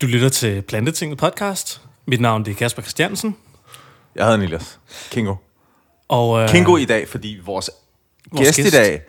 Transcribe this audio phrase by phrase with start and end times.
[0.00, 1.80] Du lytter til Plantetinget podcast.
[2.06, 3.36] Mit navn det er Kasper Christiansen.
[4.14, 4.78] Jeg hedder Niklas.
[5.10, 5.34] Kingo.
[6.08, 7.70] Og, øh, Kingo i dag, fordi vores,
[8.32, 8.68] Vores gæst, gæst.
[8.68, 9.02] i dag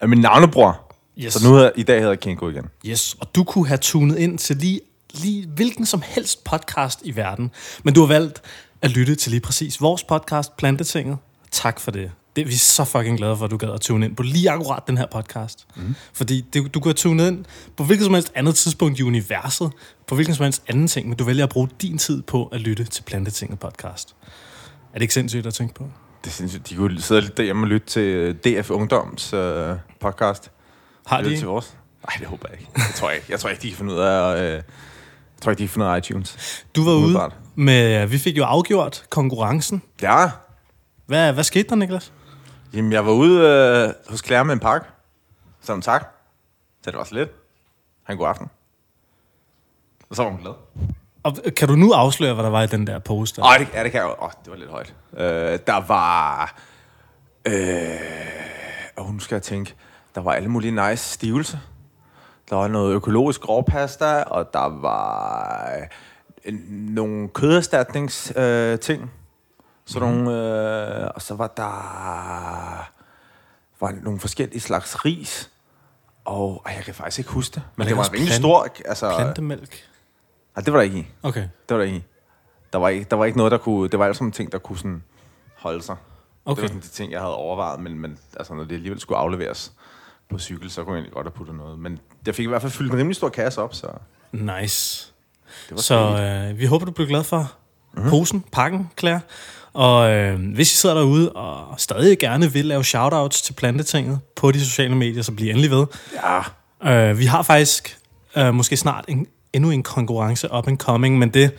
[0.00, 0.94] er min navnebror.
[1.18, 1.32] Yes.
[1.32, 2.64] Så nu hedder, i dag hedder Kingo igen.
[2.86, 4.80] Yes, og du kunne have tunet ind til lige,
[5.14, 7.50] lige hvilken som helst podcast i verden.
[7.82, 8.42] Men du har valgt
[8.82, 11.18] at lytte til lige præcis vores podcast, Plantetinget.
[11.50, 12.10] Tak for det.
[12.38, 14.50] Det vi er så fucking glade for, at du gad at tune ind på lige
[14.50, 15.66] akkurat den her podcast.
[15.76, 15.94] Mm.
[16.12, 17.44] Fordi det, du have tunet ind
[17.76, 19.72] på hvilket som helst andet tidspunkt i universet,
[20.06, 22.60] på hvilken som helst anden ting, men du vælger at bruge din tid på at
[22.60, 24.14] lytte til Plantetinget podcast.
[24.92, 25.84] Er det ikke sindssygt at tænke på?
[26.24, 26.68] Det er sindssygt.
[26.68, 30.50] De kunne sidde lidt derhjemme og lytte til øh, DF Ungdoms øh, podcast.
[31.06, 31.36] Har de?
[31.36, 31.74] til vores?
[32.08, 32.72] Nej, det håber jeg ikke.
[32.76, 33.26] Jeg tror ikke.
[33.28, 34.42] Jeg tror ikke, de kan finde ud af...
[34.42, 34.62] Øh, jeg
[35.42, 36.64] tror ikke, de kan finde ud af iTunes.
[36.76, 39.82] Du var ude med, vi fik jo afgjort konkurrencen.
[40.02, 40.30] Ja.
[41.06, 42.12] Hvad, hvad skete der, Niklas?
[42.72, 44.86] Jamen, jeg var ude øh, hos Claire med en pakke.
[45.60, 46.08] Så hun tak.
[46.82, 47.30] Så det var så lidt.
[48.02, 48.50] Han god aften.
[50.10, 50.52] Og så var hun glad.
[51.22, 53.44] Og kan du nu afsløre, hvad der var i den der poster?
[53.44, 54.24] Åh, det, ja, det kan jeg jo.
[54.24, 54.94] Åh, det var lidt højt.
[55.16, 56.54] Øh, der var...
[57.44, 59.74] Øh, åh, nu skal jeg tænke.
[60.14, 61.60] Der var alle mulige nice stivelse.
[62.50, 65.70] Der var noget økologisk grovpasta, og der var
[66.44, 69.10] øh, nogle køderstatnings øh, ting.
[69.88, 70.08] Så Mhm.
[70.08, 70.30] nogle,
[71.04, 72.88] øh, og så var der
[73.80, 75.50] var nogle forskellige slags ris.
[76.24, 77.62] Og ej, jeg kan faktisk ikke huske det.
[77.76, 78.68] Men det det var også rimelig stor.
[78.84, 79.82] Altså, Plantemælk.
[80.56, 81.06] nej, det var der ikke i.
[81.22, 81.40] Okay.
[81.40, 81.96] Det var der ikke.
[81.98, 82.02] i.
[82.72, 83.88] Der var ikke, der var ikke noget, der kunne...
[83.88, 85.02] Det var alle sammen ting, der kunne sådan
[85.56, 85.96] holde sig.
[86.44, 86.56] Okay.
[86.56, 89.18] Det var sådan de ting, jeg havde overvejet, men, men altså, når det alligevel skulle
[89.18, 89.72] afleveres
[90.30, 91.78] på cykel, så kunne jeg egentlig godt have puttet noget.
[91.78, 93.86] Men jeg fik i hvert fald fyldt en rimelig stor kasse op, så
[94.32, 95.12] Nice.
[95.68, 95.94] det var Så
[96.50, 97.52] øh, vi håber, du bliver glad for
[97.92, 98.10] mm-hmm.
[98.10, 99.20] posen, pakken, Claire.
[99.78, 104.52] Og øh, hvis I sidder derude og stadig gerne vil lave shoutouts til Plantetinget på
[104.52, 105.86] de sociale medier, så bliv endelig ved.
[106.14, 106.40] Ja,
[106.84, 107.98] Øh, vi har faktisk
[108.36, 111.50] øh, måske snart en, endnu en konkurrence up and coming, men det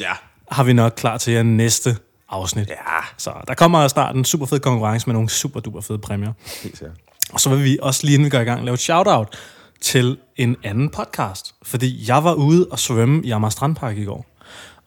[0.00, 0.12] ja,
[0.50, 1.96] har vi nok klar til jer næste
[2.28, 2.68] afsnit.
[2.68, 2.74] ja.
[3.18, 6.32] Så der kommer snart en super fed konkurrence med nogle super duper fede præmier.
[6.62, 6.96] Helt sikkert.
[7.32, 9.36] Og så vil vi også lige inden vi går i gang lave et shout-out
[9.80, 11.54] til en anden podcast.
[11.62, 14.26] Fordi jeg var ude og svømme i Amager Strandpark i går.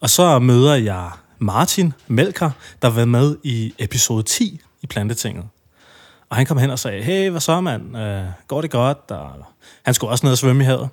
[0.00, 2.50] Og så møder jeg Martin Melker,
[2.82, 5.44] der var med i episode 10 i Plantetinget.
[6.30, 7.96] Og han kom hen og sagde, hey, hvad så mand?
[7.98, 9.10] Øh, går det godt?
[9.10, 9.44] Og
[9.82, 10.88] han skulle også ned og svømme i havet.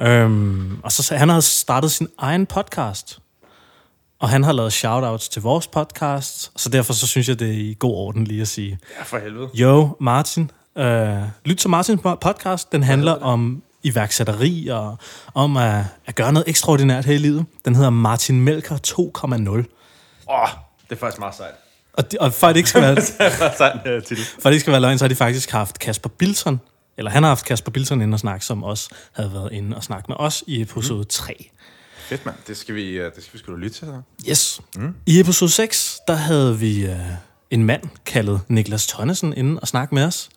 [0.00, 3.18] Øhm, og så han havde startet sin egen podcast.
[4.20, 7.52] Og han har lavet shoutouts til vores podcast, så derfor så synes jeg, det er
[7.52, 9.48] i god orden lige at sige, Ja, for helvede.
[9.54, 10.50] Jo, Martin.
[10.78, 12.72] Øh, lyt til Martins podcast.
[12.72, 14.96] Den handler om iværksætteri og
[15.34, 17.44] om at, at gøre noget ekstraordinært her i livet.
[17.64, 18.94] Den hedder Martin Melker 2,0.
[18.98, 20.48] Åh, oh,
[20.90, 21.54] det er faktisk meget sejt.
[21.92, 22.94] Og, de, og for at det ikke skal være,
[24.00, 24.24] titel.
[24.24, 26.60] for at det ikke skal være løgn, så har de faktisk haft Kasper Bilton,
[26.96, 29.84] eller han har haft Kasper Bilton inde og snakke, som også havde været inde og
[29.84, 31.50] snakke med os i episode 3.
[31.98, 32.36] Fedt, mand.
[32.46, 34.00] Det skal vi, uh, det skal vi da lytte til, så.
[34.30, 34.60] Yes.
[34.76, 34.94] Mm.
[35.06, 36.96] I episode 6, der havde vi øh,
[37.50, 40.28] en mand kaldet Niklas Tonnesen inde og snakke med os.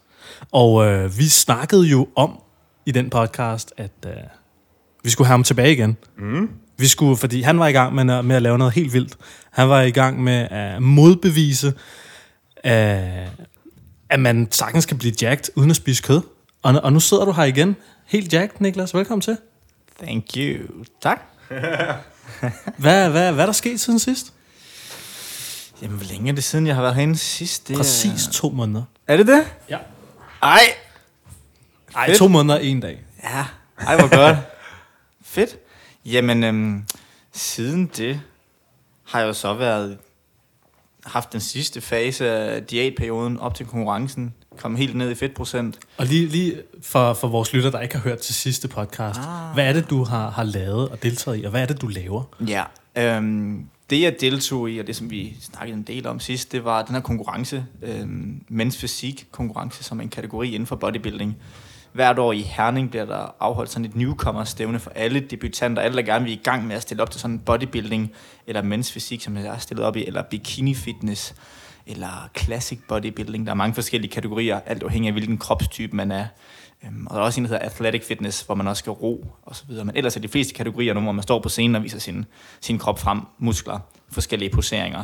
[0.52, 2.40] Og øh, vi snakkede jo om
[2.86, 4.12] i den podcast, at øh,
[5.04, 5.98] vi skulle have ham tilbage igen.
[6.18, 6.50] Mm.
[6.78, 9.18] Vi skulle, fordi han var i gang med, med at lave noget helt vildt.
[9.52, 11.68] Han var i gang med at modbevise,
[12.66, 13.28] øh,
[14.10, 16.22] at man sagtens kan blive jacked uden at spise kød.
[16.64, 17.76] Og, og nu sidder du her igen.
[18.06, 18.94] Helt jacked, Niklas.
[18.94, 19.38] Velkommen til.
[20.04, 20.58] Thank you.
[21.02, 21.22] Tak.
[22.78, 24.34] Hvad, hvad, hvad er der sket siden sidst?
[25.82, 27.68] Jamen, hvor længe er det siden, jeg har været herinde sidst?
[27.68, 28.84] Det Præcis to måneder.
[29.08, 29.46] Er, er det det?
[29.70, 29.78] Ja.
[30.44, 30.60] Ej.
[31.96, 32.18] Ej, Fedt.
[32.18, 33.04] to måneder en dag.
[33.24, 33.46] Ja.
[33.80, 34.38] Ej, hvor godt.
[35.26, 35.58] Fedt.
[36.06, 36.84] Jamen, øhm,
[37.34, 38.22] siden det
[39.04, 39.98] har jeg jo så været
[41.06, 44.34] haft den sidste fase af diætperioden op til konkurrencen.
[44.58, 45.80] Kom helt ned i fedtprocent.
[45.98, 49.20] Og lige, lige for, for vores lytter, der ikke har hørt til sidste podcast.
[49.20, 49.54] Ah.
[49.54, 51.88] Hvad er det, du har, har lavet og deltaget i, og hvad er det, du
[51.88, 52.24] laver?
[52.48, 52.64] Ja.
[52.96, 56.66] Øhm, det jeg deltog i, og det som vi snakkede en del om sidst, det
[56.66, 61.38] var den her konkurrence, øhm, Men's Fysik konkurrence, som er en kategori inden for bodybuilding.
[61.96, 66.04] Hvert år i Herning bliver der afholdt sådan et newcomer-stævne for alle debutanter, alle der
[66.04, 68.12] gerne vil i gang med at stille op til sådan bodybuilding,
[68.48, 71.36] eller Men's Fysik, som jeg er stillet op i, eller bikini fitness,
[71.88, 73.46] eller classic bodybuilding.
[73.46, 76.26] Der er mange forskellige kategorier, alt afhængig af hvilken kropstype man er.
[76.86, 79.28] Øhm, og der er også en, der hedder athletic fitness, hvor man også skal ro
[79.44, 79.86] og så videre.
[79.86, 82.26] Men ellers er de fleste kategorier nu, hvor man står på scenen og viser sin,
[82.62, 83.80] sin krop frem, muskler,
[84.12, 85.04] forskellige poseringer.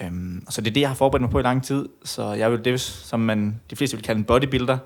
[0.00, 1.88] Øhm, så det er det, jeg har forberedt mig på i lang tid.
[2.04, 4.78] Så jeg vil det, som man, de fleste vil kalde en bodybuilder.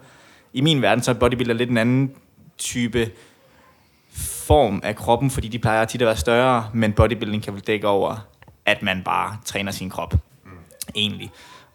[0.52, 2.12] I min verden, så er bodybuilder lidt en anden
[2.58, 3.10] type
[4.46, 7.88] form af kroppen, fordi de plejer tit at være større, men bodybuilding kan vel dække
[7.88, 8.26] over,
[8.66, 10.14] at man bare træner sin krop,
[10.44, 10.50] mm.
[10.94, 11.30] egentlig.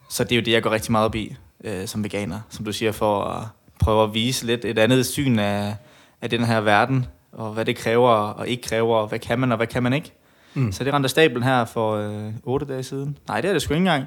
[0.09, 2.65] Så det er jo det, jeg går rigtig meget op i øh, som veganer, som
[2.65, 3.43] du siger, for at
[3.79, 5.75] prøve at vise lidt et andet syn af,
[6.21, 7.05] af den her verden.
[7.31, 9.93] og hvad det kræver og ikke kræver, og hvad kan man og hvad kan man
[9.93, 10.11] ikke.
[10.53, 10.71] Mm.
[10.71, 13.17] Så det rendte stablen her for øh, 8 dage siden.
[13.27, 14.05] Nej, det er det sgu ikke engang.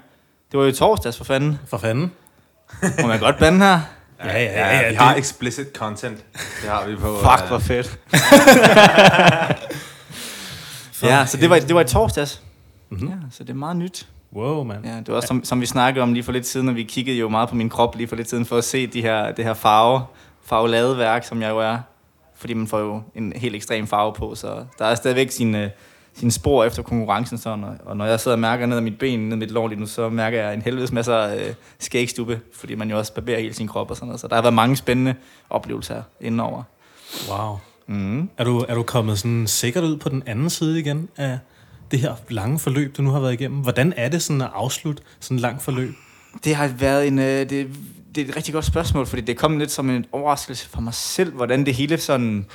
[0.53, 1.59] Det var jo torsdags for fanden.
[1.67, 2.13] For fanden.
[3.01, 3.81] Må man godt bande her?
[4.25, 4.77] Ja, ja, ja.
[4.77, 6.25] ja, vi det- har explicit content.
[6.63, 7.17] Det har vi på...
[7.31, 7.99] Fuck, øh, hvor fedt.
[11.03, 12.43] ja, så det var, det var i torsdags.
[12.91, 13.09] Mm-hmm.
[13.09, 14.07] Ja, så det er meget nyt.
[14.33, 14.87] Wow, mand.
[14.87, 16.83] Ja, det var også, som, som vi snakkede om lige for lidt siden, og vi
[16.83, 19.33] kiggede jo meget på min krop lige for lidt siden, for at se de her,
[19.33, 20.03] det her farve,
[20.45, 21.79] farveladeværk, som jeg jo er.
[22.37, 25.71] Fordi man får jo en helt ekstrem farve på, så der er stadigvæk sine,
[26.15, 27.39] sine spor efter konkurrencen.
[27.39, 29.51] Sådan, og, og når jeg sidder og mærker ned ad mit ben, ned ad mit
[29.51, 33.15] lår lige nu, så mærker jeg en helvedes masse øh, skægstube, fordi man jo også
[33.15, 34.21] barberer hele sin krop og sådan noget.
[34.21, 35.15] Så der har været mange spændende
[35.51, 36.63] oplevelser indenover.
[37.31, 37.59] Wow.
[37.87, 38.31] Mm.
[38.39, 41.39] Er du, er du kommet sådan sikkert ud på den anden side igen af
[41.91, 43.59] det her lange forløb, du nu har været igennem?
[43.59, 45.95] Hvordan er det sådan at afslutte sådan et langt forløb?
[46.45, 47.69] Det har været en, øh, det,
[48.15, 50.95] det er et rigtig godt spørgsmål, fordi det kom lidt som en overraskelse for mig
[50.95, 52.47] selv, hvordan det hele sådan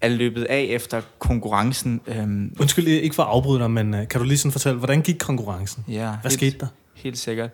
[0.00, 2.00] er løbet af efter konkurrencen.
[2.06, 5.02] Øhm, Undskyld, ikke for at afbryde dig, men øh, kan du lige sådan fortælle, hvordan
[5.02, 5.84] gik konkurrencen?
[5.88, 6.66] ja, Hvad helt, skete der?
[6.94, 7.50] Helt sikkert.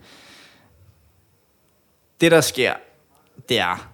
[2.21, 2.75] Det, der sker,
[3.49, 3.91] det er,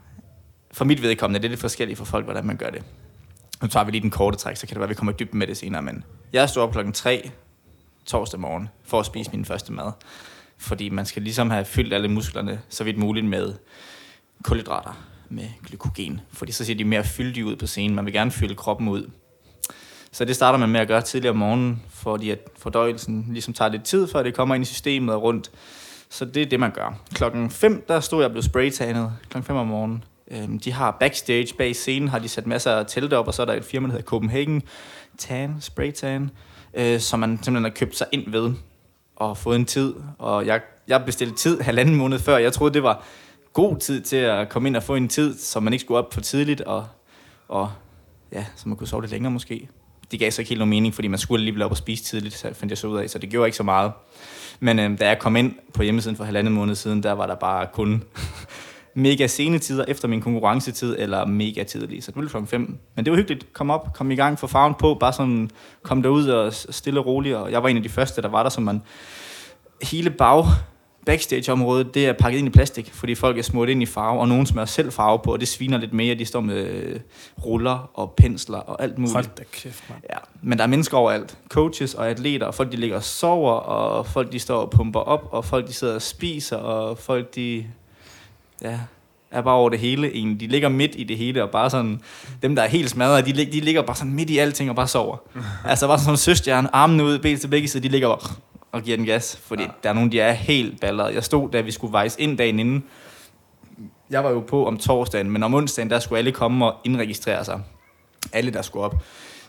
[0.72, 2.82] for mit vedkommende, det er lidt forskelligt for folk, hvordan man gør det.
[3.62, 5.16] Nu tager vi lige den korte træk, så kan det være, at vi kommer i
[5.20, 7.30] dybden med det senere, men jeg stod op klokken 3
[8.06, 9.92] torsdag morgen for at spise min første mad.
[10.58, 13.54] Fordi man skal ligesom have fyldt alle musklerne så vidt muligt med
[14.42, 16.20] kulhydrater, med glykogen.
[16.32, 17.96] Fordi så ser de mere fyldige ud på scenen.
[17.96, 19.10] Man vil gerne fylde kroppen ud.
[20.12, 23.70] Så det starter man med at gøre tidligere om morgenen, fordi at fordøjelsen ligesom tager
[23.70, 25.50] lidt tid, før det kommer ind i systemet og rundt.
[26.10, 27.00] Så det er det, man gør.
[27.14, 29.12] Klokken 5, der stod jeg og blev spraytanet.
[29.30, 30.04] Klokken 5 om morgenen.
[30.30, 33.42] Øhm, de har backstage bag scenen, har de sat masser af telte op, og så
[33.42, 34.62] er der et firma, der hedder Copenhagen
[35.18, 36.30] Tan, Spraytan,
[36.74, 38.54] øh, som man simpelthen har købt sig ind ved
[39.16, 39.94] og fået en tid.
[40.18, 42.38] Og jeg, jeg bestilte tid halvanden måned før.
[42.38, 43.04] Jeg troede, det var
[43.52, 46.14] god tid til at komme ind og få en tid, så man ikke skulle op
[46.14, 46.86] for tidligt, og,
[47.48, 47.70] og
[48.32, 49.68] ja, så man kunne sove lidt længere måske.
[50.10, 52.34] Det gav så ikke helt nogen mening, fordi man skulle alligevel op og spise tidligt,
[52.34, 53.92] så fandt jeg så ud af, så det gjorde ikke så meget.
[54.60, 57.34] Men øh, da jeg kom ind på hjemmesiden for halvandet måned siden, der var der
[57.34, 58.02] bare kun
[58.94, 62.78] mega sene tider efter min konkurrencetid, eller mega tidlig, så det blev klokken 5.
[62.96, 63.52] Men det var hyggeligt.
[63.52, 65.50] Kom op, kom i gang, få farven på, bare sådan
[65.82, 67.36] kom derud og stille og roligt.
[67.36, 68.82] Og jeg var en af de første, der var der, som man
[69.82, 70.44] hele bag
[71.08, 74.28] backstage-området, det er pakket ind i plastik, fordi folk er smurt ind i farve, og
[74.28, 76.14] nogen smører selv farve på, og det sviner lidt mere.
[76.14, 77.00] De står med øh,
[77.44, 79.14] ruller og pensler og alt muligt.
[79.14, 80.02] Hold da kæft, mand.
[80.10, 81.38] Ja, men der er mennesker overalt.
[81.48, 85.00] Coaches og atleter, og folk de ligger og sover, og folk de står og pumper
[85.00, 87.64] op, og folk de sidder og spiser, og folk de
[88.62, 88.78] ja,
[89.30, 90.40] er bare over det hele egentlig.
[90.40, 92.00] De ligger midt i det hele, og bare sådan,
[92.42, 94.88] dem der er helt smadret, de, de ligger bare sådan midt i alting og bare
[94.88, 95.16] sover.
[95.64, 98.34] altså bare sådan en søstjerne, armene ud, ben til begge sider, de ligger bare
[98.72, 99.68] og giver den gas, fordi ja.
[99.82, 101.14] der er nogen, de er helt balleret.
[101.14, 102.84] Jeg stod, da vi skulle vejs ind dagen inden,
[104.10, 107.44] jeg var jo på om torsdagen, men om onsdagen, der skulle alle komme og indregistrere
[107.44, 107.62] sig.
[108.32, 108.94] Alle, der skulle op.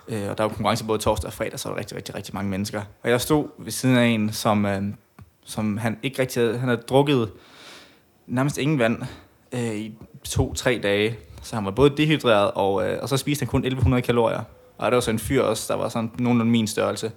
[0.07, 2.36] Øh, og der var konkurrence både torsdag og fredag, så var der rigtig, rigtig, rigtig
[2.36, 2.81] mange mennesker.
[3.04, 4.83] Og jeg stod ved siden af en, som, øh,
[5.45, 7.31] som han ikke rigtig havde, han havde drukket
[8.27, 9.01] nærmest ingen vand
[9.51, 9.94] øh, i
[10.24, 11.18] to-tre dage.
[11.42, 14.44] Så han var både dehydreret, og, øh, og så spiste han kun 1100 kalorier.
[14.77, 17.12] Og der var så en fyr også, der var sådan nogenlunde min størrelse.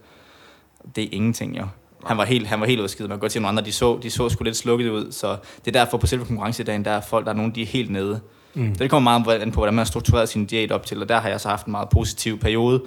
[0.97, 1.67] Det er ingenting, jo.
[2.07, 3.09] Han var helt, han var helt udskidt.
[3.09, 5.13] Man kan godt se, at nogle andre, de så, de så sgu lidt slukket ud.
[5.13, 7.67] Så det er derfor på selve konkurrencedagen, der er folk, der er nogen, de er
[7.67, 8.21] helt nede.
[8.55, 8.75] Mm.
[8.75, 11.03] Så det kommer meget an på, hvordan man har struktureret sin diæt op til.
[11.03, 12.83] Og der har jeg så haft en meget positiv periode,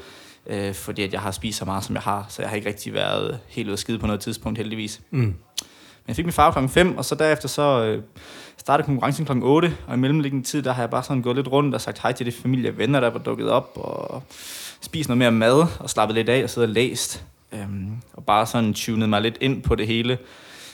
[0.47, 2.25] øh, fordi at jeg har spist så meget, som jeg har.
[2.29, 5.01] Så jeg har ikke rigtig været helt skide på noget tidspunkt, heldigvis.
[5.11, 5.19] Mm.
[5.19, 5.35] Men
[6.07, 8.03] jeg fik min farve klokken 5, og så derefter så øh,
[8.57, 11.47] startede konkurrencen klokken 8, og i mellemliggende tid, der har jeg bare sådan gået lidt
[11.47, 14.23] rundt og sagt hej til de familie og venner, der var dukket op, og
[14.81, 17.23] spist noget mere mad, og slappet lidt af og siddet og læst.
[17.51, 20.17] Øhm, og bare sådan tunede mig lidt ind på det hele,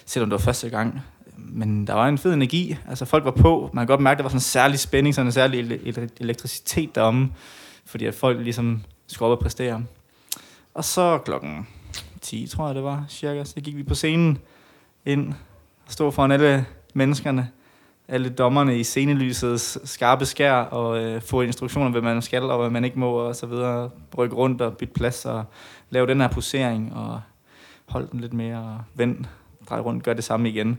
[0.06, 1.02] selvom det var første gang.
[1.38, 4.24] Men der var en fed energi, altså folk var på, man kan godt mærke, der
[4.24, 7.32] var sådan en særlig spænding, sådan en særlig ele- ele- elektricitet deromme,
[7.86, 9.84] fordi at folk ligesom skulle op og præstere.
[10.74, 11.68] Og så klokken
[12.22, 14.38] 10, tror jeg det var, cirka, så gik vi på scenen
[15.06, 15.34] ind,
[15.86, 17.50] og stod foran alle menneskerne,
[18.12, 22.70] alle dommerne i scenelysets skarpe skær, og øh, få instruktioner, hvad man skal, og hvad
[22.70, 23.90] man ikke må, og så videre.
[24.18, 25.46] Rykke rundt og bytte plads, og
[25.90, 27.22] lave den her posering, og
[27.86, 29.26] holde den lidt mere, og vend,
[29.70, 30.78] drej rundt, gør det samme igen.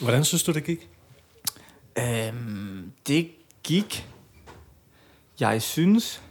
[0.00, 0.88] Hvordan synes du, det gik?
[1.98, 3.30] Øhm, det
[3.62, 4.08] gik.
[5.40, 6.22] Jeg synes,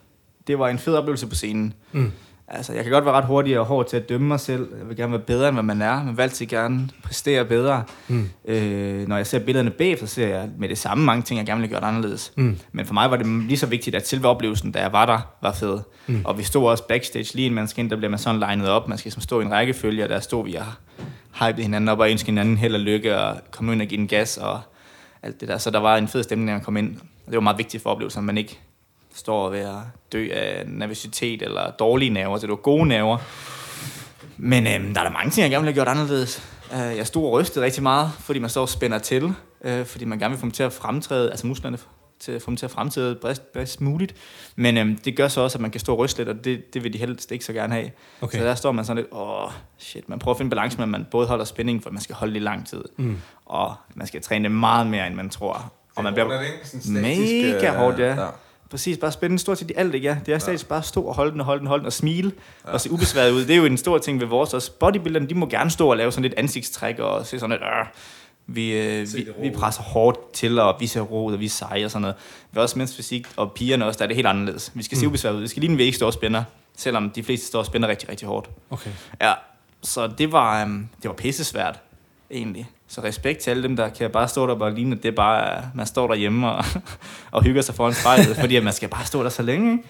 [0.47, 1.73] det var en fed oplevelse på scenen.
[1.91, 2.11] Mm.
[2.47, 4.67] Altså, jeg kan godt være ret hurtig og hård til at dømme mig selv.
[4.79, 6.03] Jeg vil gerne være bedre, end hvad man er.
[6.03, 7.83] Man vil altid gerne præstere bedre.
[8.07, 8.29] Mm.
[8.45, 11.45] Øh, når jeg ser billederne bag, så ser jeg med det samme mange ting, jeg
[11.45, 12.33] gerne ville have gjort anderledes.
[12.37, 12.57] Mm.
[12.71, 15.19] Men for mig var det lige så vigtigt, at selve oplevelsen, da jeg var der,
[15.41, 15.79] var fed.
[16.07, 16.21] Mm.
[16.25, 18.69] Og vi stod også backstage lige inden man skal ind, der bliver man sådan legnet
[18.69, 18.87] op.
[18.87, 20.65] Man skal som stå i en rækkefølge, og der stod vi og
[21.33, 24.07] hypede hinanden op og ønskede hinanden held og lykke og komme ind og give den
[24.07, 24.61] gas og
[25.23, 25.57] alt det der.
[25.57, 26.95] Så der var en fed stemning, når man kom ind.
[26.97, 28.59] Og det var meget vigtigt for oplevelsen, at man ikke
[29.13, 29.75] står ved at
[30.11, 33.17] dø af nervøsitet eller dårlige nerver, så det var gode nerver.
[34.37, 36.43] Men øhm, der er der mange ting, jeg gerne ville have gjort anderledes.
[36.73, 40.05] Øh, jeg stod og rystede rigtig meget, fordi man står og spænder til, øh, fordi
[40.05, 41.77] man gerne vil få dem til at fremtræde, altså musklerne
[42.19, 44.15] til at få dem til at fremtræde bedst, bedst muligt.
[44.55, 46.73] Men øhm, det gør så også, at man kan stå og ryste lidt, og det,
[46.73, 47.89] det vil de helst ikke så gerne have.
[48.21, 48.37] Okay.
[48.37, 50.89] Så der står man sådan lidt, åh, shit, man prøver at finde balance med, at
[50.89, 53.17] man både holder spænding, for man skal holde det i lang tid, Mm.
[53.45, 55.71] og man skal træne det meget mere, end man tror.
[55.95, 56.41] Og man bliver er
[57.01, 58.15] mega øh, hårdt, ja.
[58.73, 60.07] Præcis, bare spænde stort set i alt, ikke?
[60.07, 60.17] Ja.
[60.25, 62.31] Det er stadig bare stå og holde den og holde den, holde den og smile
[62.67, 62.71] ja.
[62.71, 63.41] og se ubesværet ud.
[63.41, 64.71] Det er jo en stor ting ved vores også.
[64.71, 67.85] Bodybuilderne, de må gerne stå og lave sådan lidt ansigtstræk og se sådan lidt, øh,
[68.55, 71.49] vi, øh, vi, vi presser hårdt til, og vi ser ro ud, og vi er
[71.49, 72.15] seje og sådan noget.
[72.51, 74.71] Vi også mens fysik, og pigerne også, der er det helt anderledes.
[74.73, 75.09] Vi skal se Mm.
[75.09, 75.41] ubesværet ud.
[75.41, 76.43] Vi skal lige en væg stå og spænder,
[76.77, 78.49] selvom de fleste står og spænder rigtig, rigtig hårdt.
[78.69, 78.91] Okay.
[79.21, 79.33] Ja,
[79.83, 81.79] så det var, um, det var pisse svært,
[82.31, 82.69] egentlig.
[82.93, 85.63] Så respekt til alle dem, der kan bare stå der og ligne, det er bare,
[85.75, 86.65] man står derhjemme og,
[87.31, 89.71] og hygger sig foran spejlet, fordi at man skal bare stå der så længe.
[89.71, 89.83] Ikke?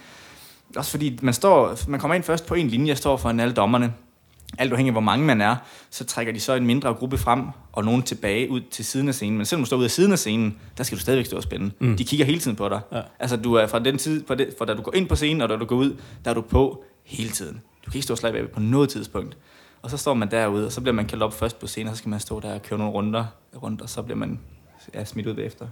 [0.75, 3.93] Også fordi man, står, man kommer ind først på en linje, står foran alle dommerne.
[4.57, 5.55] Alt afhængig af, hvor mange man er,
[5.89, 9.13] så trækker de så en mindre gruppe frem, og nogen tilbage ud til siden af
[9.13, 9.37] scenen.
[9.37, 11.43] Men selvom du står ude af siden af scenen, der skal du stadigvæk stå og
[11.43, 11.71] spænde.
[11.79, 11.97] Mm.
[11.97, 12.79] De kigger hele tiden på dig.
[12.91, 13.01] Ja.
[13.19, 15.41] Altså, du er fra den tid, fra, det, fra da du går ind på scenen,
[15.41, 15.95] og da du går ud,
[16.25, 17.61] der er du på hele tiden.
[17.85, 19.37] Du kan ikke stå og slappe af på noget tidspunkt.
[19.83, 21.95] Og så står man derude, og så bliver man kaldt op først på scenen, og
[21.95, 23.25] så skal man stå der og køre nogle runder,
[23.63, 24.39] rundt, og så bliver man
[24.93, 25.65] ja, smidt ud bagefter.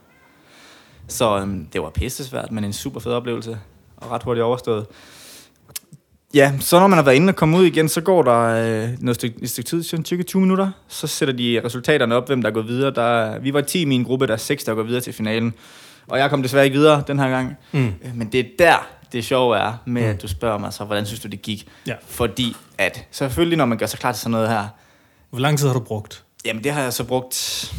[1.07, 3.59] Så øhm, det var pisse svært, men en super fed oplevelse,
[3.97, 4.85] og ret hurtigt overstået.
[6.33, 8.89] Ja, så når man har været inde og kommet ud igen, så går der øh,
[8.99, 10.71] noget stykke, et stykke tid, cirka 20 minutter.
[10.87, 12.91] Så sætter de resultaterne op, hvem der går videre.
[12.91, 15.13] Der, er- vi var 10 i min gruppe, der er 6, der går videre til
[15.13, 15.53] finalen.
[16.07, 17.57] Og jeg kom desværre ikke videre den her gang.
[17.71, 17.85] Mm.
[17.85, 20.09] Øh, Men det er der, det sjove er med, Mm.
[20.09, 21.67] at du spørger mig så, hvordan synes du, det gik?
[21.87, 21.95] Ja.
[22.03, 24.67] Fordi at, selvfølgelig når man gør sig klar til sådan noget her,
[25.29, 27.73] Hvor lang tid har du brugt jamen det har jeg så brugt,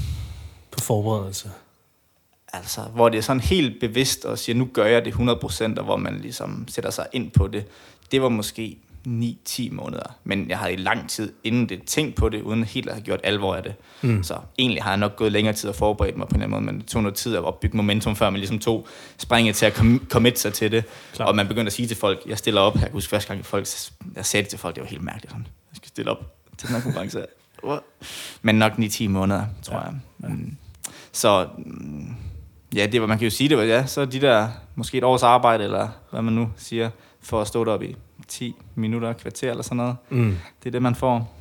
[0.70, 1.50] på forberedelse?
[2.52, 5.84] altså, hvor det er sådan helt bevidst og siger, nu gør jeg det 100%, og
[5.84, 7.64] hvor man ligesom sætter sig ind på det.
[8.12, 8.78] Det var måske
[9.09, 12.88] 9-10 måneder, men jeg havde i lang tid inden det tænkt på det, uden helt
[12.88, 13.75] at have gjort alvor af det.
[14.02, 14.23] Mm.
[14.23, 16.64] Så egentlig har jeg nok gået længere tid og forberedt mig på en eller anden
[16.66, 18.87] måde, men det tog noget tid at opbygge momentum, før man ligesom tog
[19.18, 20.85] springet til at com- commit sig til det.
[21.14, 21.26] Klar.
[21.26, 22.75] Og man begyndte at sige til folk, jeg stiller op.
[22.75, 23.66] Jeg kan huske første gang, folk,
[24.16, 25.30] jeg sagde det til folk, det var helt mærkeligt.
[25.30, 27.25] Sådan, jeg skal stille op til den her konkurrence.
[28.42, 29.80] Men nok 9-10 måneder, tror Ja.
[29.82, 30.30] jeg.
[30.30, 30.56] Mm.
[31.12, 32.14] Så mm,
[32.75, 35.04] ja, det var, man kan jo sige det, var, ja, så de der, måske et
[35.04, 36.90] års arbejde, eller hvad man nu siger,
[37.23, 37.97] for at stå deroppe i
[38.32, 39.96] 10 minutter, kvarter eller sådan noget.
[40.08, 40.36] Mm.
[40.62, 41.34] Det er det, man får.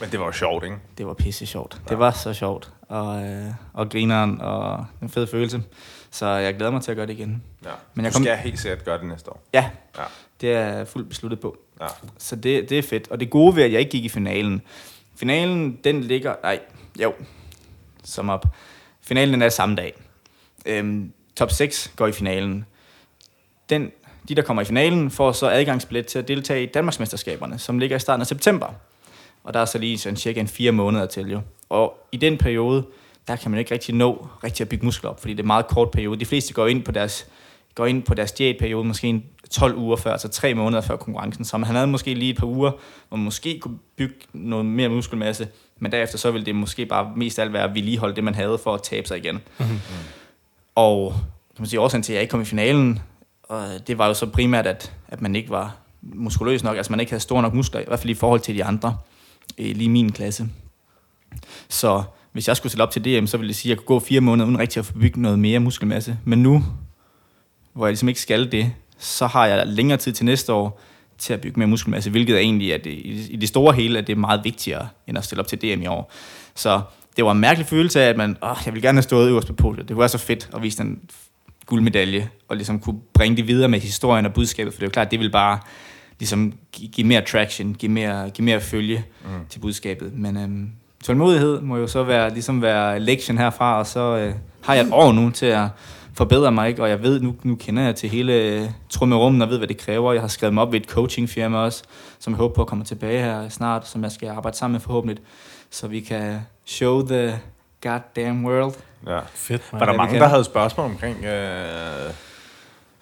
[0.00, 0.76] Men det var jo sjovt, ikke?
[0.98, 1.80] Det var pisse sjovt.
[1.88, 2.72] Det var så sjovt.
[2.88, 5.62] Og, øh, og grineren og en fed følelse.
[6.10, 7.42] Så jeg glæder mig til at gøre det igen.
[7.64, 7.68] Ja.
[7.94, 9.42] Men jeg jeg kom- du skal helt sikkert gøre det næste år.
[9.54, 10.02] Ja, Ja.
[10.40, 11.56] det er jeg fuldt besluttet på.
[11.80, 11.86] Ja.
[12.18, 13.08] Så det, det er fedt.
[13.08, 14.62] Og det gode ved, at jeg ikke gik i finalen.
[15.16, 16.34] Finalen, den ligger...
[16.42, 16.60] Nej,
[17.02, 17.12] jo.
[18.04, 18.46] Som op.
[19.00, 19.94] Finalen den er samme dag.
[20.66, 22.64] Øhm, top 6 går i finalen.
[23.70, 23.90] Den,
[24.28, 27.96] de, der kommer i finalen, får så adgangsbillet til at deltage i Danmarksmesterskaberne, som ligger
[27.96, 28.66] i starten af september.
[29.44, 31.40] Og der er så lige sådan cirka en fire måneder til jo.
[31.68, 32.84] Og i den periode,
[33.28, 35.46] der kan man ikke rigtig nå rigtig at bygge muskler op, fordi det er en
[35.46, 36.20] meget kort periode.
[36.20, 37.26] De fleste går ind på deres,
[37.74, 41.44] går ind på deres diætperiode måske en 12 uger før, altså tre måneder før konkurrencen.
[41.44, 42.70] Så han havde måske lige et par uger,
[43.08, 45.48] hvor man måske kunne bygge noget mere muskelmasse,
[45.78, 48.58] men derefter så ville det måske bare mest alt være at vedligeholde det, man havde
[48.58, 49.40] for at tabe sig igen.
[49.58, 49.80] Mhm.
[50.74, 51.14] Og
[51.56, 53.02] kan man sige, årsagen til, at jeg ikke kom i finalen,
[53.42, 57.00] og det var jo så primært, at, at man ikke var muskuløs nok, altså man
[57.00, 58.96] ikke havde store nok muskler, i hvert fald i forhold til de andre,
[59.58, 60.48] lige i min klasse.
[61.68, 63.96] Så hvis jeg skulle stille op til DM, så ville det sige, at jeg kunne
[63.96, 66.18] gå fire måneder uden rigtig at få bygget noget mere muskelmasse.
[66.24, 66.64] Men nu,
[67.72, 70.80] hvor jeg ligesom ikke skal det, så har jeg længere tid til næste år
[71.18, 72.90] til at bygge mere muskelmasse, hvilket er egentlig at det,
[73.30, 75.82] i det store hele at det er meget vigtigere, end at stille op til DM
[75.82, 76.12] i år.
[76.54, 76.80] Så
[77.16, 79.46] det var en mærkelig følelse af, at man, åh, jeg vil gerne have stået øverst
[79.46, 79.88] på podiet.
[79.88, 81.00] Det var så fedt at vise den
[81.66, 84.92] guldmedalje, og ligesom kunne bringe det videre med historien og budskabet, for det er jo
[84.92, 85.58] klart, det vil bare
[86.18, 89.28] ligesom gi- give mere traction, give mere, give mere følge Mm.
[89.48, 90.12] til budskabet.
[90.14, 90.70] Men øhm,
[91.04, 94.92] tålmodighed må jo så være, ligesom være lektion herfra, og så øh, har jeg et
[94.92, 95.68] år nu til at
[96.14, 96.82] forbedre mig, ikke?
[96.82, 99.78] og jeg ved, nu, nu kender jeg til hele øh, trummerummen og ved, hvad det
[99.78, 100.12] kræver.
[100.12, 101.82] Jeg har skrevet mig op ved et coachingfirma også,
[102.18, 104.80] som jeg håber på at komme tilbage her snart, som jeg skal arbejde sammen med
[104.80, 105.18] forhåbentlig,
[105.70, 107.40] så vi kan show the
[107.82, 108.74] goddamn world.
[109.06, 109.20] Ja.
[109.34, 109.88] Fedt, Var man.
[109.88, 112.10] der vi mange, der havde spørgsmål omkring, øh,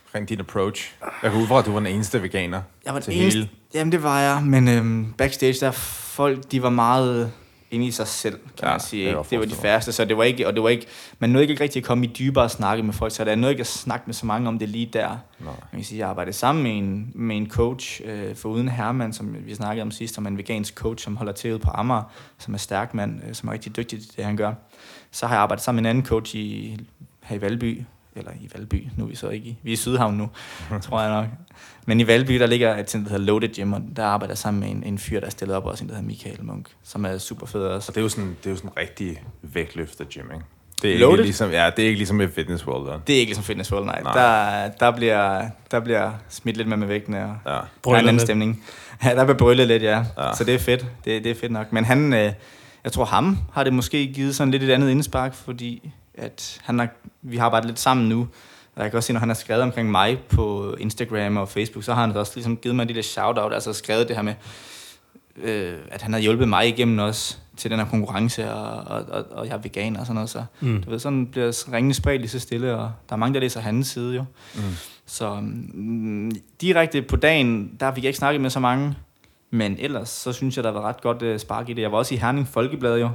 [0.07, 0.93] omkring din approach?
[1.23, 2.63] Jeg går ud fra, at du var den eneste veganer.
[2.87, 3.51] Jeg var Til den eneste, hele.
[3.75, 7.33] Jamen, det var jeg, men øhm, backstage, der folk, de var meget
[7.71, 9.09] inde i sig selv, kan Ja, man sige.
[9.09, 9.21] Ikke?
[9.31, 10.87] Det var de færreste, så det var ikke, og det var ikke,
[11.19, 13.53] man nåede ikke rigtig at komme i dybere snakke med folk, så der er noget
[13.53, 15.09] ikke at snakke med så mange om det lige der.
[15.09, 15.19] Nej.
[15.41, 19.13] Man kan sige, jeg arbejdede sammen med en, med en coach, øh, for uden Herman,
[19.13, 22.55] som vi snakkede om sidst, om en vegansk coach, som holder til på Amager, som
[22.55, 24.53] er stærk mand, øh, som er rigtig dygtig til det, han gør.
[25.11, 26.77] Så har jeg arbejdet sammen med en anden coach i,
[27.23, 27.83] her i Valby,
[28.17, 30.31] eller i Valby, nu er vi så ikke i, vi er i Sydhavn nu,
[30.83, 31.27] tror jeg nok.
[31.87, 34.39] Men i Valby, der ligger et center, der hedder Loaded Gym, og der arbejder jeg
[34.39, 36.67] sammen med en, en fyr, der er stillet op, også en, der hedder Michael Munk,
[36.85, 37.91] som er super fed også.
[37.91, 40.45] Og det er jo sådan, det er jo sådan en rigtig vægtløfter gym, ikke?
[40.83, 41.19] Det er Loaded?
[41.19, 42.99] ikke ligesom, ja, det er ikke ligesom et fitness world, der.
[43.07, 44.03] Det er ikke ligesom Fitness World, nej.
[44.03, 44.13] Nej.
[44.13, 47.51] Der, der, bliver, der bliver smidt lidt med med vægtene, og Ja.
[47.51, 48.23] der er en anden lidt.
[48.23, 48.65] stemning.
[49.05, 50.05] Ja, der bliver brøllet lidt, ja.
[50.19, 50.27] Ja.
[50.29, 50.35] ja.
[50.35, 50.87] Så det er fedt.
[51.05, 51.73] Det, det er fedt nok.
[51.73, 52.33] Men han, øh,
[52.85, 55.91] jeg tror ham har det måske givet sådan lidt et andet indspark, fordi
[56.21, 56.89] at han har,
[57.23, 58.29] vi har arbejdet lidt sammen nu.
[58.75, 61.85] Og jeg kan også se, når han har skrevet omkring mig på Instagram og Facebook,
[61.85, 64.35] så har han også ligesom givet mig en lille shout-out, altså skrevet det her med,
[65.43, 69.25] øh, at han har hjulpet mig igennem også til den her konkurrence, og, og, og,
[69.31, 70.31] og jeg er veganer og sådan noget.
[70.31, 70.83] Så Mm.
[70.83, 73.61] du ved, sådan bliver ringene spredt lige så stille, og der er mange, der læser
[73.61, 74.25] hans side jo.
[74.55, 74.61] Mm.
[75.07, 78.95] Så mm, direkte på dagen, der fik jeg ikke snakket med så mange.
[79.51, 81.83] Men ellers, så synes jeg, der var ret godt uh, spark i det.
[81.83, 83.11] Jeg var også i Herning Folkeblad jo.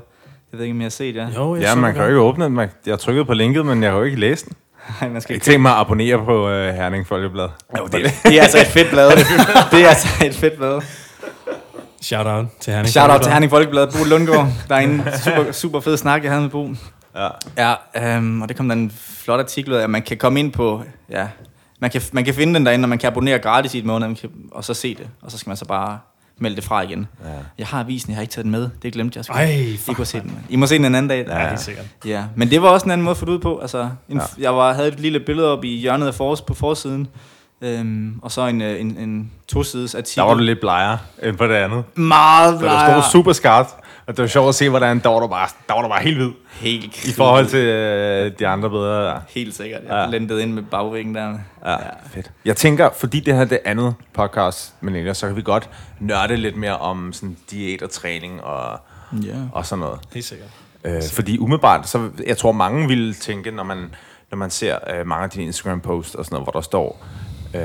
[0.55, 1.29] Jeg ved ikke, om jeg har set det.
[1.35, 2.09] Jo, jeg Ja, så man det kan jo godt.
[2.11, 2.53] ikke åbne den.
[2.53, 4.53] Man- Jeg trykkede på linket, men jeg har jo ikke læst den.
[5.01, 7.47] man Jeg skal har ikke ikke tænkt mig at abonnere på uh, Herning Folkeblad.
[7.77, 7.91] jo, det,
[8.23, 9.09] det, er altså et fedt blad.
[9.71, 10.81] det er altså et fedt blad.
[12.01, 12.89] Shout out til Herning.
[12.89, 14.47] Shout out til Herning Folkeblad, Bo Lundgaard.
[14.69, 16.69] Der er en super, super fed snak, jeg havde med Bo.
[17.15, 17.27] Ja.
[17.97, 18.91] Ja, øhm, og det kom der en
[19.23, 21.27] flot artikel ud af, at man kan komme ind på, ja,
[21.81, 24.07] man kan, man kan finde den derinde, og man kan abonnere gratis i et måned,
[24.07, 25.99] man kan, og så se det, og så skal man så bare
[26.37, 27.07] melde det fra igen.
[27.25, 27.29] Ja.
[27.57, 29.25] Jeg har avisen, jeg har ikke taget den med, det glemte jeg.
[29.25, 29.33] sgu.
[29.33, 29.95] Ej, I fuck.
[29.95, 30.39] kunne se den.
[30.49, 31.25] I må se den en anden dag.
[31.27, 31.85] Ja, helt sikkert.
[32.05, 33.59] Ja, men det var også en anden måde at få det ud på.
[33.59, 34.23] Altså, en, Ja.
[34.37, 34.43] ja.
[34.43, 37.07] Jeg var, havde et lille billede op i hjørnet af fors, på forsiden,
[37.61, 40.21] øhm, og så en, øh, en, en to-sides artikel.
[40.21, 41.83] Der var du lidt blegere end på det andet.
[41.97, 43.01] meget Så der blejer.
[43.01, 43.69] stod super skarpt.
[44.07, 46.01] Og det var sjovt at se, hvordan der var du bare, der var du bare
[46.03, 46.31] helt hvid.
[46.51, 49.19] Helt I forhold til øh, de andre bedre der.
[49.29, 49.81] Helt sikkert.
[49.83, 49.99] Jeg Ja.
[49.99, 50.05] ja.
[50.09, 51.37] lendede ind med bagvæggen der.
[51.65, 51.75] Ja,
[52.11, 52.31] fedt.
[52.45, 55.69] Jeg tænker, fordi det her er det andet podcast, men ellers, så kan vi godt
[55.99, 58.79] nørde lidt mere om sådan diæt og træning og,
[59.23, 59.35] Ja.
[59.53, 59.99] og sådan noget.
[60.13, 60.49] Helt sikkert.
[60.83, 63.77] Øh, fordi umiddelbart, så jeg tror mange ville tænke, når man,
[64.31, 67.05] når man ser øh, mange af dine Instagram-posts og sådan noget, hvor der står,
[67.55, 67.61] øh,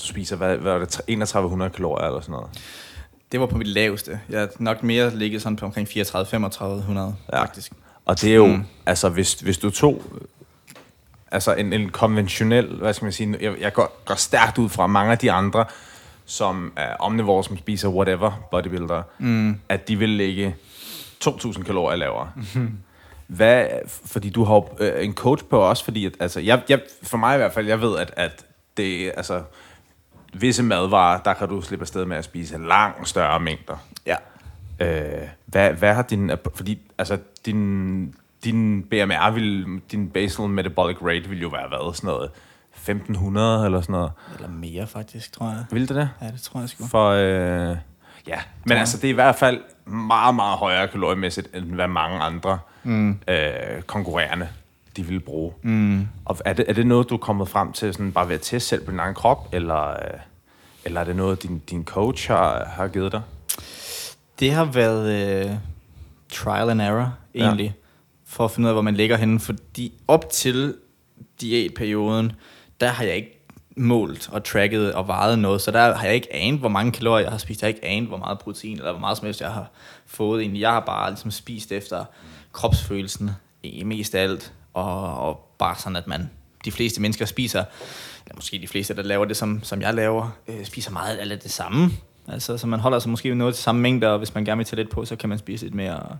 [0.00, 2.48] du spiser, hvad, hvad er det, 3100 kalorier eller sådan noget.
[3.32, 4.20] Det var på mit laveste.
[4.28, 7.02] Jeg er nok mere ligget sådan på omkring 34-3500 Ja.
[7.32, 7.42] ja.
[7.42, 7.72] faktisk.
[8.04, 8.64] Og det er jo, mm.
[8.86, 10.02] Altså hvis, hvis du tog,
[11.30, 14.86] altså en, en konventionel, hvad skal man sige, jeg, jeg går, går stærkt ud fra
[14.86, 15.64] mange af de andre,
[16.26, 19.60] som er omnivore, som spiser whatever, bodybuilder, mm.
[19.68, 20.56] at de vil ligge
[21.24, 22.30] 2.000 kalorier lavere.
[23.26, 23.66] Hvad,
[24.06, 27.34] fordi du har øh, en coach på også, fordi at, altså, jeg, jeg, for mig
[27.34, 28.44] i hvert fald, jeg ved, at, at
[28.76, 29.42] det, altså,
[30.40, 33.76] visse madvarer, der kan du slippe afsted med at spise langt større mængder.
[34.06, 34.16] Ja.
[34.80, 36.30] Øh, hvad, hvad har din...
[36.54, 41.94] Fordi altså, din, din BMR, vil, din basal metabolic rate, vil jo være hvad?
[41.94, 42.30] Sådan noget
[42.76, 44.12] 1500 eller sådan noget.
[44.34, 45.64] Eller mere faktisk, tror jeg.
[45.70, 46.10] Vil det det?
[46.22, 46.86] Ja, det tror jeg sgu.
[46.86, 47.76] For, øh,
[48.26, 52.18] ja, men altså, det er i hvert fald meget, meget højere kaloriemæssigt, end hvad mange
[52.18, 53.18] andre mm.
[53.28, 54.48] øh, konkurrerende,
[54.96, 55.52] de vil bruge.
[55.62, 56.08] Mm.
[56.24, 58.40] Og er det, er det noget, du er kommet frem til sådan bare ved at
[58.40, 60.20] teste selv på din egen krop, eller, øh,
[60.84, 63.22] eller er det noget, din, din coach har, har givet dig?
[64.40, 65.12] Det har været
[65.46, 65.50] øh,
[66.32, 67.64] trial and error, egentlig.
[67.64, 67.72] Ja.
[68.26, 69.40] For at finde ud af, hvor man ligger henne.
[69.40, 70.74] Fordi op til
[71.40, 72.32] diætperioden,
[72.80, 73.32] der har jeg ikke
[73.76, 75.60] målt og tracket og vejet noget.
[75.60, 77.62] Så der har jeg ikke anet, hvor mange kalorier jeg har spist.
[77.62, 79.70] Jeg har ikke anet, hvor meget protein eller hvor meget som helst jeg har
[80.06, 80.40] fået.
[80.40, 80.60] Egentlig.
[80.60, 82.04] Jeg har bare ligesom spist efter
[82.52, 83.30] kropsfølelsen
[83.84, 84.52] mest af alt.
[84.76, 86.30] Og, og bare sådan, at man,
[86.64, 87.64] de fleste mennesker spiser,
[88.24, 91.38] eller måske de fleste, der laver det, som, som jeg laver, øh, spiser meget af
[91.38, 91.90] det samme.
[92.28, 94.66] Altså, så man holder sig måske noget til samme mængde, og hvis man gerne vil
[94.66, 96.16] tage lidt på, så kan man spise lidt mere.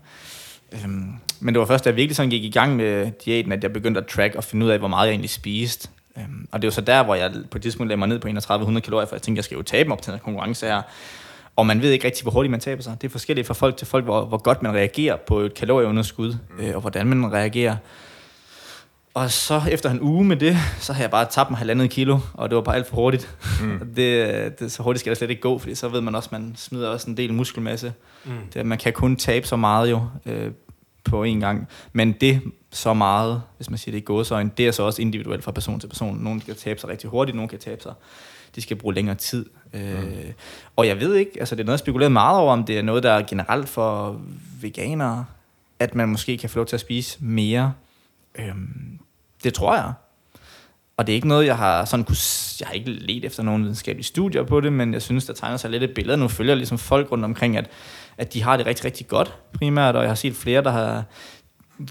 [0.73, 3.63] Øhm, men det var først, da jeg virkelig sådan gik i gang med diæten, at
[3.63, 5.89] jeg begyndte at track og finde ud af, hvor meget jeg egentlig spiste.
[6.19, 8.29] Øhm, og det var så der, hvor jeg på et tidspunkt lagde mig ned på
[8.29, 10.83] 3100 kalorier, for jeg tænkte, jeg skal jo tabe mig op til den konkurrence her.
[11.57, 12.97] Og man ved ikke rigtig, hvor hurtigt man taber sig.
[13.01, 16.35] Det er forskelligt fra folk til folk, hvor, hvor godt man reagerer på et kalorieunderskud,
[16.59, 17.77] øh, og hvordan man reagerer.
[19.17, 22.19] Og så efter en uge med det, så har jeg bare tabt mig halvandet kilo,
[22.35, 23.37] og det var bare alt for hurtigt.
[23.63, 23.79] Mm.
[23.97, 26.41] det, det, så hurtigt skal det slet ikke gå, fordi så ved man også, at
[26.41, 27.93] man smider også en del muskelmasse.
[28.25, 28.33] Mm.
[28.55, 30.51] Det, man kan kun tabe så meget jo øh,
[31.05, 31.69] på en gang.
[31.93, 35.45] Men det så meget, hvis man siger det i gåsøjne, det er så også individuelt
[35.45, 36.17] fra person til person.
[36.17, 37.93] Nogle kan tabe sig rigtig hurtigt, nogle kan tabe sig.
[38.55, 39.47] De skal bruge længere tid.
[39.73, 39.81] Mm.
[39.81, 40.33] Øh,
[40.77, 42.83] og jeg ved ikke, altså det er noget, jeg spekuleret meget over, om det er
[42.83, 44.21] noget, der er generelt for
[44.61, 45.25] veganere,
[45.79, 47.73] at man måske kan få lov til at spise mere.
[48.39, 48.96] Øhm,
[49.47, 49.93] det tror jeg.
[50.97, 52.17] Og det er ikke noget, jeg har sådan kunne...
[52.61, 55.57] Jeg har ikke let efter nogen videnskabelige studier på det, men jeg synes, der tegner
[55.57, 56.17] sig lidt et billede.
[56.17, 57.71] Nu følger jeg ligesom folk rundt omkring, at,
[58.19, 61.05] at de har det rigtig, rigtig godt primært, og jeg har set flere, der har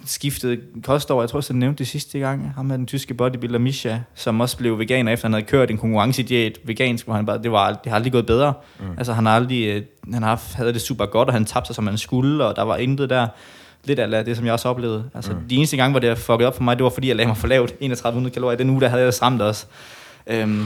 [0.06, 1.24] skiftet kost over.
[1.24, 2.54] Jeg tror også, jeg nævnte det sidste gang.
[2.56, 5.78] Ham med den tyske bodybuilder Misha, som også blev veganer, efter han havde kørt en
[5.78, 8.54] konkurrencediæt vegansk, hvor han bare, det, var, det har aldrig gået bedre.
[8.80, 8.86] Mm.
[8.98, 11.88] Altså han har aldrig, øh, han havde det super godt, og han tabte sig, som
[11.88, 13.28] han skulle, og der var intet der.
[13.88, 15.10] Lidt af det, som jeg også oplevede.
[15.16, 15.40] Altså, mm.
[15.50, 17.38] de eneste gange, hvor det fuckede op for mig, det var fordi, jeg lagde mig
[17.38, 18.58] for lavt 3100 kalorier.
[18.58, 19.66] Den uge, der havde jeg stramt også.
[20.28, 20.66] Øhm,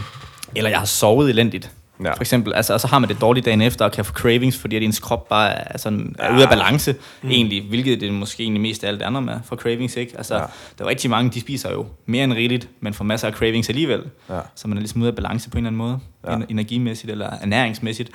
[0.56, 1.72] eller jeg har sovet elendigt.
[2.04, 2.14] Ja.
[2.14, 4.58] For eksempel, altså, og så har man det dårligt dagen efter, og kan få cravings,
[4.58, 7.30] fordi at ens krop bare er, sådan, er ude af balance, mm.
[7.30, 10.14] egentlig, hvilket det måske egentlig mest af alt andet med for cravings, ikke?
[10.18, 10.42] Altså, Ja.
[10.42, 10.46] ja.
[10.78, 13.70] der er rigtig mange, de spiser jo mere end rigeligt, men får masser af cravings
[13.70, 14.02] alligevel.
[14.30, 14.40] Ja.
[14.56, 16.38] Så man er ligesom ude af balance på en eller anden måde, Ja.
[16.38, 16.44] ja.
[16.50, 18.12] energimæssigt eller ernæringsmæssigt.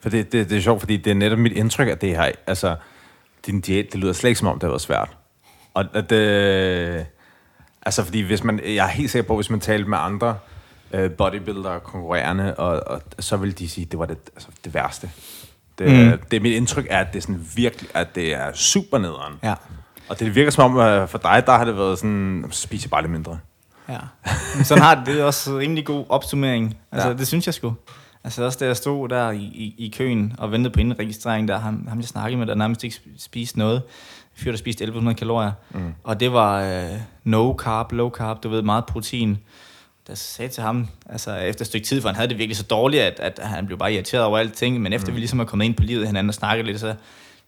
[0.00, 2.30] For det, det, det er sjovt, fordi det er netop mit indtryk, at det her,
[2.46, 2.74] altså,
[3.46, 5.16] din diæt, det lyder slet ikke som om, det har været svært.
[5.74, 7.06] Og at det,
[7.82, 10.36] altså fordi hvis man, jeg er helt sikker på, hvis man talte med andre
[10.92, 14.74] øh, bodybuildere, konkurrerende, og, og, så vil de sige, at det var det, altså, det
[14.74, 15.10] værste.
[15.78, 16.18] Det, mm.
[16.30, 19.34] Det, mit indtryk er, at det er sådan virkelig, at det er super nederen.
[19.42, 19.54] Ja.
[20.08, 23.02] Og det virker som om, at for dig, der har det været sådan, spise bare
[23.02, 23.38] lidt mindre.
[23.88, 23.98] Ja.
[24.56, 26.76] Men sådan har det, det er også en rimelig god opsummering.
[26.92, 27.14] Altså, ja.
[27.14, 27.74] det synes jeg sgu.
[28.24, 31.58] Altså også da jeg stod der i, i, i køen og ventede på indregistrering, der
[31.58, 33.82] ham, ham jeg snakkede med, der nærmest ikke spiste noget.
[34.34, 35.52] Fyr, der spiste 1100 kalorier.
[35.70, 35.94] Mm.
[36.04, 39.38] Og det var øh, no carb, low carb, du ved, meget protein.
[40.06, 42.62] Der sagde til ham, altså efter et stykke tid, for han havde det virkelig så
[42.62, 44.80] dårligt, at, at han blev bare irriteret over alting.
[44.80, 45.14] Men efter mm.
[45.14, 46.94] vi ligesom er kommet ind på livet hinanden og snakket lidt, så,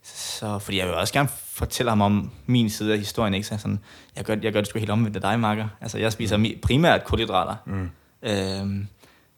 [0.03, 3.47] så, fordi jeg vil også gerne fortælle ham om min side af historien, ikke?
[3.47, 3.79] Så sådan,
[4.17, 5.69] jeg gør, jeg gør det sgu helt omvendt af dig, Marker.
[5.81, 7.55] Altså, jeg spiser primært kulhydrater.
[7.67, 7.91] Mm.
[8.23, 8.89] Øhm,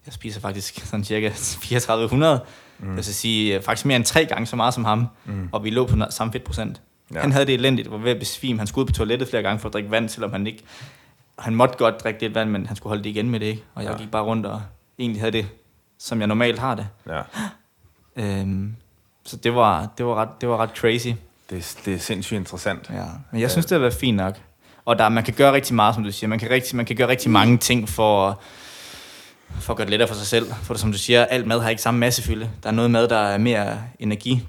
[0.08, 2.40] jeg spiser faktisk sådan cirka 3400.
[2.78, 2.86] Mm.
[2.86, 5.06] Det vil så sige, øh, faktisk mere end tre gange så meget som ham.
[5.24, 5.48] Mm.
[5.52, 6.80] Og vi lå på samme fedtprocent.
[7.14, 7.20] Ja.
[7.20, 8.58] Han havde det elendigt, var ved at besvime.
[8.58, 10.62] Han skulle ud på toilettet flere gange for at drikke vand, selvom han ikke...
[11.38, 13.62] Han måtte godt drikke lidt vand, men han skulle holde det igen med det, ikke?
[13.74, 13.96] Og jeg Ja.
[13.96, 14.02] ja.
[14.02, 14.62] gik bare rundt og
[14.98, 15.46] egentlig havde det,
[15.98, 16.86] som jeg normalt har det.
[17.08, 17.20] Ja.
[18.16, 18.76] Øhm,
[19.24, 21.08] så det var, det, var ret, det var ret crazy.
[21.50, 22.90] Det, det er sindssygt interessant.
[22.92, 24.36] Ja, men jeg synes, det har været fint nok.
[24.84, 26.28] Og der, man kan gøre rigtig meget, som du siger.
[26.28, 28.40] Man kan, rigtig, man kan gøre rigtig mange ting for,
[29.60, 30.46] for at gøre det lettere for sig selv.
[30.62, 32.50] For som du siger, alt mad har ikke samme massefylde.
[32.62, 34.42] Der er noget mad, der er mere energi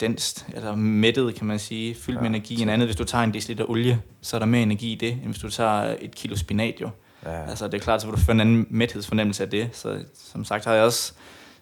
[0.00, 2.88] denst, eller mættet, kan man sige, fyldt ja, med energi end andet.
[2.88, 5.38] Hvis du tager en deciliter olie, så er der mere energi i det, end hvis
[5.38, 6.90] du tager et kilo spinat jo.
[7.26, 7.48] Ja.
[7.48, 9.68] Altså, det er klart, så vil du få en anden mæthedsfornemmelse af det.
[9.72, 9.98] Så
[10.32, 11.12] som sagt har jeg også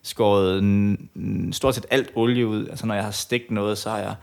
[0.03, 0.61] skåret
[1.16, 2.69] n- stort set alt olie ud.
[2.69, 4.14] Altså, når jeg har stegt noget, så har jeg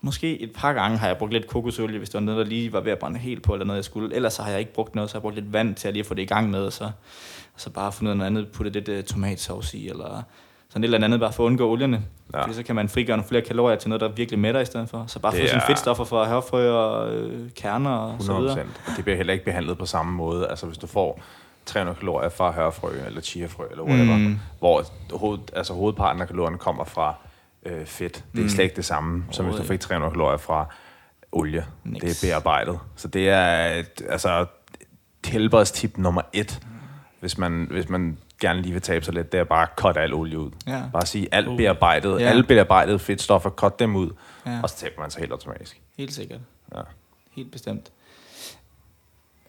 [0.00, 2.72] måske et par gange har jeg brugt lidt kokosolie, hvis det var noget, der lige
[2.72, 4.14] var ved at brænde helt på, eller noget, jeg skulle.
[4.14, 5.94] Ellers så har jeg ikke brugt noget, så har jeg brugt lidt vand til at
[5.94, 6.90] lige få det i gang med, så,
[7.60, 10.22] så bare fundet noget andet, putte lidt uh, tomatsauce i, eller
[10.68, 12.02] sådan et eller andet, bare for at undgå olierne.
[12.34, 12.42] Ja.
[12.42, 14.88] Fordi så kan man frigøre nogle flere kalorier til noget, der virkelig mætter i stedet
[14.88, 15.04] for.
[15.06, 18.40] Så bare få sine er- fedtstoffer fra hørfrø og øh, kerner og så 100%.
[18.40, 18.58] videre.
[18.60, 20.48] Og det bliver heller ikke behandlet på samme måde.
[20.48, 21.20] Altså hvis du får
[21.66, 24.38] 300 kalorier fra hørfrø eller chiafrø eller whatever, mm.
[24.58, 24.84] Hvor
[25.18, 27.14] hoved, altså hovedparten af kalorierne kommer fra
[27.66, 28.24] øh, fedt.
[28.32, 28.48] Det er Mm.
[28.48, 30.74] slet ikke det samme, som hvis du fik 300 kalorier fra
[31.32, 31.64] olie.
[31.84, 32.02] Niks.
[32.04, 32.78] Det er bearbejdet.
[32.96, 34.46] Så det er et, altså
[35.26, 36.60] helbredstip nummer et,
[37.20, 39.96] hvis man, hvis man gerne lige vil tabe sig lidt, det er bare at cut
[39.96, 40.50] al olie ud.
[40.66, 40.82] Ja.
[40.92, 42.24] Bare sige alt bearbejdet, Ja.
[42.24, 44.10] alle bearbejdede fedtstoffer, cut dem ud,
[44.46, 44.60] Ja.
[44.62, 45.80] og så taber man sig helt automatisk.
[45.98, 46.40] Helt sikkert.
[46.76, 46.80] Ja.
[47.30, 47.92] Helt bestemt.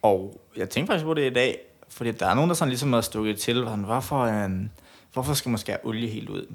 [0.01, 2.93] Og jeg tænkte faktisk på det i dag, fordi der er nogen, der sådan ligesom
[2.93, 4.69] har stukket til, hvorfor, øhm,
[5.13, 6.45] hvorfor skal man skære olie helt ud?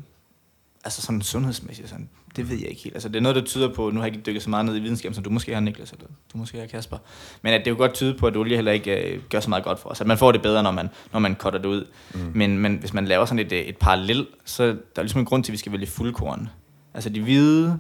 [0.84, 2.94] Altså sådan sundhedsmæssigt, sådan, det ved jeg ikke helt.
[2.94, 4.76] Altså det er noget, der tyder på, nu har jeg ikke dykket så meget ned
[4.76, 6.98] i videnskab, som du måske har, Niklas, eller du måske har, Kasper.
[7.42, 9.64] Men at det jo godt tyde på, at olie heller ikke øh, gør så meget
[9.64, 10.00] godt for os.
[10.00, 11.86] At man får det bedre, når man, når man cutter det ud.
[12.14, 12.20] Mm.
[12.34, 15.24] Men, men hvis man laver sådan et, øh, et parallel, så der er ligesom en
[15.24, 16.48] grund til, at vi skal vælge fuldkorn.
[16.94, 17.78] Altså de hvide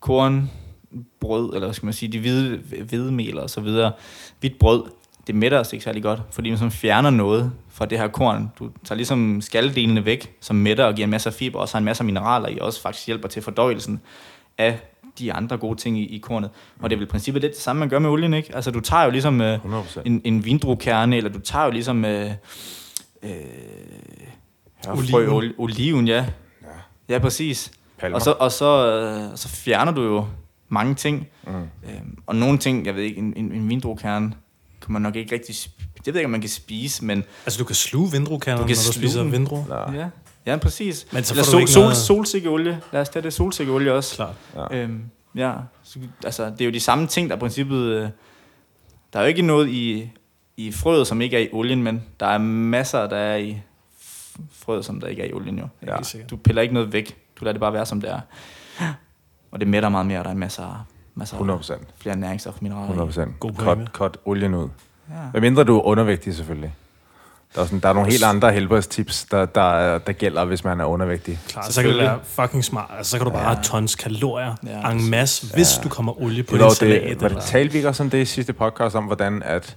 [0.00, 0.50] korn,
[1.20, 2.56] brød, eller hvad skal man sige, de hvide
[2.88, 3.92] hvedemel og så videre,
[4.40, 4.82] hvidt brød,
[5.26, 8.50] det mætter os ikke særlig godt, fordi man sådan fjerner noget fra det her korn.
[8.58, 11.74] Du tager ligesom skaldelene væk, som mætter og giver en masse af fiber, og så
[11.74, 14.00] har en masse af mineraler i, og også faktisk hjælper til fordøjelsen
[14.58, 14.78] af
[15.18, 16.50] de andre gode ting i, i kornet.
[16.80, 18.54] Og det er vel i princippet det, det samme, man gør med olien, ikke?
[18.54, 20.00] Altså du tager jo ligesom øh, 100%.
[20.04, 22.30] en, en vindruekerne, eller du tager jo ligesom øh,
[23.22, 23.30] øh,
[24.88, 25.14] Oliven.
[25.14, 25.30] oliven.
[25.30, 26.26] Oliven, oliven ja.
[26.62, 26.68] ja.
[27.08, 27.72] Ja, præcis.
[27.98, 28.14] Palmer.
[28.14, 30.26] Og så, og så, øh, så fjerner du jo
[30.68, 31.28] mange ting.
[31.46, 31.52] Mm.
[31.54, 34.32] Øhm, og nogle ting, jeg ved ikke, en, en, en vindruekerne
[34.82, 35.54] kan man nok ikke rigtig...
[35.56, 37.24] Det ved jeg ikke, om man kan spise, men...
[37.46, 39.64] Altså, du kan sluge vindruekernerne, Du når kan du spiser vindru.
[39.94, 40.08] Ja.
[40.46, 41.06] Ja, præcis.
[41.12, 42.80] Men så Eller du ikke sol, noget- solsikkeolie.
[42.92, 44.14] Lad os tage det solsikkeolie også.
[44.16, 44.34] Klart.
[44.72, 44.76] Ja.
[44.76, 45.02] Øhm,
[45.34, 47.78] ja, så, altså det er jo de samme ting, der i princippet...
[47.82, 48.08] Øh,
[49.12, 50.10] der er jo ikke noget i,
[50.56, 53.60] i frøet, som ikke er i olien, men der er masser, der er i
[54.52, 55.68] frøet, som der ikke er i olien jo.
[55.86, 55.96] Ja.
[56.30, 57.16] Du piller ikke noget væk.
[57.40, 58.20] Du lader det bare være, som det er.
[59.50, 60.86] Og det mætter meget mere, og der er masser,
[61.20, 61.36] masser
[61.78, 61.78] 100%.
[61.98, 63.06] flere næringsstoffer, mineraler.
[63.06, 63.10] i.
[63.10, 63.38] 100%.
[63.40, 63.52] God.
[63.58, 64.68] Cut, cut olien ud.
[65.10, 65.14] Ja.
[65.30, 66.74] Hvad mindre du er undervægtig, selvfølgelig.
[67.54, 70.80] Der er, sådan, der er nogle helt andre helbredstips, der, der, der gælder, hvis man
[70.80, 71.38] er undervægtig.
[71.48, 72.90] Klart, så kan det være fucking smart.
[72.98, 73.48] Altså, så kan du bare Ja.
[73.54, 74.78] have tons kalorier Ja.
[74.78, 74.90] ja.
[74.90, 77.02] en masse, hvis du kommer olie på Det din salat.
[77.10, 79.76] det, var det talte vi ikke også om det i sidste podcast, om hvordan at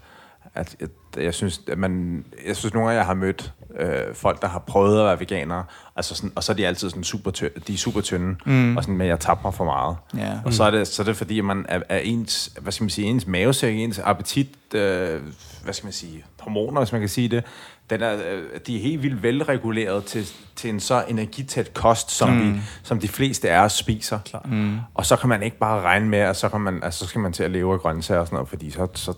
[0.56, 0.88] at jeg,
[1.24, 4.60] jeg synes, at man, jeg synes nogle gange, jeg har mødt øh, folk, der har
[4.60, 5.64] prøvet at være veganere,
[5.96, 8.78] altså sådan, og så er de altid sådan super tynde, de er super tynde, mm.
[8.78, 9.98] og sådan, men jeg tabte mig for meget.
[10.18, 10.40] Ja.
[10.46, 12.84] Og så er, det, så er det fordi, at man er, er ens, hvad skal
[12.84, 15.22] man sige, ens mavesæk, ens appetit, øh,
[15.64, 17.44] hvad skal man sige, hormoner, hvis man kan sige det,
[17.90, 22.30] den er, øh, de er helt vildt velreguleret til, til en så energitæt kost, som,
[22.30, 22.54] mm.
[22.54, 24.20] vi, som de fleste af os spiser.
[24.26, 24.46] Klar.
[24.46, 24.78] Mm.
[24.94, 27.22] Og så kan man ikke bare regne med, at så, kan man, altså, så skal
[27.22, 29.14] man til at leve af grøntsager og sådan noget, fordi så, så,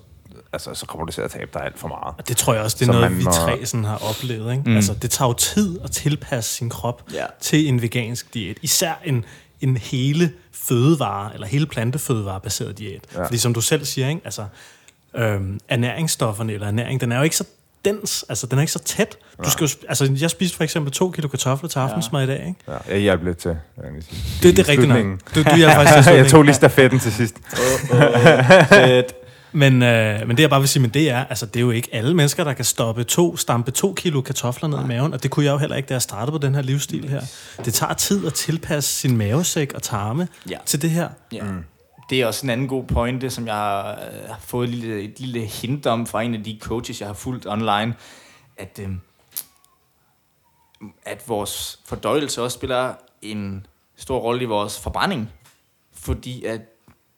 [0.56, 2.16] altså, så kommer du til at tabe dig alt for meget.
[2.18, 4.52] Og det tror jeg også, det er Så noget, vi må- tre sådan har oplevet.
[4.52, 4.64] Ikke?
[4.70, 4.76] Mm.
[4.76, 7.26] Altså, det tager jo tid at tilpasse sin krop Ja.
[7.42, 8.58] til en vegansk diæt.
[8.62, 9.26] Især en,
[9.62, 13.02] en hele fødevare, eller hele plantefødevarebaseret diæt.
[13.16, 13.26] Ja.
[13.26, 14.22] Fordi som du selv siger, ikke?
[14.26, 14.46] Altså,
[15.16, 17.44] øhm, ernæringsstofferne eller ernæring, den er jo ikke så
[17.86, 19.18] dens, altså den er ikke så tæt.
[19.46, 22.40] Du skal jo, altså, jeg spiste for eksempel to kilo kartofler til aftensmad i dag.
[22.48, 22.56] Ikke?
[22.68, 24.24] Ja, jeg hjalp lidt til, jeg sige.
[24.44, 25.06] Det, det er rigtigt nok.
[25.36, 27.36] Du, du hjalp faktisk til jeg tog lige stafetten til sidst.
[28.70, 29.14] Fedt.
[29.56, 31.72] Men, øh, men det jeg bare vil sige, men det er, altså det er jo
[31.72, 35.24] ikke alle mennesker, der kan stoppe to, stampe to kilo kartofler ned i maven, og
[35.24, 37.22] det kunne jeg jo heller ikke, da jeg startede på den her livsstil her.
[37.66, 40.58] Det tager tid at tilpasse sin mavesæk og tarme Ja.
[40.66, 41.10] til det her.
[41.32, 41.44] Ja.
[41.44, 41.64] Mm.
[42.10, 45.02] Det er også en anden god pointe, som jeg har, øh, har fået et lille,
[45.02, 47.94] et lille hint om fra en af de coaches, jeg har fulgt online,
[48.58, 48.90] at, øh,
[51.06, 53.66] at vores fordøjelse også spiller en
[53.98, 55.30] stor rolle i vores forbrænding.
[55.94, 56.62] Fordi at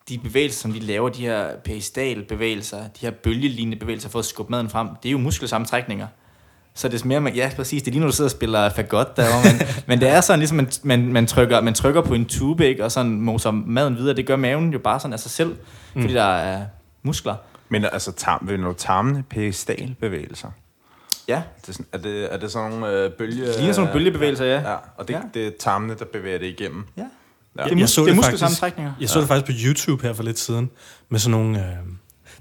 [0.09, 4.51] de bevægelser, som vi laver, de her peristalbevægelser, de her bølgelignende bevægelser for at skubbe
[4.51, 6.07] maden frem, det er jo muskelsammentrækninger.
[6.73, 8.69] Så det er mere, man, ja præcis, det er lige nu, du sidder og spiller
[8.69, 12.13] fagot derovre, men, men det er sådan ligesom, man, man, man, trykker, man trykker på
[12.13, 15.19] en tube, ikke, og sådan moser maden videre, det gør maven jo bare sådan af
[15.19, 15.57] sig selv,
[15.93, 16.01] mm.
[16.01, 16.65] fordi der er
[17.03, 17.35] muskler.
[17.69, 20.47] Men altså, tarm, vil du tarmene peristalbevægelser?
[21.27, 23.47] Ja, Det er, sådan, er, det, er det sådan nogle øh, bølge...
[23.47, 24.71] det ligner sådan nogle bølgebevægelser, ja.
[24.71, 25.21] Ja, og det, ja.
[25.33, 26.85] det er tarmene, der bevæger det igennem.
[26.97, 27.05] ja.
[27.57, 27.63] Ja.
[27.63, 28.93] Det er, mus- det er muskelsammentrækninger.
[29.01, 30.69] Jeg så det faktisk på YouTube her for lidt siden,
[31.09, 31.59] med sådan nogle...
[31.59, 31.65] Øh,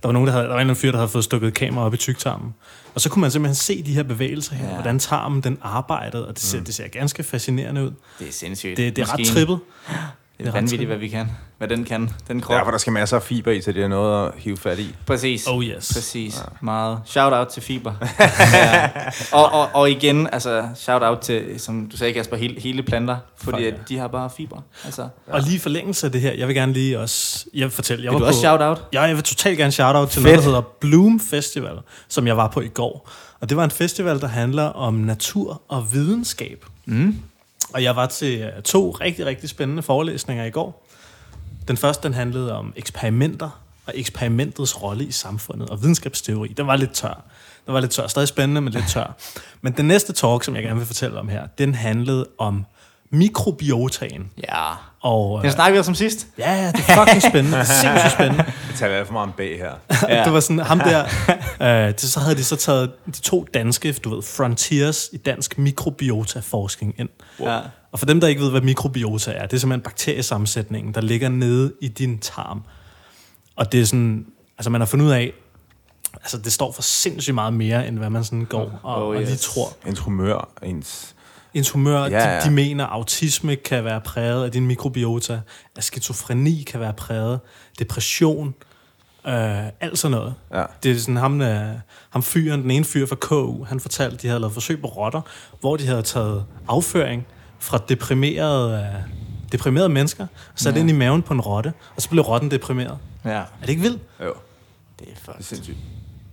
[0.03, 1.49] der var, nogen, der, havde, der var en eller anden fyr, der havde fået stukket
[1.49, 2.55] et kamera op i tyktarmen.
[2.95, 4.75] Og så kunne man simpelthen se de her bevægelser her, Ja.
[4.75, 6.65] hvordan tarmen den arbejdede, og det ser, mm.
[6.65, 7.91] det ser ganske fascinerende ud.
[8.19, 8.77] Det er sindssygt.
[8.77, 9.37] Det, det er ret Maskinen.
[9.37, 9.59] trippet.
[10.39, 11.27] Det er vanvittigt, hvad vi kan.
[11.59, 12.11] Hvad den kan.
[12.29, 12.57] Den krop.
[12.57, 14.79] Ja, for der skal masser af fiber i, så det er noget at hive fat
[14.79, 14.95] i.
[15.07, 15.47] Præcis.
[15.47, 15.93] Oh yes.
[15.95, 16.37] Præcis.
[16.37, 16.43] Ja.
[16.61, 16.99] Meget.
[17.05, 17.95] Shout out til Fiber.
[18.53, 18.91] ja.
[19.33, 23.17] og, og, og igen, altså, shout out til, som du sagde, Kasper, hele, hele planter,
[23.37, 23.79] fordi Fuck, at ja.
[23.89, 24.61] de har bare fiber.
[24.85, 25.33] Altså, Ja.
[25.35, 27.47] Og lige i forlængelse af det her, jeg vil gerne lige også...
[27.55, 28.85] Jeg vil fortælle, jeg vil var du på, også shout out?
[28.93, 30.25] Ja, jeg vil totalt gerne shout out til Fedt.
[30.25, 31.77] noget, der hedder Bloom Festival,
[32.09, 33.11] som jeg var på i går.
[33.41, 36.65] Og det var en festival, der handler om natur og videnskab.
[36.87, 37.17] Mm.
[37.77, 40.87] Og jeg var til øh, to rigtig, rigtig spændende forelæsninger i går.
[41.69, 46.49] Den første, den handlede om eksperimenter og eksperimentets rolle i samfundet og videnskabsteori.
[46.49, 47.25] Den var lidt tør.
[47.67, 48.07] Den var lidt tør.
[48.07, 49.17] Stadig spændende, men lidt tør.
[49.61, 52.65] Men den næste talk, som jeg gerne vil fortælle om her, den handlede om
[53.11, 54.31] mikrobiotaen.
[54.43, 54.73] Ja.
[55.07, 56.27] Og, Den øh, snakker vi også om sidst.
[56.39, 57.59] ja, ja, det er fucking spændende.
[57.59, 58.45] Det er sindssygt spændende.
[58.71, 59.73] Vi tager alt for meget om bag her.
[60.09, 60.25] Ja.
[60.25, 61.05] det var sådan, ham der,
[61.87, 65.59] øh, det, så havde de så taget de to danske, du ved, frontiers i dansk
[65.59, 67.09] mikrobiota-forskning ind.
[67.41, 67.61] Ja.
[67.93, 71.29] Og for dem, der ikke ved, hvad mikrobiota er, det er simpelthen bakteriesammensætningen, der ligger
[71.29, 72.63] nede i din tarm.
[73.57, 74.27] Og det er sådan,
[74.59, 75.33] altså man har fundet ud af,
[76.15, 79.21] altså det står for sindssygt meget mere, end hvad man sådan går og, Oh, yes.
[79.21, 79.69] og lige tror.
[79.87, 81.15] Ens humør, ens...
[81.57, 82.41] Ens humør, Ja, ja.
[82.41, 85.41] De, de mener, autisme kan være præget af din mikrobiota,
[85.77, 87.41] at skizofreni kan være præget,
[87.79, 88.55] depression,
[89.27, 90.35] øh, alt sådan noget.
[90.55, 90.65] Ja.
[90.83, 91.69] Det er sådan ham, øh,
[92.11, 94.87] ham fyren, den ene fyr fra KU, han fortalte, at de havde lavet forsøg på
[94.87, 95.21] rotter,
[95.61, 97.27] hvor de havde taget afføring
[97.59, 99.13] fra deprimerede, øh,
[99.53, 100.81] deprimerede mennesker, og sat Ja.
[100.81, 102.99] ind i maven på en rotte, og så blev rotten deprimeret.
[103.25, 103.31] ja.
[103.31, 104.03] Er det ikke vildt?
[104.25, 104.33] Jo,
[104.99, 105.43] Det er fucked.
[105.43, 105.77] sindssygt.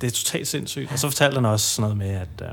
[0.02, 0.92] Det er totalt sindssygt.
[0.92, 2.48] Og så fortalte han også sådan noget med, at øh,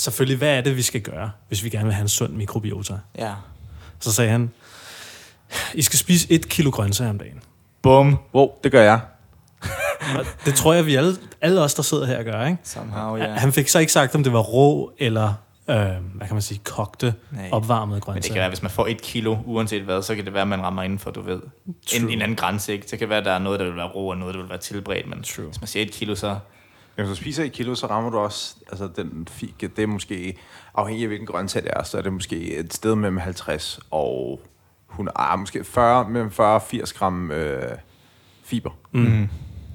[0.00, 2.94] selvfølgelig, hvad er det, vi skal gøre, hvis vi gerne vil have en sund mikrobiota?
[3.18, 3.32] Ja.
[4.00, 4.50] Så sagde han,
[5.74, 7.40] I skal spise et kilo grøntsager om dagen.
[7.82, 8.18] Bum.
[8.34, 9.00] Wow, det gør jeg.
[10.44, 12.58] Det tror jeg, vi alle, alle os, der sidder her, gør, ikke?
[12.62, 13.24] Somehow, Ja.
[13.24, 13.34] ja.
[13.34, 15.34] Han fik så ikke sagt, om det var rå eller,
[15.68, 17.48] øh, hvad kan man sige, kogte, Nej.
[17.52, 18.34] opvarmede Men det kan grøntsager.
[18.40, 20.82] være, hvis man får et kilo, uanset hvad, så kan det være, at man rammer
[20.82, 22.12] inden for, du ved, en, True.
[22.12, 22.72] en anden grænse.
[22.72, 22.86] Ikke?
[22.90, 24.48] Det kan være, at der er noget, der vil være rå, og noget, der vil
[24.50, 25.46] være tilberedt, men True.
[25.46, 26.38] hvis man siger et kilo, så...
[26.94, 30.38] Hvis du spiser et kilo, så rammer du også, altså den fik, det er måske,
[30.74, 34.40] afhængig af hvilken grøntsag det er, så er det måske et sted mellem 50 og
[34.90, 37.76] 100, ah, måske 40, mellem 40 og 80 gram øh,
[38.44, 38.70] fiber.
[38.92, 39.28] Mm.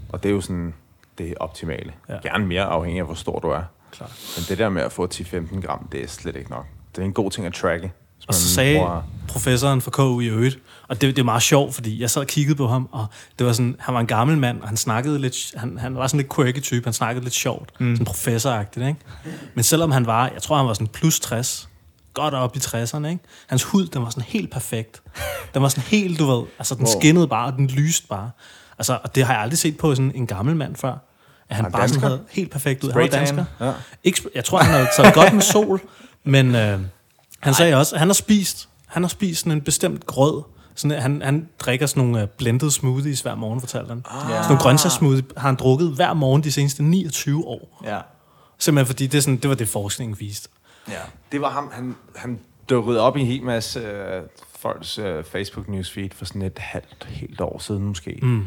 [0.10, 0.74] Og det er jo sådan
[1.18, 1.94] det optimale.
[2.10, 2.18] Ja.
[2.24, 3.64] Gerne mere afhængig af, hvor stor du er.
[3.92, 4.34] Klart.
[4.38, 6.66] Men det der med at få 10-15 gram, det er slet ikke nok.
[6.96, 7.92] Det er en god ting at tracke.
[8.28, 11.76] Og så sagde bruger- professoren fra KU i øvrigt, og det, det er meget sjovt,
[11.76, 13.06] fordi jeg sad og kiggede på ham, og
[13.40, 16.08] det var sådan, han var en gammel mand, og han snakkede lidt, han, han var
[16.08, 17.96] sådan lidt quirky type, han snakkede lidt sjovt, mm.
[17.96, 19.00] sådan professoragtigt, ikke?
[19.56, 21.70] Men selvom han var, jeg tror han var sådan plus 60,
[22.14, 23.20] godt op i 60'erne, ikke?
[23.48, 25.02] Hans hud, den var sådan helt perfekt.
[25.54, 27.00] Den var sådan helt, du ved, altså den Wow.
[27.00, 28.32] skinnede bare, og den lyste bare.
[28.78, 30.92] Altså, og det har jeg aldrig set på sådan en gammel mand før.
[31.50, 32.08] At han Han bare sådan dansker?
[32.08, 32.92] havde helt perfekt ud.
[32.92, 33.46] Han var dansker.
[33.62, 33.72] Ja.
[34.04, 35.82] Ikke, jeg tror, han havde taget godt med sol,
[36.24, 36.80] men øh,
[37.46, 40.44] han sagde også, at han har spist, han har spist sådan en bestemt grød.
[40.76, 44.04] Sådan, han, han drikker sådan nogle uh, blended smoothies hver morgen, fortalte han.
[44.10, 44.22] Ah.
[44.22, 47.82] Sådan nogle grøntsagssmoothie har han drukket hver morgen de seneste 29 år.
[47.86, 48.00] Ja.
[48.60, 50.50] Simpelthen fordi det, sådan, det var det, forskningen viste.
[50.90, 51.00] Ja.
[51.32, 54.22] Det var ham, han, han dukkede op i en hel masse øh,
[54.60, 58.20] folks øh, Facebook newsfeed for sådan et halvt, helt år siden måske.
[58.22, 58.44] Mm.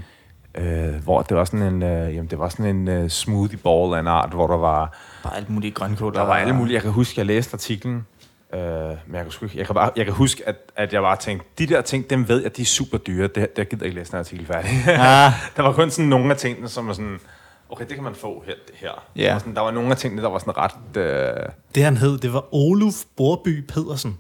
[0.55, 3.95] Øh, hvor det var sådan en, øh, jamen det var sådan en øh, smoothie ball
[3.95, 6.15] af en art, hvor der var, Bare alt muligt grønkål.
[6.15, 8.07] der var alle mulige, jeg kan huske, jeg læste artiklen,
[8.55, 8.61] øh,
[9.07, 11.17] men jeg kan, sgu ikke, jeg, kan bare, jeg kan huske, at, at jeg bare
[11.17, 13.87] tænkte, de der ting, dem ved jeg, de er super dyre, det, det gider jeg
[13.87, 14.71] ikke læse den artikel færdig.
[14.89, 15.33] Ah.
[15.57, 17.21] der var kun sådan nogle af tingene, som var sådan,
[17.69, 18.55] okay, det kan man få her.
[18.75, 19.05] her.
[19.17, 19.23] Ja.
[19.27, 21.97] Der, var sådan, der var nogle af tingene, der var sådan ret, øh, Det han
[21.97, 24.19] hed, det var Oluf Borby Pedersen.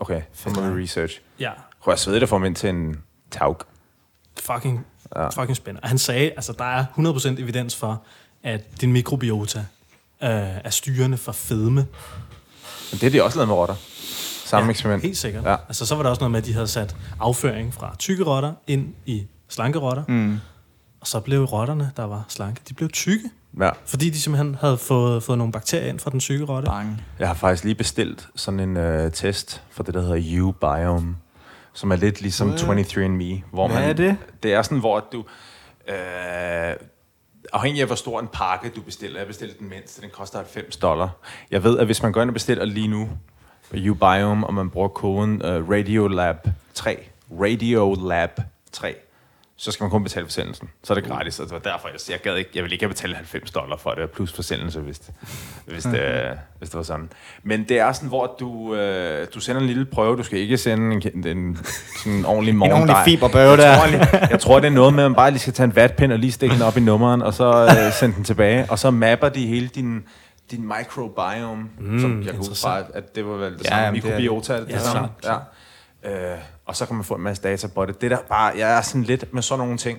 [0.00, 1.20] okay, så må vi research.
[1.40, 1.50] Ja,
[1.82, 3.56] Kunne jeg svede det for mig ind til en taug?
[4.40, 5.28] fucking, ja.
[5.28, 5.80] fucking spændende.
[5.82, 6.84] Og han sagde, altså der er
[7.38, 8.02] 100% evidens for,
[8.42, 9.58] at din mikrobiota
[10.22, 10.28] øh,
[10.64, 11.86] er styrende for fedme.
[12.92, 13.74] Men det er de også lavet med rotter.
[14.44, 15.02] Samme ja, eksperiment.
[15.02, 15.44] Helt sikkert.
[15.44, 15.50] Ja.
[15.50, 15.56] Ja.
[15.68, 18.52] Altså, så var der også noget med, at de havde sat afføring fra tykke rotter
[18.66, 20.04] ind i slanke rotter.
[20.08, 20.38] Mm.
[21.00, 23.30] Og så blev rotterne, der var slanke, de blev tykke.
[23.60, 23.70] Ja.
[23.86, 26.66] Fordi de simpelthen havde fået, fået nogle bakterier ind fra den syge rotte.
[26.66, 27.02] Bang.
[27.18, 31.16] Jeg har faktisk lige bestilt sådan en øh, test for det, der hedder U-Biome,
[31.72, 33.42] som er lidt ligesom 23andMe.
[33.52, 34.16] Hvor Hvad man, er det?
[34.42, 35.24] Det er sådan, hvor du...
[35.88, 36.74] Øh,
[37.52, 39.18] afhængig af, hvor stor en pakke du bestiller.
[39.20, 41.10] Jeg bestilte den mindste, den koster 90 dollar.
[41.50, 43.08] Jeg ved, at hvis man går ind og bestiller lige nu
[43.70, 46.98] på Ubiome, og man bruger koden øh, uh, RadioLab3,
[47.30, 48.94] RadioLab3,
[49.64, 50.68] så skal man kun betale forsendelsen.
[50.84, 52.84] Så er det gratis, og det var derfor, jeg, jeg gad ikke, jeg ville ikke
[52.84, 55.14] have betalt 90 dollar for det, plus forsendelse, hvis, det,
[55.66, 57.10] hvis, det, hvis det var sådan.
[57.42, 60.58] Men det er sådan, hvor du, øh, du sender en lille prøve, du skal ikke
[60.58, 61.58] sende en, en
[62.02, 62.72] sådan en ordentlig morgen.
[62.72, 63.66] ordentlig fiberbøve der.
[63.66, 63.78] Jeg
[64.10, 66.12] tror, jeg tror, det er noget med, at man bare lige skal tage en vatpind
[66.12, 68.90] og lige stikke den op i nummeren, og så øh, sende den tilbage, og så
[68.90, 70.02] mapper de hele din
[70.50, 74.02] din microbiome, mm, som jeg ud fra, at det var vel det Ja, samme jamen,
[74.02, 74.22] det er det.
[74.22, 75.08] mikrobiota, det, samme.
[76.04, 76.32] Ja.
[76.32, 78.00] Øh, og så kan man få en masse data på det.
[78.00, 79.98] Det der bare, jeg er sådan lidt med sådan nogle ting.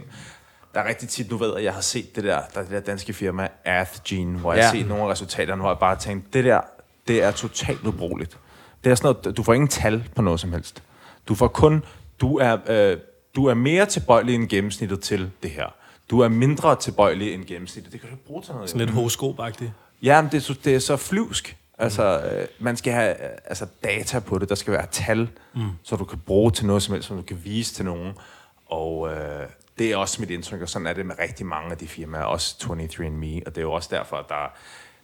[0.73, 2.63] Der er rigtig tit, nu ved jeg, at jeg har set det der, der er
[2.63, 5.95] det der danske firma, AthGene, hvor jeg har set nogle af resultaterne, hvor jeg bare
[5.95, 6.61] tænkt, det der,
[7.07, 8.37] det er totalt ubrugeligt.
[8.83, 10.83] Det er sådan noget, du får ingen tal på noget som helst.
[11.27, 11.83] Du får kun,
[12.21, 12.97] du er, øh,
[13.35, 15.73] du er mere tilbøjelig end gennemsnittet til det her.
[16.09, 17.93] Du er mindre tilbøjelig end gennemsnittet.
[17.93, 18.69] Det kan du ikke bruge til noget.
[18.69, 19.71] Sådan lidt horoskopagtigt.
[20.01, 21.57] Ja, men det det er så flyvsk.
[21.77, 24.49] Altså, øh, man skal have øh, altså, data på det.
[24.49, 25.61] Der skal være tal, mm.
[25.83, 28.13] så du kan bruge til noget som helst, som du kan vise til nogen.
[28.65, 31.77] Og øh, det er også mit indtryk, og sådan er det med rigtig mange af
[31.77, 33.41] de firmaer, også 23andMe.
[33.45, 34.53] Og det er jo også derfor, at der,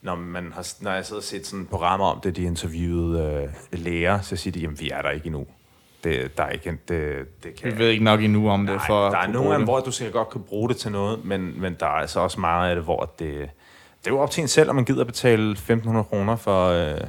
[0.02, 3.80] når, man har, når jeg sidder og set sådan programmer om det, de interviewede øh,
[3.80, 5.48] læger, så siger de, jamen vi er der ikke endnu.
[6.04, 8.76] Det, der er ikke det, det kan, Vi ved ikke nok endnu om det.
[8.76, 10.92] Nej, for der er nogle af dem, hvor du sikkert godt kan bruge det til
[10.92, 13.50] noget, men, men der er altså også meget af det, hvor det,
[14.00, 16.70] det er jo op til en selv, om man gider betale 1.500 kroner for...
[16.70, 17.02] Øh,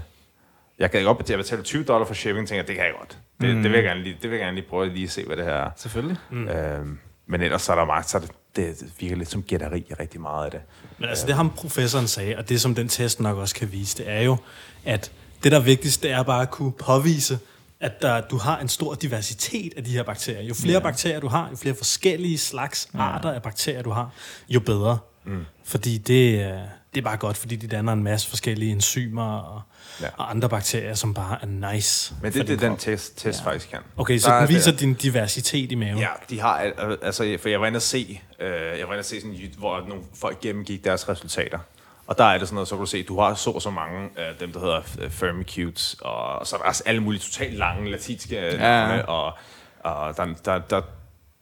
[0.79, 3.18] jeg kan godt betale, jeg betaler 20 dollar for shipping, tænker det kan jeg godt.
[3.40, 3.62] Det, mm.
[3.62, 5.37] det, vil jeg gerne lige, det vil jeg gerne lige prøve lige at se, hvad
[5.37, 5.70] det her er.
[5.76, 6.16] Selvfølgelig.
[6.31, 6.48] Mm.
[6.48, 10.20] Øhm, men ellers så er der meget, så det, det virker lidt som gætteri rigtig
[10.20, 10.61] meget af det.
[10.98, 13.98] Men altså det ham professoren sagde, og det som den test nok også kan vise,
[13.98, 14.37] det er jo,
[14.85, 15.12] at
[15.44, 17.38] det der er vigtigst, det er bare at kunne påvise,
[17.81, 20.42] at der, du har en stor diversitet af de her bakterier.
[20.42, 20.81] Jo flere ja.
[20.81, 24.11] bakterier du har, jo flere forskellige slags arter af bakterier du har,
[24.48, 24.98] jo bedre.
[25.24, 25.44] Mm.
[25.64, 26.59] Fordi det, øh,
[26.94, 29.62] det er bare godt, fordi de danner en masse forskellige enzymer og,
[30.00, 30.07] Ja.
[30.16, 32.14] og andre bakterier, som bare er nice.
[32.22, 33.46] Men det er det, den test, test ja.
[33.46, 33.79] faktisk kan.
[33.96, 35.98] Okay, så Der er den viser det- din diversitet i maven.
[35.98, 38.98] Ja, de har, al- altså, for jeg var inde at se, øh, jeg var inde
[38.98, 41.59] at se sådan, hvor nogle folk gennemgik deres resultater.
[42.07, 43.70] Og der er det sådan noget, så kan du se, du har så og så
[43.70, 47.55] mange af dem, der hedder øh, Firmicutes, og så er der også alle mulige totalt
[47.55, 48.57] lange latinske ja.
[48.57, 49.33] navne, og,
[49.81, 50.81] og der, der, der,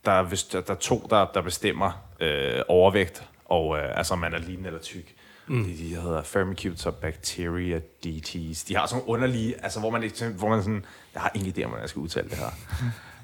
[0.04, 4.18] der, er der, der er to, der, der bestemmer øh, overvægt, og øh, altså om
[4.20, 5.14] man er lean eller tyk.
[5.48, 5.64] Mm.
[5.64, 8.64] De, de hedder Firmicutes og Bacteria DTs.
[8.64, 10.84] De har sådan underlige, altså hvor man, hvor man sådan,
[11.14, 12.50] jeg har ingen idé om, hvordan jeg skal udtale det her.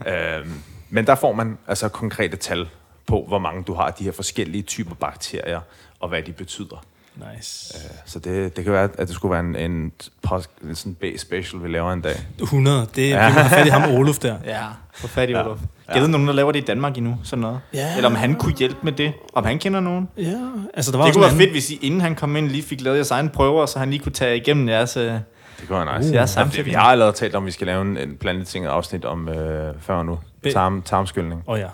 [0.41, 0.53] øhm,
[0.91, 2.69] men der får man altså konkrete tal
[3.07, 5.61] på, hvor mange du har af de her forskellige typer bakterier,
[6.01, 6.85] og hvad de betyder.
[7.17, 7.75] Nice.
[8.05, 11.19] Så det, det kan være, at det skulle være en, en, post, en sådan base
[11.19, 12.27] special, vi laver en dag.
[12.41, 13.47] 100, det er, ja.
[13.47, 14.37] fat i ham Oluf der.
[14.45, 14.63] Ja,
[14.95, 15.59] for fat i Olof.
[15.95, 17.61] Jeg ved nogen, der laver det i Danmark endnu, sådan noget.
[17.75, 17.97] Ja.
[17.97, 19.13] Eller om han kunne hjælpe med det.
[19.33, 20.09] Om han kender nogen.
[20.19, 20.33] Ja,
[20.75, 22.81] altså der var Det kunne være fedt, hvis I, inden han kom ind, lige fik
[22.81, 24.97] lavet jeres egne prøver, så han lige kunne tage igennem jeres...
[24.97, 25.23] Øh, Det
[25.69, 26.11] kunne være nice.
[26.11, 26.67] Uh, ja, samtidig.
[26.67, 29.29] vi har allerede talt om, at vi skal lave en, en blandet ting afsnit om
[29.29, 30.19] øh, før nu.
[30.53, 31.43] Tarm, tarmskyldning.
[31.47, 31.67] Åh oh, ja.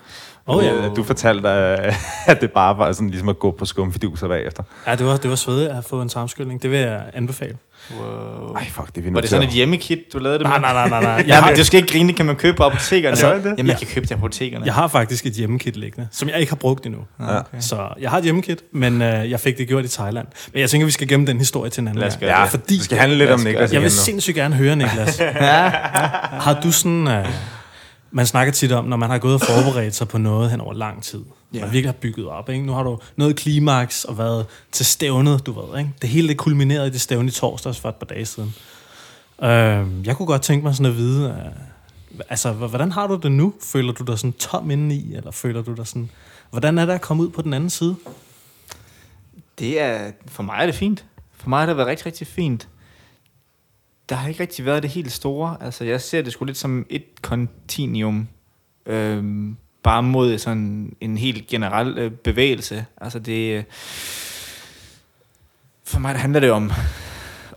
[0.57, 0.89] Oh, ja.
[0.97, 1.95] Du fortalte, øh,
[2.33, 4.63] at det bare var sådan ligesom at gå på skumfiduser bagefter.
[4.87, 6.63] Ja, det var, det var svedigt at fået en tarmskyldning.
[6.63, 7.57] Det vil jeg anbefale.
[8.01, 8.55] Wow.
[8.55, 10.69] Ej, fuck, det er vi Var det sådan et hjemmekit, du lavede det Nej, med?
[10.69, 11.23] nej, nej, nej.
[11.27, 11.41] nej.
[11.51, 13.09] Ja, det skal ikke grine, kan man købe på apotekerne.
[13.09, 13.65] Altså, Jamen, ja.
[13.73, 14.67] jeg kan købe det på apotekerne.
[14.67, 17.01] Jeg har faktisk et hjemmekit liggende, som jeg ikke har brugt endnu.
[17.21, 17.41] Ah, okay.
[17.61, 20.27] Så jeg har et hjemmekit, men øh, jeg fik det gjort i Thailand.
[20.53, 22.43] Men jeg tænker, vi skal gemme den historie til en anden Lad os gøre Ja,
[22.43, 22.51] det.
[22.51, 23.75] fordi det skal handle lidt om Niklas det.
[23.75, 25.19] jeg vil sindssygt gerne høre, Niklas.
[26.45, 27.09] har du sådan...
[27.09, 27.27] Øh,
[28.11, 30.75] man snakker tit om, når man har gået og forberedt sig på noget hen over
[30.75, 31.25] lang tid.
[31.55, 31.61] Ja.
[31.61, 32.49] Man virkelig har bygget op.
[32.49, 32.67] Ikke?
[32.67, 35.79] Nu har du nået klimaks og været til stævnet, du ved.
[35.79, 35.91] Ikke?
[36.03, 38.55] Det hele det kulminerede i det stævne i torsdags for et par dage siden.
[39.43, 43.33] Øh, jeg kunne godt tænke mig sådan at vide, øh, altså, hvordan har du det
[43.33, 43.55] nu?
[43.63, 46.11] Føler du dig sådan tom indeni, eller føler du dig sådan...
[46.51, 47.97] Hvordan er det at komme ud på den anden side?
[49.59, 51.05] Det er, for mig er det fint.
[51.37, 52.69] For mig har det været rigtig, rigtig fint.
[54.11, 55.57] Der har ikke rigtig været det helt store.
[55.61, 58.29] Altså, jeg ser det sgu lidt som et kontinuum.
[58.87, 62.87] Øhm, bare mod sådan en helt generel øh, bevægelse.
[63.01, 63.57] Altså, det...
[63.57, 63.65] Øh,
[65.85, 66.73] for mig der handler det om,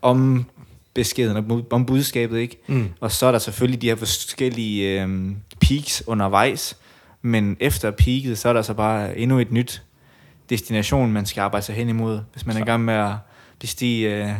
[0.01, 0.45] om
[0.93, 2.57] beskeden, om, om budskabet, ikke?
[2.67, 2.89] Mm.
[2.99, 6.77] Og så er der selvfølgelig de her forskellige øhm, peaks undervejs.
[7.21, 9.83] Men efter peaket, så er der så bare endnu et nyt
[10.49, 12.19] destination, man skal arbejde sig hen imod.
[12.31, 13.13] Hvis man er i gang med at
[13.59, 14.33] bestige øh,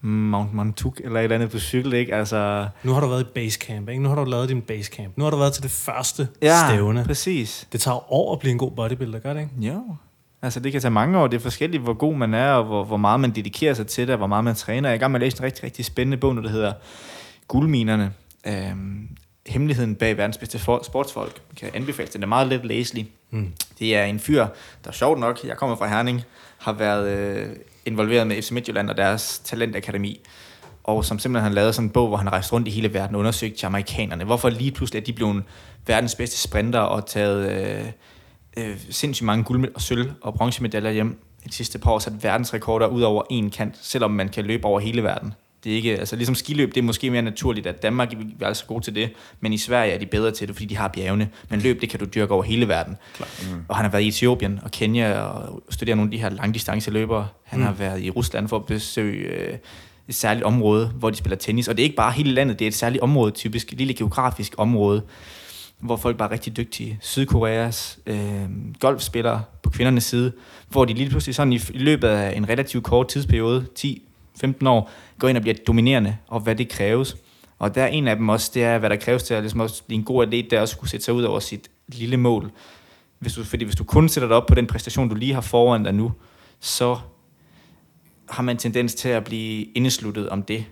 [0.00, 2.14] Mount Montauk eller et eller andet på cykel, ikke?
[2.14, 4.02] Altså, Nu har du været i basecamp, ikke?
[4.02, 5.16] Nu har du lavet din basecamp.
[5.16, 7.04] Nu har du været til det første stævne.
[7.04, 7.68] præcis.
[7.72, 9.72] Det tager år at blive en god bodybuilder, gør det ikke?
[9.72, 9.82] Jo.
[10.42, 11.26] Altså, det kan tage mange år.
[11.26, 14.06] Det er forskelligt, hvor god man er, og hvor, hvor meget man dedikerer sig til
[14.06, 14.88] det, og hvor meget man træner.
[14.88, 16.72] Jeg er i gang med at læse en rigtig, rigtig spændende bog, der hedder
[17.48, 18.12] Guldminerne.
[18.46, 19.08] Øhm,
[19.46, 21.40] hemmeligheden bag verdens bedste sportsfolk.
[21.50, 23.10] Jeg kan anbefale Den er meget let læselig.
[23.30, 23.52] Mm.
[23.78, 24.40] Det er en fyr,
[24.84, 26.22] der er sjovt nok, jeg kommer fra Herning,
[26.58, 27.48] har været øh,
[27.86, 30.20] involveret med FC Midtjylland og deres talentakademi.
[30.84, 33.14] Og som simpelthen har lavet sådan en bog, hvor han rejste rundt i hele verden
[33.14, 34.24] og undersøgte jamaikanerne.
[34.24, 35.42] Hvorfor lige pludselig er de blevet
[35.86, 37.86] verdens bedste sprinter og taget øh,
[38.56, 41.18] øh, sindssygt mange guld- og sølv- og bronzemedaljer hjem
[41.48, 44.80] de sidste par år, sat verdensrekorder ud over en kant, selvom man kan løbe over
[44.80, 45.34] hele verden.
[45.66, 48.64] Det er ikke, altså ligesom skiløb, det er måske mere naturligt, at Danmark er altså
[48.66, 51.28] gode til det, men i Sverige er de bedre til det, fordi de har bjergene.
[51.50, 52.96] Men løb, det kan du dyrke over hele verden.
[53.18, 53.64] Mm.
[53.68, 57.28] Og han har været i Etiopien og Kenya og studeret nogle af de her langdistanceløbere.
[57.44, 57.64] Han mm.
[57.64, 59.58] har været i Rusland for at besøge øh,
[60.08, 61.68] et særligt område, hvor de spiller tennis.
[61.68, 63.94] Og det er ikke bare hele landet, det er et særligt område, typisk et lille
[63.94, 65.02] geografisk område,
[65.78, 66.98] hvor folk bare er rigtig dygtige.
[67.00, 68.44] Sydkoreas øh,
[68.80, 70.32] golfspillere på kvindernes side,
[70.68, 73.66] hvor de lige pludselig sådan i, i løbet af en relativt kort tidsperiode,
[74.44, 77.16] 10-15 år, går ind og bliver dominerende, og hvad det kræves.
[77.58, 79.60] Og der er en af dem også, det er, hvad der kræves til at ligesom
[79.60, 82.16] også blive en god atlet, det er også kunne sætte sig ud over sit lille
[82.16, 82.50] mål.
[83.18, 85.40] Hvis du, fordi hvis du kun sætter dig op på den præstation, du lige har
[85.40, 86.12] foran dig nu,
[86.60, 86.98] så
[88.30, 90.64] har man tendens til at blive indesluttet om det,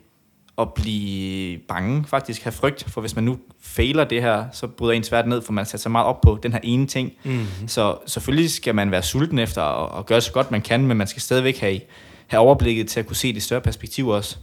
[0.56, 4.92] og blive bange, faktisk have frygt, for hvis man nu fejler det her, så bryder
[4.92, 7.12] ens verden ned, for man sætter sig meget op på den her ene ting.
[7.24, 7.68] Mm-hmm.
[7.68, 10.96] Så selvfølgelig skal man være sulten efter at, at gøre så godt man kan, men
[10.96, 11.80] man skal stadigvæk have,
[12.26, 14.36] have overblikket til at kunne se det større perspektiv også.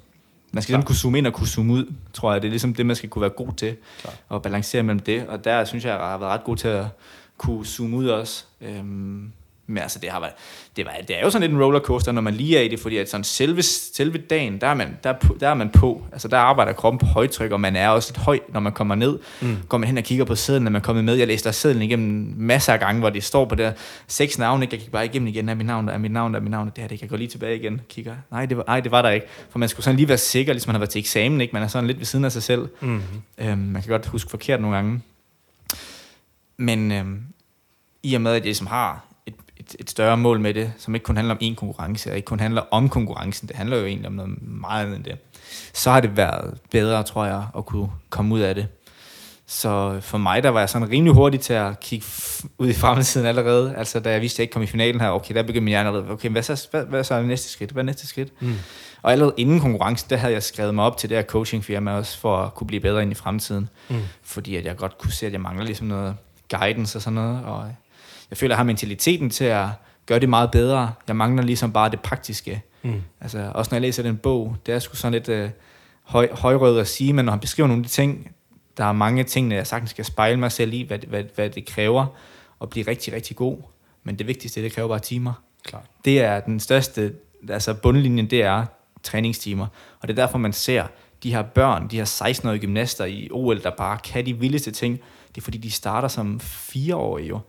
[0.54, 2.42] Man skal simpelthen kunne zoome ind og kunne zoome ud, tror jeg.
[2.42, 3.76] Det er ligesom det, man skal kunne være god til.
[4.02, 4.24] Klart.
[4.30, 5.28] Og balancere mellem det.
[5.28, 6.86] Og der synes jeg, jeg har været ret god til at
[7.38, 8.46] kunne zoome ud også.
[8.62, 9.32] Øhm,
[9.72, 10.34] men altså, det, har været,
[10.76, 12.80] det, var, det er jo sådan lidt en rollercoaster, når man lige er i det,
[12.80, 16.04] fordi at sådan selve, selve dagen, der er, man, der, er der er man på.
[16.12, 18.96] Altså, der arbejder kroppen på højtryk, og man er også lidt høj, når man kommer
[18.96, 19.20] ned.
[19.42, 19.58] Mm.
[19.70, 21.16] Går man hen og kigger på sædlen, når man er kommet med.
[21.16, 23.72] Jeg læste der sædlen igennem masser af gange, hvor det står på der
[24.08, 24.68] seks navne.
[24.72, 25.50] Jeg gik bare igennem igen.
[25.50, 26.68] Er mit navn, der er mit navn, der er mit navn.
[26.68, 27.82] Det her, det kan jeg gå lige tilbage igen.
[27.90, 28.16] Kigger.
[28.32, 29.28] Nej, det var, nej, det var der ikke.
[29.50, 31.42] For man skulle sådan lige være sikker, ligesom man har været til eksamen.
[31.42, 31.54] Ikke?
[31.54, 32.68] Man er sådan lidt ved siden af sig selv.
[32.82, 33.02] Mm-hmm.
[33.38, 35.02] Øhm, man kan godt huske forkert nogle gange.
[36.58, 37.22] Men øhm,
[38.04, 39.06] i og med, at jeg ligesom har
[39.62, 42.26] et, et, større mål med det, som ikke kun handler om én konkurrence, og ikke
[42.26, 45.18] kun handler om konkurrencen, det handler jo egentlig om noget meget andet end det,
[45.74, 48.68] så har det været bedre, tror jeg, at kunne komme ud af det.
[49.48, 52.06] Så for mig, der var jeg sådan rimelig hurtig til at kigge
[52.58, 53.76] ud i fremtiden allerede.
[53.76, 55.70] Altså, da jeg vidste, at jeg ikke kom i finalen her, okay, der begyndte min
[55.70, 57.72] hjerne allerede, okay, hvad så, hvad, hvad så er næste skridt?
[57.72, 58.42] Hvad er næste skridt?
[58.42, 58.56] Mm.
[59.02, 62.18] Og allerede inden konkurrencen, der havde jeg skrevet mig op til det her coachingfirma også,
[62.18, 63.70] for at kunne blive bedre ind i fremtiden.
[63.90, 64.02] Mm.
[64.24, 66.16] Fordi at jeg godt kunne se, at jeg mangler ligesom noget
[66.50, 67.46] guidance og sådan noget.
[67.46, 67.72] Og
[68.32, 69.68] jeg føler, jeg har mentaliteten til at
[70.06, 70.94] gøre det meget bedre.
[71.08, 72.64] Jeg mangler ligesom bare det praktiske.
[72.82, 73.02] Mm.
[73.22, 75.50] Altså, også når jeg læser den bog, det er sgu sådan lidt øh,
[76.04, 78.32] høj, højrød at sige, men når han beskriver nogle af de ting,
[78.78, 81.66] der er mange ting, jeg sagtens skal spejle mig selv i, hvad, hvad, hvad det
[81.66, 82.06] kræver
[82.62, 83.58] at blive rigtig, rigtig god.
[84.04, 85.34] Men det vigtigste, det kræver bare timer.
[85.64, 85.86] Klart.
[86.06, 87.14] Det er den største,
[87.50, 88.66] altså bundlinjen, det er
[89.04, 89.68] træningstimer.
[90.00, 90.88] Og det er derfor, man ser
[91.24, 95.00] de her børn, de her 16-årige gymnaster i OL, der bare kan de vildeste ting.
[95.28, 97.40] Det er fordi, de starter som fireårige jo.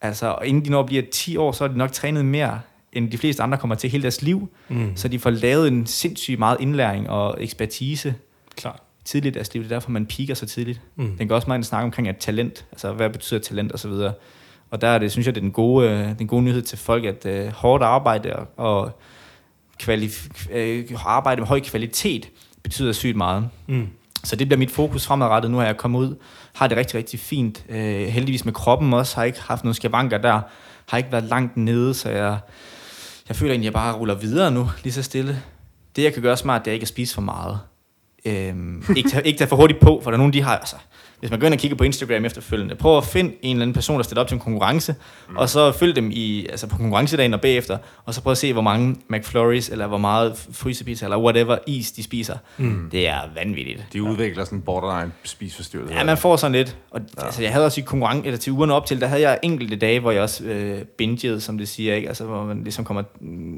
[0.00, 2.60] Altså, og inden de når bliver 10 år, så er de nok trænet mere,
[2.92, 4.48] end de fleste andre kommer til hele deres liv.
[4.68, 4.96] Mm.
[4.96, 8.14] Så de får lavet en sindssygt meget indlæring og ekspertise
[8.56, 8.82] Klart.
[9.04, 9.62] tidligt i deres liv.
[9.62, 10.80] Det er derfor, man piker så tidligt.
[10.96, 11.16] Mm.
[11.16, 12.66] Den går også meget snakke omkring at talent.
[12.72, 14.12] Altså, hvad betyder talent og så videre.
[14.70, 16.78] Og der er det, synes jeg, det er den gode, øh, den gode nyhed til
[16.78, 19.00] folk, at øh, hårdt arbejde og, og
[19.82, 22.28] kvalif- øh, arbejde med høj kvalitet
[22.62, 23.48] betyder sygt meget.
[23.66, 23.88] Mm.
[24.26, 25.50] Så det bliver mit fokus fremadrettet.
[25.50, 26.16] Nu har jeg kommet ud,
[26.54, 27.64] har det rigtig, rigtig fint.
[27.68, 30.40] Øh, heldigvis med kroppen også, har ikke haft nogle skavanker der,
[30.88, 32.38] har ikke været langt nede, så jeg,
[33.28, 35.42] jeg føler egentlig, at jeg bare ruller videre nu, lige så stille.
[35.96, 37.58] Det, jeg kan gøre smart, det er ikke at spise for meget.
[38.24, 40.76] Øhm, ikke, tage, ikke tage for hurtigt på, for der er nogen, de har, altså,
[41.20, 43.74] hvis man går ind og kigger på Instagram efterfølgende, prøv at finde en eller anden
[43.74, 44.94] person, der stiller op til en konkurrence,
[45.28, 45.36] mm.
[45.36, 48.52] og så følg dem i, altså på konkurrencedagen og bagefter, og så prøv at se,
[48.52, 52.36] hvor mange McFlurries, eller hvor meget frysepizza, eller whatever is, de spiser.
[52.56, 52.88] Mm.
[52.92, 53.86] Det er vanvittigt.
[53.92, 55.94] De udvikler sådan en borderline spisforstyrrelse.
[55.94, 56.76] Ja, man får sådan lidt.
[56.90, 57.24] Og, ja.
[57.24, 59.76] altså, jeg havde også i konkurrence, eller til ugerne op til, der havde jeg enkelte
[59.76, 62.08] dage, hvor jeg også øh, bingede, som det siger, ikke?
[62.08, 63.02] Altså, hvor man ligesom kommer,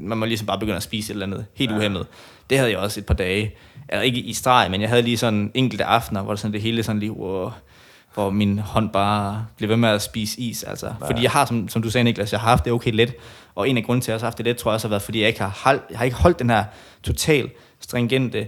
[0.07, 1.77] man må ligesom bare begynde at spise et eller andet, helt ja.
[1.77, 2.07] uhemmet.
[2.49, 3.55] Det havde jeg også et par dage.
[3.89, 6.61] Eller ikke i streg, men jeg havde lige sådan enkelte aftener, hvor det, sådan, det
[6.61, 7.51] hele sådan lige, wow,
[8.13, 10.63] hvor min hånd bare blev ved med at spise is.
[10.63, 10.85] Altså.
[11.01, 11.07] Ja.
[11.07, 13.13] Fordi jeg har, som, som du sagde Niklas, jeg har haft det okay let.
[13.55, 14.89] Og en af grunden til, at jeg har haft det let, tror jeg også har
[14.89, 16.63] været, fordi jeg ikke har, hold, jeg har ikke holdt den her
[17.03, 18.47] total stringente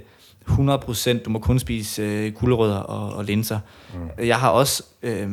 [0.49, 3.59] 100% du må kun spise øh, gulerødder og, og linser.
[3.93, 4.25] Mm.
[4.25, 5.29] Jeg har også øh,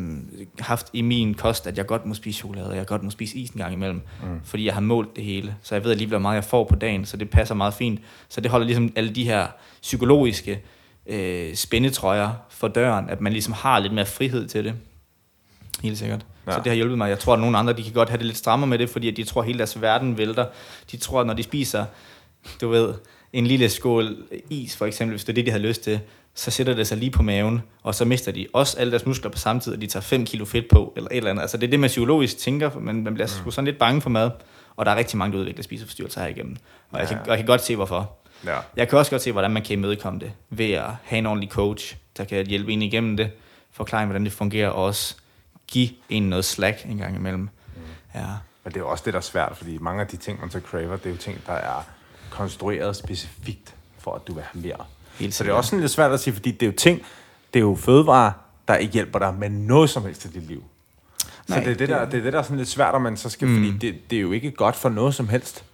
[0.59, 3.36] haft i min kost, at jeg godt må spise chokolade, og jeg godt må spise
[3.36, 4.40] is en gang imellem, mm.
[4.44, 5.54] fordi jeg har målt det hele.
[5.62, 8.00] Så jeg ved lige, hvor meget jeg får på dagen, så det passer meget fint.
[8.28, 9.46] Så det holder ligesom alle de her
[9.83, 10.62] psykologiske
[11.07, 14.74] øh, spændetrøjer for døren, at man ligesom har lidt mere frihed til det.
[15.83, 16.26] Helt sikkert.
[16.47, 16.53] Ja.
[16.53, 17.09] Så det har hjulpet mig.
[17.09, 19.09] Jeg tror, at nogle andre de kan godt have det lidt strammere med det, fordi
[19.09, 20.47] at de tror, at hele deres verden vælter.
[20.91, 21.85] De tror, at når de spiser,
[22.61, 22.95] du ved,
[23.33, 24.16] en lille skål
[24.51, 26.01] is, for eksempel, hvis det er det, de har lyst til,
[26.35, 29.31] så sætter det sig lige på maven, og så mister de også alle deres muskler
[29.31, 31.43] på samme tid, og de tager 5 kilo fedt på, eller et eller andet.
[31.43, 34.11] Altså det er det, man psykologisk tænker, men man bliver sgu sådan lidt bange for
[34.11, 34.31] mad,
[34.76, 36.57] og der er rigtig mange, der udvikler spiseforstyrrelser her igennem.
[36.91, 38.18] Og jeg, kan, og jeg kan godt se, hvorfor.
[38.45, 38.59] Ja.
[38.76, 41.51] Jeg kan også godt se, hvordan man kan imødekomme det, ved at have en ordentlig
[41.51, 43.30] coach, der kan hjælpe en igennem det,
[43.72, 45.14] forklare, hvordan det fungerer, og også
[45.66, 47.41] give en noget slack en gang imellem.
[47.41, 47.49] Mm.
[48.14, 48.26] Ja.
[48.64, 50.51] Men det er jo også det, der er svært, fordi mange af de ting, man
[50.51, 51.86] så craver, det er jo ting, der er
[52.30, 54.84] konstrueret specifikt for, at du vil have mere.
[55.18, 57.03] Helt så det er også sådan lidt svært at sige, fordi det er jo ting,
[57.55, 58.32] det er jo fødevarer,
[58.68, 60.64] der ikke hjælper dig med noget som helst i dit liv.
[61.49, 63.03] Nej, så det er det, der, det er det, der er sådan lidt svært, at
[63.03, 63.55] man så skal, mm.
[63.55, 65.64] fordi det, det er jo ikke godt for noget som helst.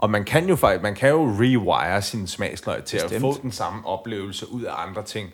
[0.00, 3.12] Og man kan jo faktisk, man kan jo rewire sin smagsløg til Bestemt.
[3.14, 5.30] at få den samme oplevelse ud af andre ting.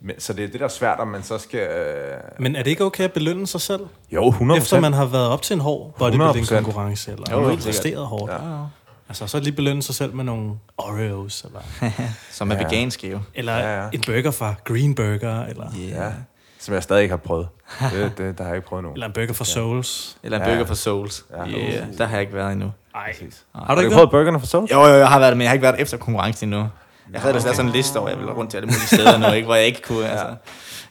[0.00, 1.60] Men, så det er det, der er svært, om man så skal...
[1.60, 2.14] Øh...
[2.38, 3.80] Men er det ikke okay at belønne sig selv?
[4.12, 4.56] Jo, 100%.
[4.56, 7.64] Efter man har været op til en hård bodybuilding-konkurrence, eller Jo, sikkert.
[7.64, 8.32] præsteret hårdt.
[8.32, 8.50] Ja.
[8.56, 8.62] Ja.
[9.08, 11.60] Altså, så lige belønne sig selv med nogle Oreos, eller,
[12.30, 12.60] Som er Ja.
[12.60, 12.66] ja.
[12.68, 13.20] veganske jo.
[13.34, 13.88] eller Ja, ja.
[13.92, 16.12] en burger fra Green Burger, eller, Ja,
[16.58, 17.48] som jeg stadig ikke har prøvet.
[17.92, 18.92] Det, det, der har jeg ikke prøvet nu.
[18.92, 20.16] eller en burger fra Souls.
[20.22, 20.50] Eller en Ja.
[20.54, 21.24] burger for Souls.
[21.30, 21.44] Ja.
[21.44, 21.56] Ja.
[21.58, 22.72] Yeah, der har jeg ikke været endnu.
[22.96, 23.14] Ej.
[23.54, 24.70] Har du Har du ikke prøvet burgerne for Souls?
[24.70, 26.68] Jo, jo, jeg har været det, men jeg har ikke været efter konkurrencen endnu.
[27.12, 29.26] Jeg havde da sådan en liste over, jeg ville rundt til alle mulige steder nu,
[29.26, 30.08] ikke, hvor jeg ikke kunne.
[30.08, 30.34] Altså.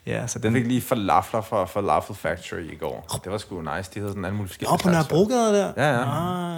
[0.05, 3.19] Ja, så Jeg den, fik lige falafler fra Falafel Factory i går.
[3.23, 3.91] Det var sgu nice.
[3.93, 4.89] De havde sådan alle mulige forskellige Nå, på.
[4.89, 5.71] Nørrebrogade der?
[5.77, 6.03] Ja, ja.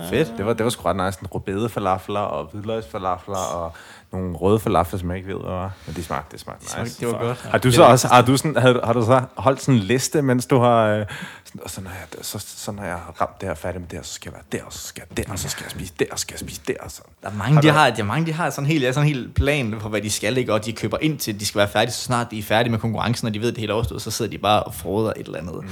[0.04, 0.34] Ah, fedt.
[0.38, 1.12] Det var, det var sgu ret nice.
[1.12, 3.72] Sådan rødbede falafler og hvidløgsfalafler og
[4.12, 5.72] nogle røde falafler, som jeg ikke ved, hvad var.
[5.86, 7.00] Men de smagte, det smagte nice.
[7.00, 7.38] det var godt.
[7.38, 10.22] Har du så også, har du, sådan, har, har du så holdt sådan en liste,
[10.22, 11.06] mens du har, øh,
[11.46, 13.90] sådan, og så når, jeg, så, så når jeg har ramt det her færdig med
[13.90, 15.64] det her, så skal jeg være der, og så skal jeg der, og så skal
[15.64, 17.02] jeg spise der, og så skal jeg spise der, og så.
[17.22, 19.36] Der er mange, de har, der er mange, de har sådan helt, ja, sådan helt
[19.36, 20.54] plan for, hvad de skal, ikke?
[20.54, 22.72] og de køber ind til, at de skal være færdige, så snart de er færdige
[22.72, 25.14] med konkurrencen, og de ved, det hele er overstået, så sidder de bare og froder
[25.16, 25.64] et eller andet.
[25.64, 25.70] Mm.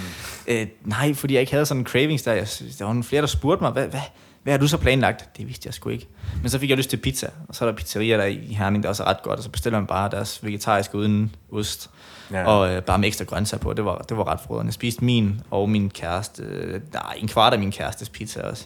[0.47, 2.33] Øh, nej, fordi jeg ikke havde sådan en cravings der.
[2.33, 2.47] Jeg,
[2.79, 4.01] der var nogle flere, der spurgte mig, hvad, hvad,
[4.45, 5.37] hvad har du så planlagt?
[5.37, 6.07] Det vidste jeg sgu ikke.
[6.41, 8.83] Men så fik jeg lyst til pizza, og så er der pizzerier der i Herning,
[8.83, 11.89] der også er ret godt, og så bestiller man bare deres vegetariske uden ost,
[12.31, 12.43] Ja.
[12.47, 13.73] og øh, bare med ekstra grøntsager på.
[13.73, 14.67] Det var, det var ret froderne.
[14.67, 18.65] Jeg spiste min og min kæreste, øh, nej, en kvart af min kærestes pizza også.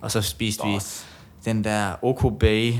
[0.00, 1.06] Og så spiste vi Dos.
[1.44, 2.74] den der Oko Bay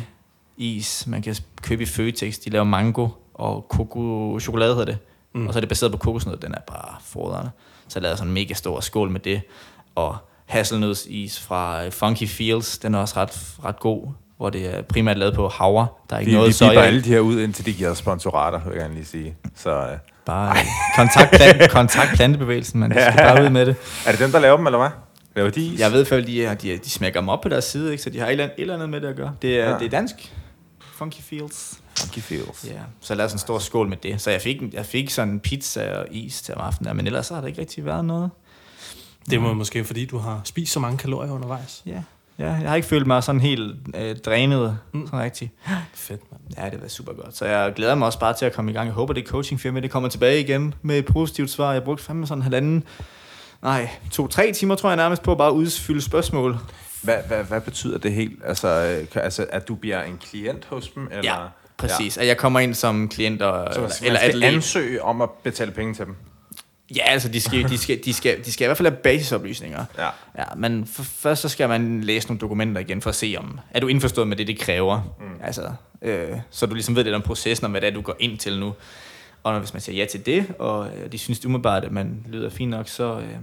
[0.57, 2.38] is, man kan købe i Føtex.
[2.38, 4.99] De laver mango og koko chokolade hedder det.
[5.34, 5.47] Mm.
[5.47, 6.36] Og så er det baseret på kokosnød.
[6.36, 7.51] Den er bare froderne.
[7.88, 9.43] Så jeg lavede sådan en mega stor skål med det.
[9.95, 10.16] Og
[10.47, 14.09] hasselnødsis fra øh, Funky Fields, den er også ret, ret god.
[14.36, 15.86] Hvor det er primært lavet på havre.
[16.11, 16.70] Der er ikke Vi, noget vi soja.
[16.70, 16.86] biber i.
[16.86, 19.36] alle de her ud, indtil de giver os sponsorater, vil jeg gerne lige sige.
[19.57, 19.88] Så øh,
[20.26, 20.64] Bare øh,
[20.97, 23.76] kontakt, plan, kontakt plantebevægelsen, man skal bare ud med det.
[24.07, 24.88] er det dem, der laver dem, eller hvad?
[25.36, 25.80] Laver de is?
[25.80, 28.03] Jeg ved fald, de, er, de, de smækker dem op på deres side, ikke?
[28.03, 29.34] så de har et eller andet, et eller andet med det at gøre.
[29.43, 29.70] Det er, Ja.
[29.70, 29.78] ja.
[29.78, 30.32] det er dansk.
[30.80, 31.78] Funky Fields.
[31.99, 32.64] Funky Fields.
[32.68, 32.70] Ja,
[33.01, 34.20] så lavede sådan en stor skål med det.
[34.20, 37.34] Så jeg fik, jeg fik sådan pizza og is til om aftenen, men ellers så
[37.34, 38.30] har der ikke rigtig været noget.
[39.31, 41.83] Det må måske fordi, du har spist så mange kalorier undervejs.
[41.87, 42.03] Ja,
[42.39, 45.07] ja jeg har ikke følt mig sådan helt øh, drænet, Mm.
[45.07, 45.51] sådan rigtigt.
[45.95, 46.43] Fedt, mand.
[46.64, 47.37] Ja, det var super godt.
[47.37, 48.87] Så jeg glæder mig også bare til at komme i gang.
[48.87, 51.73] Jeg håber, det coachingfirma, det kommer tilbage igen med et positivt svar.
[51.73, 52.85] Jeg brugte fandme sådan en halvanden,
[53.62, 56.59] nej, to-tre timer, tror jeg nærmest, på at bare udfylde spørgsmål.
[57.03, 58.41] Hvad, hvad, hvad betyder det helt?
[58.45, 61.09] Altså, øh, kan- altså, at du bliver en klient hos dem?
[61.11, 61.33] Eller?
[61.33, 61.39] Ja.
[61.79, 64.45] Præcis, at jeg kommer ind som klient og, Så eller, eller skal atlet.
[64.47, 66.16] ansøge om at betale penge til dem.
[66.97, 69.84] Ja, altså de skal, de, skal, de, skal, de skal i hvert fald have basisoplysninger.
[69.99, 70.09] Ja.
[70.38, 73.61] Ja, men for, først så skal man læse nogle dokumenter igen for at se, om
[73.70, 75.14] er du indforstået med det, det kræver.
[75.20, 75.40] Mm.
[75.43, 75.72] Altså,
[76.03, 78.38] øh, så du ligesom ved lidt om processen, og hvad det er, du går ind
[78.38, 78.74] til nu.
[79.43, 82.51] Og hvis man siger ja til det, og øh, de synes umiddelbart, at man lyder
[82.51, 83.36] fint nok, så, øh,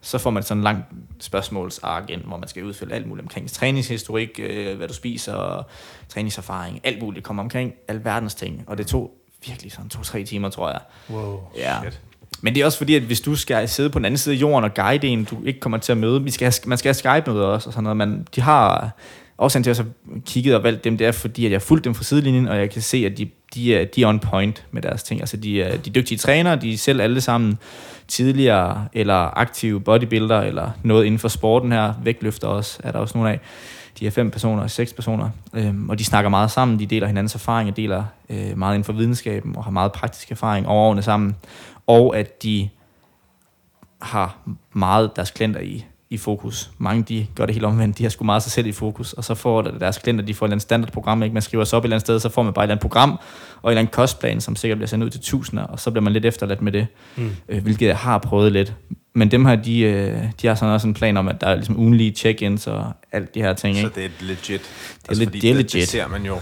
[0.00, 0.84] så får man sådan en lang
[1.20, 5.66] spørgsmålsark ind, hvor man skal udfylde alt muligt omkring træningshistorik, øh, hvad du spiser,
[6.08, 8.64] træningserfaring, alt muligt kommer omkring, alverdens ting.
[8.66, 9.14] Og det tog
[9.46, 10.80] virkelig sådan to-tre timer, tror jeg.
[11.10, 11.40] Wow.
[11.56, 11.80] Ja.
[11.80, 12.00] Shit.
[12.40, 14.40] Men det er også fordi, at hvis du skal sidde på den anden side af
[14.40, 16.88] jorden og guide en, du ikke kommer til at møde, vi skal have, man skal
[16.88, 18.90] have Skype-møder også, og sådan noget, man, de har,
[19.38, 19.90] årsagen til, at jeg så
[20.26, 22.56] kigget og valgt dem, det er fordi, at jeg har fulgt dem fra sidelinjen, og
[22.56, 25.20] jeg kan se, at de, de, er, de er on point med deres ting.
[25.20, 27.58] Altså, de er, de er dygtige trænere, de er selv alle sammen
[28.08, 33.18] tidligere eller aktive bodybuilder, eller noget inden for sporten her, vægtløfter også, er der også
[33.18, 33.40] nogle af.
[33.98, 37.34] De er fem personer, seks personer, øhm, og de snakker meget sammen, de deler hinandens
[37.34, 41.36] erfaringer, deler øh, meget inden for videnskaben, og har meget praktisk erfaring overordnet sammen,
[41.86, 42.68] og at de
[44.02, 44.36] har
[44.72, 46.70] meget deres klienter i, i fokus.
[46.78, 49.24] Mange de gør det helt omvendt, de har sgu meget sig selv i fokus, og
[49.24, 51.32] så får deres klienter, de får et eller andet standardprogram, ikke?
[51.32, 52.82] man skriver sig op et eller andet sted, så får man bare et eller andet
[52.82, 53.18] program, og
[53.62, 56.12] en eller anden kostplan, som sikkert bliver sendt ud til tusinder, og så bliver man
[56.12, 57.30] lidt efterladt med det, mm.
[57.48, 58.74] øh, hvilket jeg har prøvet lidt.
[59.14, 61.54] Men dem her, de, øh, de har sådan også en plan om, at der er
[61.54, 63.76] ligesom ugenlige check-ins og alt de her ting.
[63.76, 63.94] Så Ikke?
[63.94, 64.60] det er legit.
[65.02, 65.88] Det er lidt- fordi det er Det, det legit.
[65.88, 66.36] ser man jo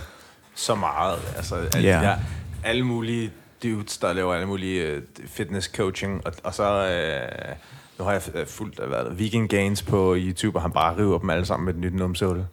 [0.55, 1.19] så meget.
[1.37, 2.03] Altså, at yeah.
[2.05, 2.17] der,
[2.65, 3.31] alle mulige
[3.65, 6.73] dudes, der laver alle mulige uh, fitness coaching, og, og så...
[7.51, 7.57] Uh,
[7.99, 11.19] nu har jeg øh, hvad, er det, Vegan Gains på YouTube, og han bare river
[11.19, 12.47] dem alle sammen med et nyt numsåle.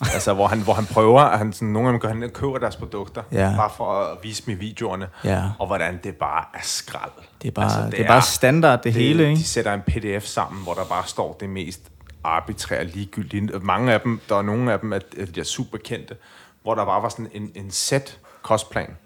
[0.14, 2.58] altså, hvor han, hvor han prøver, at han sådan, nogle af dem går og køber
[2.58, 3.52] deres produkter, Ja.
[3.56, 5.42] bare for at vise dem i videoerne, Ja.
[5.58, 7.10] og hvordan det bare er skrald.
[7.42, 9.22] Det er bare, altså, det, det er bare standard, det, det hele.
[9.22, 9.38] Ikke?
[9.38, 11.80] De sætter en pdf sammen, hvor der bare står det mest
[12.24, 13.50] arbitrære ligegyldige.
[13.62, 16.16] Mange af dem, der er nogle af dem, at at de er super kendte,
[16.62, 18.96] hvor der bare var sådan en, en sæt kostplan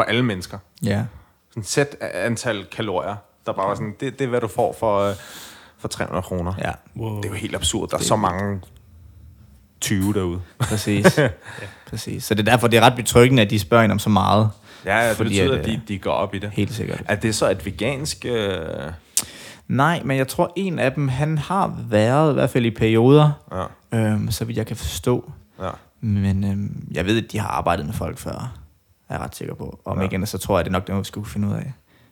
[0.00, 0.58] for alle mennesker.
[0.82, 1.04] Ja.
[1.50, 4.76] Sådan et sæt antal kalorier, der bare var sådan, det, det er, hvad du får
[4.78, 5.14] for, øh,
[5.78, 6.54] for 300 kroner.
[6.58, 7.16] ja, wow.
[7.16, 7.88] Det er jo helt absurd.
[7.88, 8.60] Der er så mange
[9.80, 10.40] 20 derude.
[10.58, 11.18] præcis.
[11.18, 11.28] ja.
[11.86, 12.24] præcis.
[12.24, 14.50] Så det er derfor, det er ret betryggende, at de spørger en om så meget.
[14.84, 16.50] Ja, ja det Fordi betyder, at, at, de, de går op i det.
[16.52, 17.02] Helt sikkert.
[17.08, 18.24] Er det så et vegansk...
[18.24, 18.58] Øh,
[19.68, 23.30] Nej, men jeg tror, en af dem, han har været, i hvert fald i perioder,
[23.92, 25.32] ja, øhm, så vidt jeg kan forstå.
[25.62, 25.70] ja.
[26.00, 28.59] Men øhm, jeg ved, at de har arbejdet med folk før,
[29.10, 29.80] er jeg ret sikker på.
[29.84, 30.04] Om Ja.
[30.06, 31.62] igen, så tror jeg, det er nok dem, vi skulle finde ud af.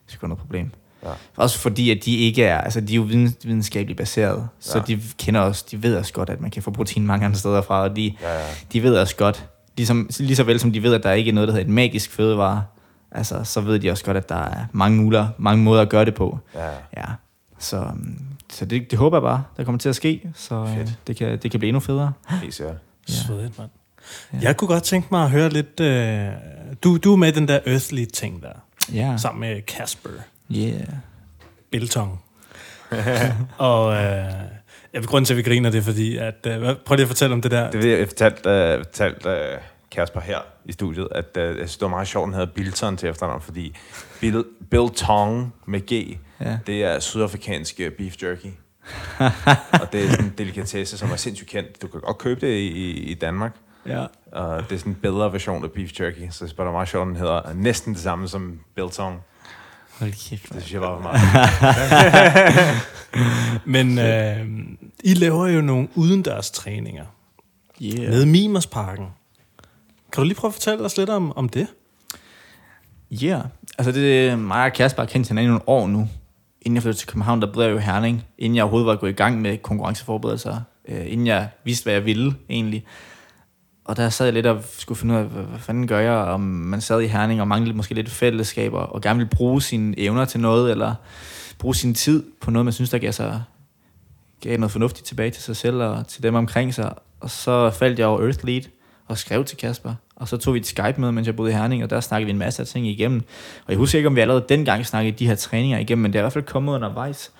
[0.04, 0.70] Det skulle være noget problem.
[1.04, 1.08] Ja.
[1.36, 4.84] Også fordi, at de ikke er, altså de er jo viden- videnskabeligt baseret, så Ja.
[4.84, 7.62] de kender os, de ved også godt, at man kan få protein mange andre steder
[7.62, 8.44] fra, og de, Ja, ja.
[8.72, 11.34] de ved også godt, ligesom, lige så vel som de ved, at der ikke er
[11.34, 12.64] noget, der hedder et magisk fødevare,
[13.12, 16.04] altså, så ved de også godt, at der er mange, muler, mange måder at gøre
[16.04, 16.38] det på.
[16.54, 16.70] ja.
[16.96, 17.04] Ja,
[17.58, 18.18] så, øhm,
[18.50, 20.98] så det, det håber jeg bare, der kommer til at ske, så øh, Fedt.
[21.06, 22.12] det kan, det kan blive endnu federe.
[22.28, 22.76] Helt sikkert.
[23.08, 23.12] Ja.
[23.14, 23.70] Svedigt, mand.
[24.32, 24.38] Ja.
[24.42, 25.80] Jeg kunne godt tænke mig at høre lidt...
[25.80, 26.28] Øh,
[26.84, 28.52] du, du er med den der earthly ting der,
[28.92, 30.10] Ja, sammen med Kasper
[30.56, 30.80] yeah.
[31.70, 32.20] Biltong.
[33.58, 34.32] og øh,
[34.92, 36.46] jeg grund til, at vi griner, det er fordi, at...
[36.46, 37.70] Øh, prøv lige at fortælle om det der.
[37.70, 41.76] Det vil jeg fortalte, uh, fortalte uh, Kasper her i studiet, at uh, jeg synes,
[41.76, 43.76] det var meget sjovt, at han havde Bilton til efternavn, fordi
[44.20, 46.58] Bill, Biltong med G, Ja.
[46.66, 48.46] det er sydafrikansk øh, beef jerky.
[49.82, 51.82] og det er sådan en delikatesse, som er sindssygt kendt.
[51.82, 53.56] Du kan godt købe det i, i Danmark.
[53.88, 54.06] Ja.
[54.32, 57.06] Og det er sådan en bedre version af beef jerky, så det var meget sjovt,
[57.06, 59.20] den hedder næsten det samme som Biltong.
[59.98, 61.20] Hold kæft, Det synes jeg var meget
[63.74, 64.46] Men øh,
[65.04, 67.04] I laver jo nogle udendørs træninger
[67.82, 68.10] Yeah.
[68.10, 69.06] nede i Mimersparken.
[70.12, 71.66] Kan du lige prøve at fortælle os lidt om, om det?
[73.10, 73.44] Ja, yeah.
[73.78, 76.08] altså det er mig og Kasper har kendt hinanden i nogle år nu.
[76.62, 79.10] Inden jeg flyttede til København, der blev jeg jo Herning, inden jeg overhovedet var gået
[79.10, 82.84] i gang med konkurrenceforberedelser, øh, inden jeg vidste, hvad jeg ville egentlig.
[83.88, 86.14] Og der sad jeg lidt og skulle finde ud af, hvad, hvad fanden gør jeg,
[86.14, 89.98] om man sad i Herning og manglede måske lidt fællesskaber, og gerne ville bruge sine
[89.98, 90.94] evner til noget, eller
[91.58, 93.42] bruge sin tid på noget, man synes, der gav, sig,
[94.40, 96.92] gav noget fornuftigt tilbage til sig selv og til dem omkring sig.
[97.20, 98.62] Og så faldt jeg over Earth Lead
[99.06, 99.94] og skrev til Kasper.
[100.16, 102.30] Og så tog vi et Skype-møde, mens jeg boede i Herning, og der snakkede vi
[102.30, 103.20] en masse af ting igennem.
[103.66, 106.18] Og jeg husker ikke, om vi allerede dengang snakkede de her træninger igennem, men det
[106.18, 107.32] er i hvert fald kommet undervejs,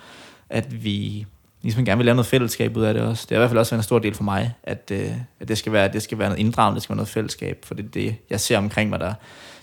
[0.51, 1.26] at vi
[1.63, 3.27] ligesom gerne vil lave noget fællesskab ud af det også.
[3.29, 5.59] Det er i hvert fald også en stor del for mig, at, øh, at det,
[5.59, 7.89] skal være, det skal være noget inddragende, det skal være noget fællesskab, for det er
[7.89, 9.15] det, jeg ser omkring mig, der,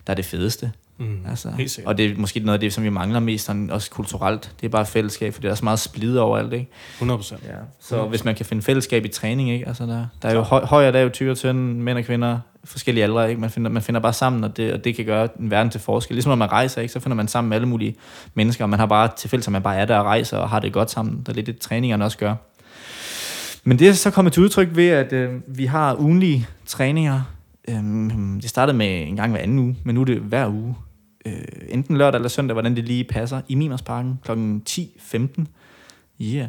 [0.07, 0.71] der er det fedeste.
[0.97, 1.91] Mm, Altså, helt sikkert.
[1.91, 4.51] og det er måske noget af det, som vi mangler mest, sådan også kulturelt.
[4.61, 6.67] Det er bare fællesskab, for det er så meget splid overalt, ikke?
[6.95, 7.43] 100 procent.
[7.47, 7.51] Ja.
[7.79, 9.67] Så hvis man kan finde fællesskab i træning, ikke?
[9.67, 12.03] Altså der, der er jo høj, højere, der er jo tyre og tynde, mænd og
[12.03, 13.41] kvinder, forskellige aldre, ikke?
[13.41, 15.81] Man finder, man finder bare sammen, og det, og det kan gøre en verden til
[15.81, 16.15] forskel.
[16.15, 16.93] Ligesom når man rejser, ikke?
[16.93, 17.95] Så finder man sammen med alle mulige
[18.33, 20.49] mennesker, og man har bare til fælles, at man bare er der og rejser og
[20.49, 21.19] har det godt sammen.
[21.19, 22.35] Det er lidt det, træningerne også gør.
[23.63, 27.21] Men det er så kommet til udtryk ved, at øh, vi har ugenlige træninger
[27.67, 30.75] Øhm, det startede med en gang hver anden uge, men nu er det hver uge.
[31.25, 34.31] Øh, enten lørdag eller søndag, hvordan det lige passer, i Mimersparken kl.
[34.69, 35.45] 10.15.
[36.21, 36.47] Yeah.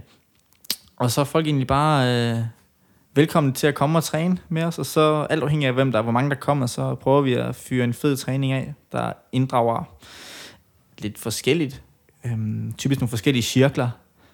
[0.97, 2.45] Og så er folk egentlig bare øh,
[3.15, 5.99] velkommen til at komme og træne med os, og så alt afhængig af, hvem der
[5.99, 9.13] er, hvor mange der kommer, så prøver vi at fyre en fed træning af, der
[9.33, 9.85] inddrager
[10.99, 11.83] lidt forskelligt.
[12.25, 13.91] Øhm, typisk nogle forskellige cirkler,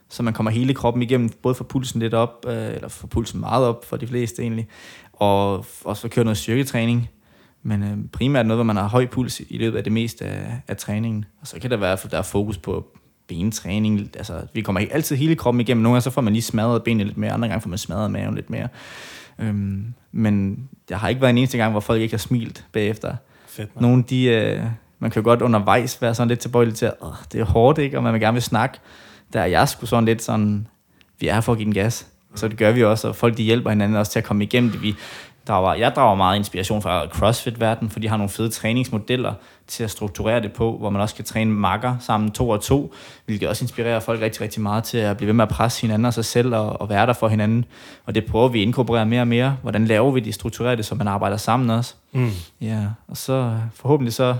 [0.09, 3.41] så man kommer hele kroppen igennem, både for pulsen lidt op, øh, eller for pulsen
[3.41, 4.69] meget op for de fleste egentlig,
[5.13, 7.09] og også køre noget styrketræning,
[7.63, 10.61] men øh, primært noget, hvor man har høj puls i løbet af det meste af,
[10.69, 11.25] af træningen.
[11.41, 12.87] Og så kan der være, for der er fokus på
[13.29, 14.11] bentræning.
[14.17, 15.83] Altså, vi kommer ikke altid hele kroppen igennem.
[15.83, 18.11] Nogle gange så får man lige smadret benene lidt mere, andre gange får man smadret
[18.11, 18.69] maven lidt mere.
[19.39, 23.17] Øhm, men der har ikke været en eneste gang, hvor folk ikke har smilt bagefter.
[23.47, 23.83] Fedt, man.
[23.83, 24.65] Nogle, de, øh,
[24.99, 26.95] man kan jo godt undervejs være sådan lidt tilbøjelig til, at
[27.33, 27.97] det er hårdt, ikke?
[27.97, 28.79] og man vil gerne vil snakke.
[29.33, 30.67] Der er jeg sgu sådan lidt sådan,
[31.21, 32.07] vi er for at give den gas.
[32.35, 34.71] Så det gør vi også, og folk de hjælper hinanden også til at komme igennem
[34.71, 34.83] det.
[34.83, 34.95] Vi
[35.49, 39.35] drager, jeg drager meget inspiration fra CrossFit-verdenen, for de har nogle fede træningsmodeller
[39.67, 42.95] til at strukturere det på, hvor man også kan træne makker sammen to og to,
[43.27, 46.07] hvilket også inspirerer folk rigtig, rigtig meget til at blive ved med at presse hinanden
[46.07, 47.65] og sig selv og, og være der for hinanden.
[48.07, 49.57] Og det prøver vi at inkorporere mere og mere.
[49.63, 51.95] Hvordan laver vi det, strukturerer det, så man arbejder sammen også.
[52.13, 52.31] Mm.
[52.61, 54.37] Ja, og så forhåbentlig så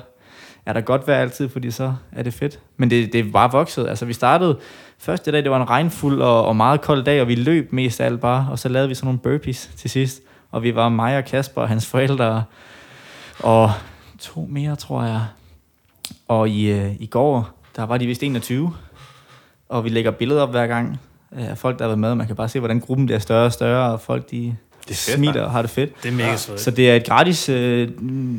[0.67, 2.59] er der godt vejr altid, fordi så er det fedt.
[2.77, 3.89] Men det, det er bare vokset.
[3.89, 4.59] Altså vi startede
[5.03, 8.01] første dag, det var en regnfuld og, og meget kold dag, og vi løb mest
[8.01, 10.23] af alt bare, og så lavede vi sådan nogle burpees til sidst.
[10.51, 12.45] Og vi var mig og Kasper og hans forældre,
[13.39, 13.73] og
[14.21, 15.25] to mere, tror jeg.
[16.29, 18.75] Og i, øh, i går, der var de vist 21,
[19.69, 21.01] og vi lægger billeder op hver gang
[21.31, 22.15] af folk, der har været med.
[22.15, 24.57] Man kan bare se, hvordan gruppen bliver større og større, og folk de
[24.89, 26.03] Det er fedt, smiler og har det fedt.
[26.03, 26.63] Det er mega svedigt.
[26.63, 27.89] Så det er et gratis, øh,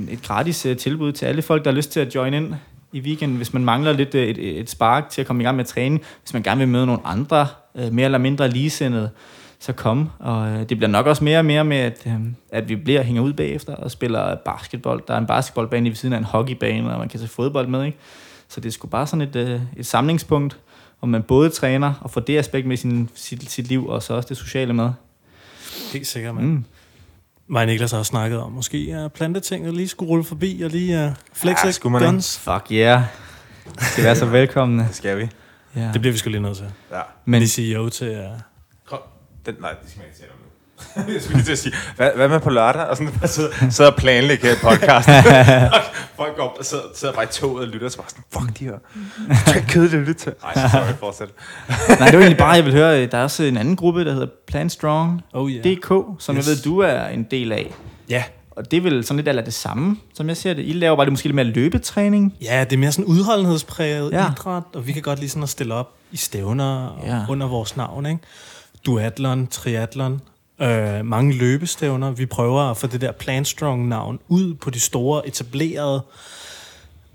[0.10, 2.54] et gratis øh, tilbud til alle folk, der har lyst til at join ind
[2.94, 5.56] i weekenden, hvis man mangler lidt øh, et, et spark til at komme i gang
[5.56, 9.10] med at træne, hvis man gerne vil møde nogle andre, øh, mere eller mindre ligesindede,
[9.60, 10.10] så kom.
[10.20, 12.08] Og øh, det bliver nok også mere og mere med, at,
[12.52, 15.02] at vi bliver hænger ud bagefter og spiller basketball.
[15.08, 17.86] Der er en basketballbane ved siden af en hockeybane, og man kan se fodbold med,
[17.86, 17.98] ikke?
[18.48, 20.58] Så det er sgu bare sådan et, et samlingspunkt,
[21.00, 24.14] hvor man både træner og får det aspekt med sin, sit, sit liv, og så
[24.14, 24.90] også det sociale med.
[25.94, 26.48] Helt sikkert, mand.
[26.48, 26.66] Mm.
[27.48, 30.70] Mig og Niklas har også snakket om, måske uh, plantetinget lige skulle rulle forbi og
[30.70, 32.12] lige uh, flexe Ja, skulle man ikke?
[32.12, 32.40] guns.
[32.40, 33.02] Fuck yeah.
[33.76, 34.84] Det skal være så velkomne.
[34.84, 35.30] Det skal vi.
[35.76, 35.90] Ja.
[35.94, 36.72] Det bliver vi sgu lige nødt til.
[36.92, 37.02] Ja.
[37.26, 38.20] Men lige sige jo til...
[38.20, 38.40] Uh,
[38.86, 39.00] Kom.
[39.46, 40.38] Den, nej, det skal man ikke tale om.
[40.96, 42.82] jeg skulle lige til at sige, hvad, hvad med på lørdag?
[42.86, 45.10] Og sådan bare sidde, sidde og planlægge et podcast.
[46.18, 48.24] Folk går op og sidder, sidder bare i toget og lytter, og så bare sådan,
[48.48, 48.74] fuck de her.
[49.46, 50.34] Det er kedeligt at lytte til.
[50.44, 51.28] Nej, sorry, fortsæt.
[51.70, 54.12] Nej, det var egentlig bare, jeg vil høre, der er også en anden gruppe, der
[54.14, 55.64] hedder Plan Strong oh yeah.
[55.64, 55.88] DK,
[56.20, 56.48] som yes.
[56.48, 57.74] Jeg ved, du er en del af.
[58.10, 58.24] Ja.
[58.52, 60.66] Og det er vel sådan lidt eller det samme, som jeg ser det.
[60.66, 62.34] I laver bare det måske lidt mere løbetræning.
[62.42, 64.32] ja, det er mere sådan udholdenhedspræget Ja.
[64.32, 67.20] idræt, og vi kan godt lige sådan at stille op i stævner Ja.
[67.30, 68.20] under vores navn, ikke?
[68.86, 70.22] Duatlon, triatlon,
[70.62, 72.12] øh, mange løbestævner.
[72.12, 76.06] Vi prøver at få det der Planstrong-navn ud på de store, etablerede,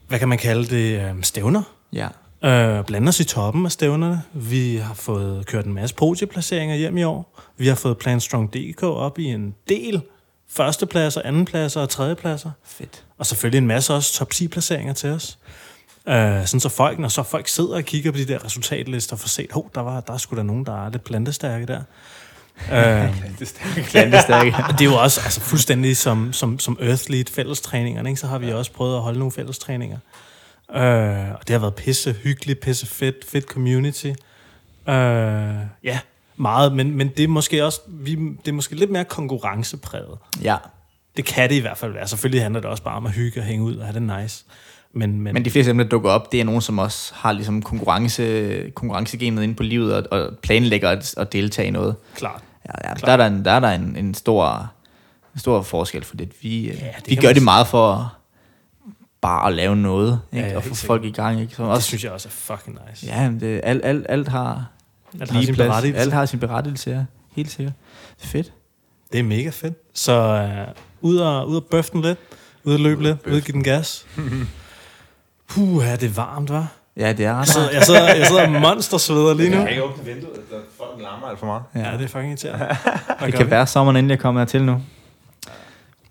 [0.09, 1.63] hvad kan man kalde det, øh, stævner.
[1.93, 2.09] Ja.
[2.45, 4.23] Øh, blande os i toppen af stævnerne.
[4.33, 7.39] Vi har fået kørt en masse podieplaceringer hjem i år.
[7.57, 10.03] Vi har fået Planstrong DK op i en del
[10.51, 12.51] førstepladser, andenpladser og tredjepladser.
[12.65, 13.05] Fedt.
[13.19, 15.39] Og selvfølgelig en masse også top 10 placeringer til os.
[16.09, 19.29] Øh, sådan så folk, når så folk sidder og kigger på de der resultatlister får
[19.29, 21.83] set, hov, der, var, der er sgu da nogen, der er lidt plantestærke der.
[22.73, 23.15] Øh,
[23.85, 24.55] Plantestærke.
[24.69, 28.21] og det er jo også altså, fuldstændig som, som, som Earthlead fællestræninger, ikke?
[28.21, 29.99] så har vi også prøvet at holde nogle fællestræninger.
[30.75, 34.07] Øh, og det har været pisse hyggeligt, pisse fedt, fedt community.
[34.07, 34.15] Øh,
[35.85, 35.99] ja,
[36.37, 40.19] meget, men, men det er måske også vi, det er måske lidt mere konkurrencepræget.
[40.43, 40.57] ja.
[41.17, 42.09] Det kan det i hvert fald være.
[42.09, 44.45] Selvfølgelig handler det også bare om at hygge og hænge ud og have det nice.
[44.93, 47.15] Men, men, Men de fleste af dem, der dukker op, det er nogen, som også
[47.15, 51.97] har ligesom konkurrence, konkurrencegenet inde på livet og, og planlægger at, at deltage i noget.
[52.17, 52.43] klart.
[52.69, 54.73] Ja, ja, der er der, en, der, er der en, en, stor,
[55.35, 56.33] en stor forskel for det.
[56.43, 58.13] Vi, ja, det vi gør det meget for
[59.21, 60.45] bare at lave noget, ikke?
[60.47, 61.41] Ja, ja, og få folk i gang.
[61.41, 61.55] Ikke?
[61.55, 63.07] Så Det også, synes jeg også er fucking nice.
[63.07, 64.67] ja, det, alt, alt, alt har
[65.21, 65.69] Alt har lige sin plads.
[65.69, 66.01] berettigelse.
[66.01, 67.05] Alt har sin berettigelse, ja.
[67.37, 67.75] Helt sikkert.
[68.19, 68.53] Fedt.
[69.13, 69.75] Det er mega fedt.
[69.95, 72.19] Så øh, ud og, ud og bøffe den lidt.
[72.65, 73.17] Ud og løbe lidt.
[73.27, 74.07] Ud og give den gas.
[75.49, 76.67] Puh, er det varmt, var?
[76.97, 77.49] Ja, det er Jeg ret.
[77.49, 79.57] sidder, jeg sidder, jeg sidder monstersveder lige nu.
[79.57, 80.41] Jeg kan ikke åbne vinduet,
[80.99, 81.63] folk larmer alt for meget.
[81.75, 82.67] Ja, det er fucking irriterende.
[83.27, 83.51] Det kan vi?
[83.51, 84.83] være, at sommeren endelig er kommet hertil nu.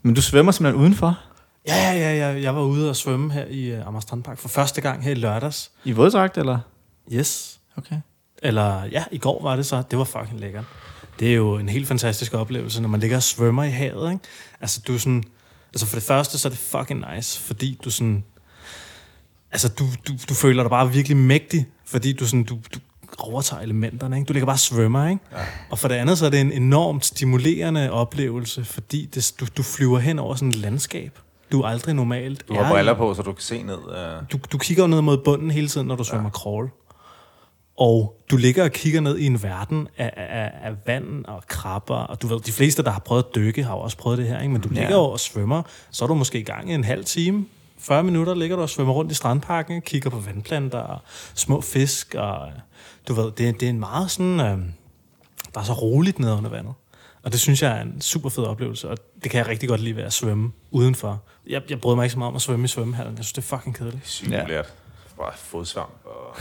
[0.02, 1.20] Men du svømmer simpelthen udenfor
[1.68, 2.42] Ja, ja, ja, ja.
[2.42, 5.16] Jeg var ude og svømme her i uh, Amager Strandpark for første gang her i
[5.16, 5.72] lørdags.
[5.84, 6.60] i våddragt, eller?
[7.12, 7.60] Yes.
[7.78, 7.96] Okay.
[8.44, 9.84] Eller ja, i går var det så.
[9.92, 10.64] Det var fucking lækkert.
[11.20, 14.24] Det er jo en helt fantastisk oplevelse, når man ligger og svømmer i havet, ikke?
[14.62, 15.24] Altså, du er sådan...
[15.74, 18.24] Altså, for det første, så er det fucking nice, fordi du sådan...
[19.52, 22.44] Altså, du, du, du føler dig bare virkelig mægtig, fordi du sådan...
[22.44, 22.80] Du, du
[23.20, 24.16] overtager elementerne.
[24.16, 24.28] Ikke?
[24.28, 25.22] Du ligger bare og svømmer, ikke?
[25.32, 25.38] Ja.
[25.70, 29.64] Og for det andet, så er det en enormt stimulerende oplevelse, fordi det, du, du
[29.64, 31.20] flyver hen over sådan et landskab.
[31.52, 32.48] Du aldrig normalt.
[32.48, 33.78] Du har er briller på, så du kan se ned.
[33.78, 34.28] Uh...
[34.32, 36.40] Du, du kigger ned mod bunden hele tiden, når du svømmer ja.
[36.40, 36.70] crawl.
[37.78, 41.96] Og du ligger og kigger ned i en verden af, af, af vand og krabber,
[41.96, 44.28] og du ved, de fleste, der har prøvet at dykke, har jo også prøvet det
[44.28, 44.52] her, ikke?
[44.52, 47.06] men du ligger jo og svømmer, så er du måske i gang i en halv
[47.06, 47.46] time,
[47.80, 51.00] 40 minutter ligger du og svømmer rundt i strandparken, kigger på vandplanter og
[51.34, 52.48] små fisk, og
[53.08, 54.58] du ved, det, det er en meget sådan, øh,
[55.54, 56.74] der er så roligt nede under vandet.
[57.24, 59.82] Og det synes jeg er en super fed oplevelse, og det kan jeg rigtig godt
[59.82, 61.22] lide ved at svømme udenfor.
[61.48, 63.18] Jeg, jeg bryder mig ikke så meget om at svømme i svømmehallen.
[63.18, 64.08] Jeg synes, det er fucking kedeligt.
[64.08, 64.62] Sygt Ja.
[65.18, 66.36] Bare fodsvamp og...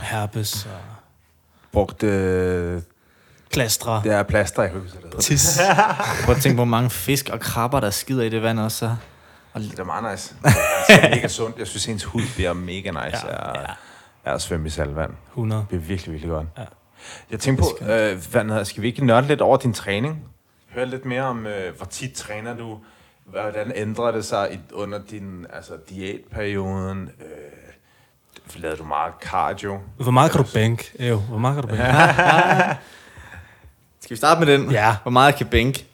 [0.00, 0.70] Herpes og
[1.72, 2.02] Brugt...
[2.02, 2.82] Øh,
[3.52, 4.00] plastre.
[4.04, 5.18] det er plaster, jeg kan huske, det hedder.
[5.18, 5.60] Tis.
[6.24, 8.96] Prøv at tænke, hvor mange fisk og krabber, der skider i det vand også.
[9.54, 10.34] Det er meget nice.
[10.88, 11.58] Det er mega sundt.
[11.58, 13.66] Jeg synes, ens hud bliver mega nice Ja, ja,
[14.28, 15.12] af at svømme i saltvand.
[15.28, 15.66] 100.
[15.70, 16.46] Det er virkelig, virkelig godt.
[16.58, 16.64] Ja.
[17.30, 20.24] Jeg tænker på, øh, hvad hedder, skal vi ikke nørde lidt over din træning?
[20.74, 22.78] Hør lidt mere om, øh, hvor tit træner du?
[23.24, 27.10] Hvordan ændrer det sig i, under din altså, diætperioden?
[27.20, 29.80] Øh, lavede du meget cardio?
[29.96, 31.08] Hvor meget kan du bænke?
[31.08, 31.84] Jo, hvor meget kan du bænke?
[34.00, 34.70] Skal vi starte med den?
[34.70, 34.96] Ja.
[35.02, 35.86] Hvor meget jeg kan bænke?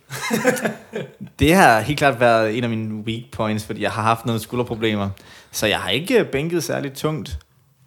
[1.38, 4.40] det har helt klart været en af mine weak points, fordi jeg har haft nogle
[4.40, 5.10] skulderproblemer.
[5.50, 7.38] Så jeg har ikke bænket særligt tungt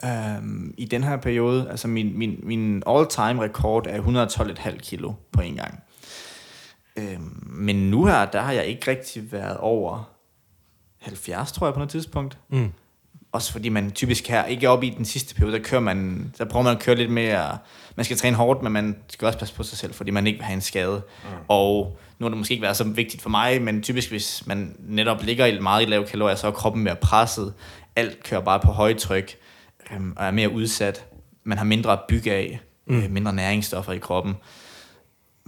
[0.06, 1.70] øhm, i den her periode.
[1.70, 5.84] Altså min, min, min all-time rekord er 112,5 kilo på en gang.
[6.98, 10.10] Øhm, men nu her, der har jeg ikke rigtig været over
[11.02, 12.38] 70, tror jeg, på noget tidspunkt.
[12.50, 12.72] Mm.
[13.32, 16.46] Også fordi man typisk her, ikke op i den sidste periode, der kører man, der
[16.46, 17.58] prøver man at køre lidt mere,
[17.96, 20.40] man skal træne hårdt, men man skal også passe på sig selv, fordi man ikke
[20.40, 21.02] vil have en skade.
[21.24, 21.30] Mm.
[21.48, 24.76] Og nu har det måske ikke været så vigtigt for mig, men typisk hvis man
[24.80, 27.54] netop ligger i meget i lave kalorier, så er kroppen mere presset,
[27.96, 29.38] alt kører bare på højtryk,
[29.94, 31.06] øhm, og er mere udsat.
[31.44, 32.98] Man har mindre at bygge af, mm.
[32.98, 34.36] øh, mindre næringsstoffer i kroppen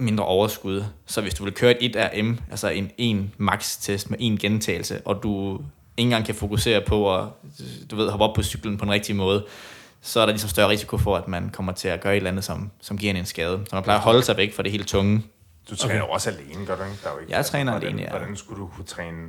[0.00, 0.84] mindre overskud.
[1.06, 5.22] Så hvis du vil køre et 1RM, altså en, en max-test med en gentagelse, og
[5.22, 5.52] du
[5.96, 7.24] ikke engang kan fokusere på at
[7.90, 9.46] du ved, hoppe op på cyklen på den rigtige måde,
[10.00, 12.30] så er der ligesom større risiko for, at man kommer til at gøre et eller
[12.30, 13.60] andet, som, som giver en en skade.
[13.68, 15.22] Så man plejer at holde sig væk fra det helt tunge.
[15.70, 16.12] Du træner okay.
[16.12, 16.96] også alene, gør du ikke?
[17.02, 18.10] Der er jo ikke Jeg træner hvordan, alene, ja.
[18.10, 19.28] Hvordan skulle du kunne træne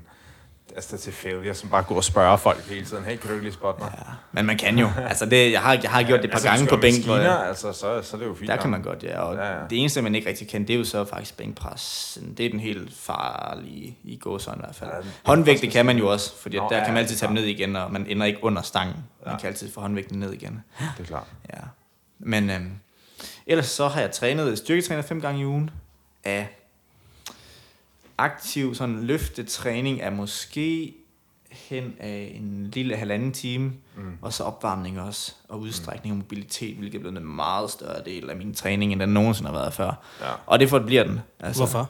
[0.75, 3.43] altså til failure, som bare gå og spørge folk hele tiden, hey, kan du ikke
[3.45, 3.91] lige spotte mig?
[3.97, 4.03] Ja.
[4.31, 4.89] Men man kan jo.
[5.09, 7.05] Altså det, jeg, har, jeg har gjort det et par altså, gange på bænk.
[7.05, 8.47] hvor jeg- altså, så, så er det jo fint.
[8.47, 8.61] Der nok.
[8.61, 9.19] kan man godt, ja.
[9.19, 12.17] Og Ja, ja, det eneste, man ikke rigtig kan, det er jo så faktisk bænkpres.
[12.37, 14.89] Det er den helt farlige i gåsøjne i hvert fald.
[14.89, 17.35] Ja, håndvægte kan man jo også, fordi Nå, der ja, kan man altid tage dem
[17.35, 18.95] ned igen, og man ender ikke under stangen.
[19.25, 19.39] Man Ja.
[19.39, 20.63] kan altid få håndvægten ned igen.
[20.79, 21.27] Det er klart.
[21.53, 21.59] Ja.
[22.19, 22.71] Men øhm,
[23.47, 25.69] ellers så har jeg trænet styrketræner fem gange i ugen
[26.23, 26.47] af
[28.17, 30.95] aktiv sådan løftetræning er måske
[31.51, 34.17] hen af en lille halvanden time, mm.
[34.21, 38.29] og så opvarmning også, og udstrækning og mobilitet, hvilket er blevet en meget større del
[38.29, 40.03] af min træning, end den nogensinde har været før.
[40.21, 40.31] Ja.
[40.45, 41.19] Og det forbliver den.
[41.39, 41.89] Altså, Hvorfor?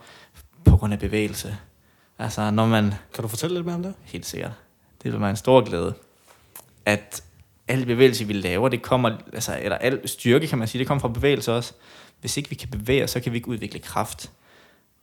[0.65, 1.57] På grund af bevægelse.
[2.19, 2.93] Altså, når man...
[3.13, 3.93] Kan du fortælle lidt mere om det?
[4.03, 4.51] Helt sikkert.
[5.03, 5.93] Det vil være en stor glæde.
[6.85, 7.23] At
[7.67, 11.01] al bevægelse, vi laver, det kommer, altså, eller al styrke, kan man sige, det kommer
[11.01, 11.73] fra bevægelse også.
[12.19, 14.31] Hvis ikke vi kan bevæge så kan vi ikke udvikle kraft.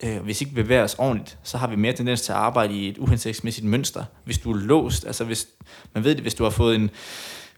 [0.05, 2.74] Øh, hvis ikke vi bevæger os ordentligt, så har vi mere tendens til at arbejde
[2.74, 4.05] i et uhensigtsmæssigt mønster.
[4.24, 5.46] Hvis du er låst, altså hvis,
[5.94, 6.90] man ved det, hvis du har fået en,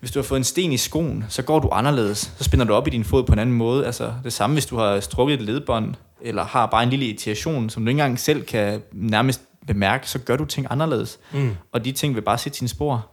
[0.01, 2.33] hvis du har fået en sten i skoen, så går du anderledes.
[2.39, 3.87] Så spænder du op i din fod på en anden måde.
[3.87, 7.71] Altså det samme, hvis du har strukket et ledbånd, eller har bare en lille irritation,
[7.71, 11.19] som du ikke engang selv kan nærmest bemærke, så gør du ting anderledes.
[11.33, 11.57] Mm.
[11.73, 13.11] Og de ting vil bare sætte sine spor.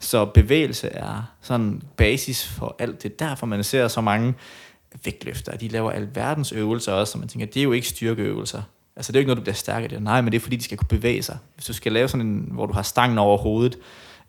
[0.00, 3.02] Så bevægelse er sådan basis for alt.
[3.02, 4.34] Det er derfor, man ser så mange
[5.04, 5.56] vægtløftere.
[5.56, 8.62] De laver alverdens øvelser også, og man tænker, det er jo ikke styrkeøvelser.
[8.96, 10.02] Altså det er jo ikke noget, du bliver stærkere af.
[10.02, 11.38] Nej, men det er fordi, de skal kunne bevæge sig.
[11.54, 13.78] Hvis du skal lave sådan en, hvor du har stangen over hovedet,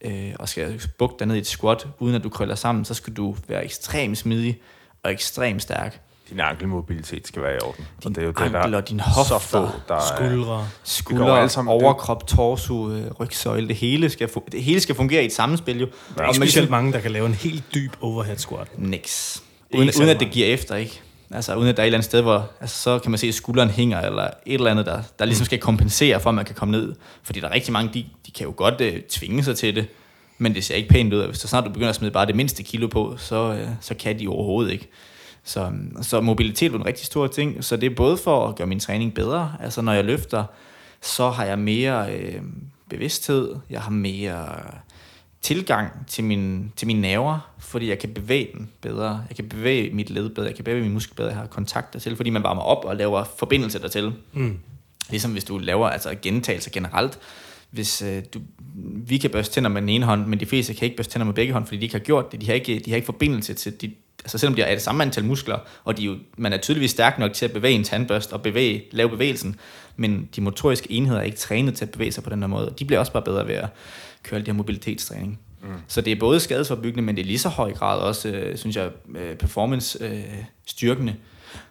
[0.01, 2.93] øh, og skal bukke dig ned i et squat, uden at du krøller sammen, så
[2.93, 4.59] skal du være ekstremt smidig
[5.03, 5.99] og ekstremt stærk.
[6.29, 7.85] Din ankelmobilitet skal være i orden.
[8.03, 10.15] Din og det er jo det, ankel der og dine så hofter, få, der er,
[10.15, 10.67] Skuldre.
[10.83, 15.23] Skulder, alt sammen- det- overkrop, torso, øh, rygsøjle, det hele, skal det hele skal fungere
[15.23, 15.87] i et samspil jo.
[16.17, 18.67] Der er Og specielt mange, der kan lave en helt dyb overhead squat.
[18.79, 19.43] Niks.
[19.73, 21.01] Uden, uden at det giver efter, ikke?
[21.31, 23.27] Altså uden at der er et eller andet sted, hvor altså, så kan man se,
[23.27, 26.45] at skulderen hænger, eller et eller andet, der, der ligesom skal kompensere for, at man
[26.45, 26.95] kan komme ned.
[27.23, 29.87] Fordi der er rigtig mange, de, de kan jo godt øh, tvinge sig til det,
[30.37, 31.19] men det ser ikke pænt ud.
[31.19, 33.67] Og Hvis så snart du begynder at smide bare det mindste kilo på, så, øh,
[33.81, 34.87] så kan de overhovedet ikke.
[35.43, 35.71] Så,
[36.01, 38.79] så mobilitet er en rigtig stor ting, så det er både for at gøre min
[38.79, 40.43] træning bedre, altså når jeg løfter,
[41.01, 42.41] så har jeg mere øh,
[42.89, 44.45] bevidsthed, jeg har mere
[45.43, 49.93] tilgang til, min, til mine nerver, fordi jeg kan bevæge den bedre, jeg kan bevæge
[49.93, 52.43] mit led bedre, jeg kan bevæge min muskel bedre, jeg har kontakt dertil, fordi man
[52.43, 54.13] varmer op og laver forbindelse dertil.
[54.33, 54.59] Mm.
[55.09, 57.19] Ligesom hvis du laver altså gentagelser generelt,
[57.69, 58.39] hvis øh, du,
[59.07, 61.25] vi kan børste tænder med den ene hånd, men de fleste kan ikke børste tænder
[61.25, 62.41] med begge hånd, fordi de ikke har gjort det.
[62.41, 63.91] De har ikke, de har ikke forbindelse til dit
[64.23, 67.19] altså selvom de har det samme antal muskler, og de jo, man er tydeligvis stærk
[67.19, 69.55] nok til at bevæge en tandbørst og bevæge, lave bevægelsen,
[69.95, 72.69] men de motoriske enheder er ikke trænet til at bevæge sig på den her måde,
[72.69, 73.67] og de bliver også bare bedre ved at
[74.23, 75.39] køre alle de her mobilitetstræning.
[75.63, 75.69] Mm.
[75.87, 78.75] Så det er både skadesforbyggende, men det er lige så høj grad også, øh, synes
[78.75, 81.11] jeg, øh, performance-styrkende.
[81.11, 81.17] Øh,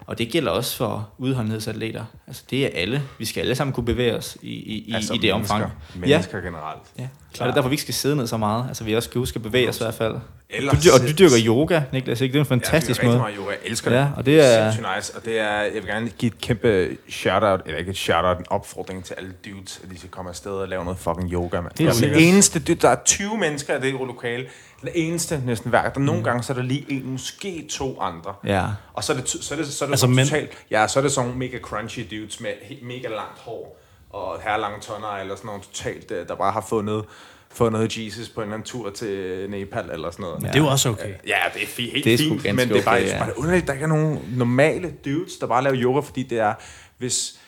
[0.07, 2.05] og det gælder også for udholdenhedsatleter.
[2.26, 3.03] Altså det er alle.
[3.18, 5.55] Vi skal alle sammen kunne bevæge os i, i, Altså i det mennesker.
[5.55, 5.72] omfang.
[5.94, 6.82] Mennesker generelt.
[6.98, 8.64] Ja, og det er derfor, vi ikke skal sidde ned så meget.
[8.68, 10.14] Altså vi også skal huske at bevæge os i hvert fald.
[10.55, 12.32] Ellers- Du, og du dyrker yoga, Niklas, ikke?
[12.32, 13.18] Det er en fantastisk jeg måde.
[13.18, 13.50] meget yoga.
[13.50, 14.12] Jeg elsker Ja, det.
[14.16, 15.16] og det er- Sindssygt nice.
[15.16, 18.44] Og det er, jeg vil gerne give et kæmpe shout-out, eller ikke et shout-out, en
[18.50, 21.88] opfordring til alle dudes, at de skal komme afsted og lave noget fucking yoga, mand.
[21.88, 22.18] Og sikkert.
[22.18, 24.44] det eneste, der er 20 mennesker i det lokale.
[24.82, 25.90] Det eneste næsten hver.
[25.90, 28.34] Der nogle gange, så er der lige en, måske to andre.
[28.46, 28.64] Ja.
[28.94, 30.88] Og så er det, så er det, så er det Altså, altså, men- totalt, ja,
[30.88, 33.78] så er det sådan nogle mega crunchy dudes med mega langt hår
[34.11, 37.05] og herlange tånder, eller sådan nogle totalt, øh, der bare har fundet,
[37.51, 40.43] fundet Jesus på en eller anden tur til Nepal, eller sådan noget.
[40.43, 41.14] Men det er jo også okay.
[41.26, 43.18] Ja, det er fi- helt Det er fint, men det er bare, okay, ja.
[43.18, 46.22] bare det er underligt, der ikke er nogen normale dudes, der bare laver yoga, fordi
[46.22, 46.55] det er,
[46.99, 47.40] hvis,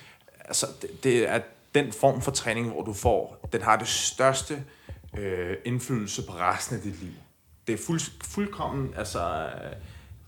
[0.44, 1.40] altså, det, det er
[1.74, 4.58] den form for træning, hvor du får, den har det største
[5.18, 7.12] øh, indflydelse på resten af dit liv.
[7.66, 9.70] Det er fuld, fuldkommen, altså, øh,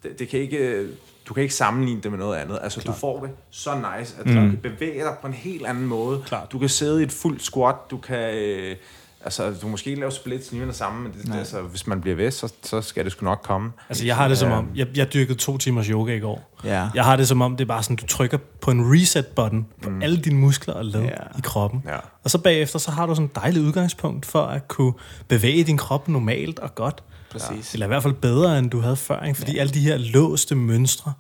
[0.03, 0.89] det, det kan ikke,
[1.29, 2.59] du kan ikke sammenligne det med noget andet.
[2.63, 2.93] Altså, Klar.
[2.95, 4.35] du får det så nice, at mm.
[4.35, 6.23] du kan bevæge dig på en helt anden måde.
[6.27, 6.53] Klart.
[6.53, 8.35] Du kan sidde i et fuldt squat, du kan...
[8.35, 8.77] Øh,
[9.25, 11.87] Altså, du måske ikke lave splits lige med det samme, men det, det, altså, hvis
[11.87, 13.73] man bliver ved, så, så skal det sgu nok komme.
[13.89, 16.55] Altså, jeg har det som om, jeg, jeg dyrkede to timers yoga i går.
[16.65, 16.89] Ja.
[16.95, 19.91] Jeg har det som om, det er bare sådan, du trykker på en reset-button på
[19.91, 20.03] mm.
[20.03, 21.09] alle dine muskler og led Ja.
[21.39, 21.83] i kroppen.
[21.87, 21.97] Ja.
[22.25, 24.93] Og så bagefter, så har du sådan et dejligt udgangspunkt for at kunne
[25.29, 27.03] bevæge din krop normalt og godt.
[27.33, 27.73] Præcis.
[27.73, 29.21] Eller i hvert fald bedre, end du havde før.
[29.23, 29.39] Ikke?
[29.39, 29.61] Fordi ja.
[29.61, 31.13] alle de her låste mønstre,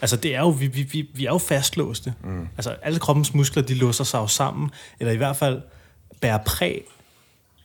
[0.00, 2.14] altså det er jo, vi, vi, vi, vi er jo fastlåste.
[2.24, 2.48] Mm.
[2.56, 5.62] Altså alle kroppens muskler, de låser sig jo sammen, eller i hvert fald
[6.20, 6.84] bærer præg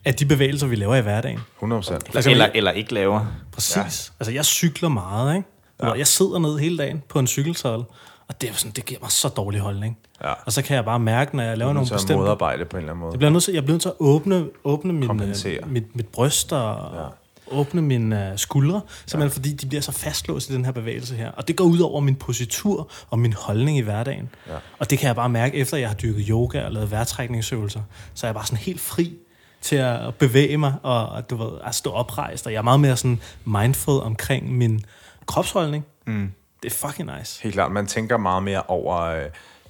[0.06, 1.40] af de bevægelser, vi laver i hverdagen.
[1.58, 2.04] 100 procent.
[2.16, 3.26] Altså, Eller, jeg- eller ikke laver.
[3.52, 3.76] Præcis.
[3.76, 3.82] Ja.
[4.20, 5.48] Altså, jeg cykler meget, ikke?
[5.84, 5.92] Ja.
[5.92, 7.84] Jeg sidder ned hele dagen på en cykelsadel,
[8.28, 9.98] og det, er sådan, det giver mig så dårlig holdning.
[10.24, 10.34] Ja.
[10.46, 12.16] Og så kan jeg bare mærke, når jeg laver nogle bestemte...
[12.16, 13.12] modarbejde på en eller anden måde.
[13.12, 15.22] Jeg bliver nødt til, jeg bliver nødt til at åbne, åbne min,
[15.66, 17.02] mit, mit bryst og ja.
[17.52, 19.36] Åbne mine uh, skuldre, simpelthen ja.
[19.36, 21.32] fordi de bliver så fastlåst i den her bevægelse her.
[21.32, 24.30] Og det går ud over min positur og min holdning i hverdagen.
[24.48, 24.56] Ja.
[24.80, 27.82] Og det kan jeg bare mærke, efter jeg har dyrket yoga og lavet vejrtrækningsøvelser,
[28.14, 29.18] så er jeg bare sådan helt fri
[29.62, 32.46] til at bevæge mig og, og du ved, at stå oprejst.
[32.46, 34.86] Og jeg er meget mere sådan mindful omkring min
[35.26, 35.86] kropsholdning.
[36.08, 36.32] Mm.
[36.64, 37.44] Det er fucking nice.
[37.44, 39.26] Helt klart, man tænker meget mere over, øh,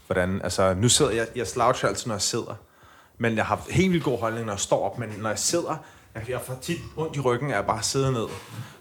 [0.07, 2.59] hvordan, altså nu sidder jeg, jeg sloucher altid, når jeg sidder,
[3.17, 5.84] men jeg har helt vildt god holdning, når jeg står op, men når jeg sidder,
[6.30, 8.26] jeg, får tit ondt i ryggen, af at bare sidde ned.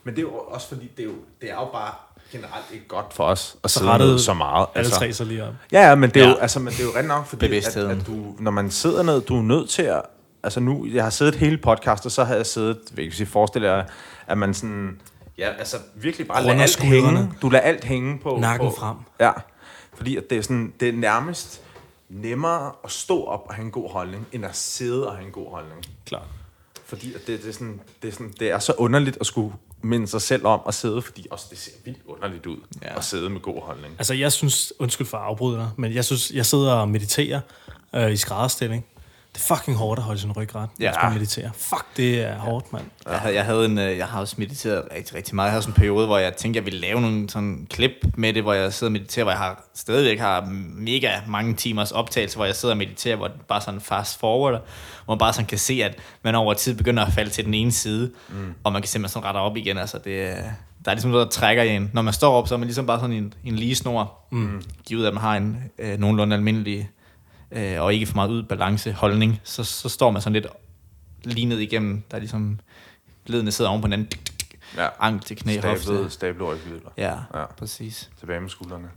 [0.04, 1.92] Men det er jo også fordi, det er jo, det er jo bare
[2.32, 4.66] generelt ikke godt for os at sidde ned så meget.
[4.74, 5.54] Alle tre så lige op.
[5.72, 6.30] Ja, ja, men det er, ja.
[6.30, 6.42] jo, Ja.
[6.42, 9.20] altså, men det er jo rent nok, fordi at, at du, når man sidder ned,
[9.20, 10.02] du er nødt til at...
[10.42, 13.26] Altså nu, jeg har siddet hele podcast, og så har jeg siddet, vil jeg sige,
[13.26, 13.84] forestil jer,
[14.26, 15.00] at man sådan...
[15.38, 17.32] Ja, altså virkelig bare lader alt hænge.
[17.42, 18.36] Du lader alt hænge på...
[18.40, 18.96] Nakken på, frem.
[19.20, 19.32] Ja,
[19.94, 21.60] fordi at det er sådan, det er nærmest
[22.08, 25.32] nemmere at stå op og have en god holdning, end at sidde og have en
[25.32, 25.84] god holdning.
[26.06, 26.22] Klart.
[26.86, 29.54] Fordi at det, det, er sådan, det, er sådan, det er så underligt at skulle
[29.82, 32.88] minde sig selv om at sidde, fordi også det ser vildt underligt ud ja.
[32.88, 32.96] Ja.
[32.98, 33.94] at sidde med god holdning.
[33.98, 37.40] Altså, jeg synes, undskyld for at afbryde dig, men jeg synes, jeg sidder og mediterer
[37.94, 38.86] øh, i skrædderstilling.
[39.36, 40.90] Det er fucking hårdt at holde sin ryg ret, når Ja.
[40.90, 41.50] man skal meditere.
[41.54, 42.84] Fuck, det er hårdt, mand.
[43.10, 45.46] Jeg havde, jeg, havde en, øh, jeg har også mediteret rigtig, rigtig meget.
[45.46, 48.32] Jeg havde sådan en periode, hvor jeg tænkte, jeg ville lave nogle sådan klip med
[48.32, 52.36] det, hvor jeg sidder og mediterer, hvor jeg har, stadigvæk har mega mange timers optagelse,
[52.36, 54.62] hvor jeg sidder og mediterer, hvor det bare sådan fast forward,
[55.04, 57.54] hvor man bare sådan kan se, at man over tid begynder at falde til den
[57.54, 58.54] ene side, mm.
[58.64, 59.78] og man kan simpelthen sådan retter op igen.
[59.78, 60.42] Altså det, er-
[60.84, 61.90] der er ligesom noget, der trækker i en.
[61.94, 64.62] Når man står op, så er man ligesom bare sådan en, en lige snor, mm.
[64.86, 66.90] givet at man har en øh, nogenlunde almindelig
[67.50, 70.46] øh, og ikke for meget ud balance holdning, så, så står man sådan lidt
[71.24, 72.60] lige ned igennem, der er ligesom
[73.26, 74.08] ledene sidder oven på hinanden,
[74.76, 74.88] Ja.
[75.00, 75.82] ankel til knæ, hofte.
[75.82, 76.90] Stablet, stablet rygviler.
[76.96, 77.02] Ja,
[77.34, 77.40] Ja.
[77.40, 78.10] ja, præcis.
[78.20, 78.88] Tilbage med skuldrene.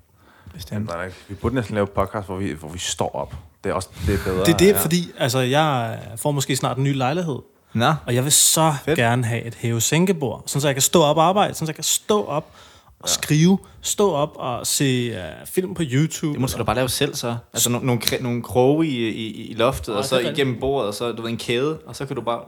[0.54, 0.91] Bestemt.
[1.06, 1.16] Ikke.
[1.28, 3.36] Vi burde næsten lave et podcast, hvor vi, hvor vi står op.
[3.64, 4.45] Det er også det er bedre.
[4.45, 4.82] Det er det, ja.
[4.84, 7.39] fordi altså, jeg får måske snart en ny lejlighed,
[7.74, 8.97] Nå, og jeg vil så Fedt.
[8.97, 11.76] Gerne have et hæve-sænkebord, sådan så jeg kan stå op og arbejde, sådan så jeg
[11.76, 12.52] kan stå op
[13.00, 16.34] og skrive, stå op og se uh, film på YouTube.
[16.34, 17.36] det må du bare lave selv så.
[17.54, 20.88] Altså no, nogle, kre- nogle kroge i, i, i loftet, og så det igennem bordet,
[20.88, 22.39] og så du ved, en kæde, og så kan du bare...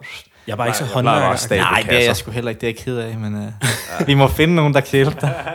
[0.47, 1.55] Jeg er bare ikke så håndværker.
[1.55, 3.35] Nej, det er jeg sgu heller ikke, det er jeg ked af, men
[3.99, 5.33] uh, vi må finde nogen, der kan hjælpe dig.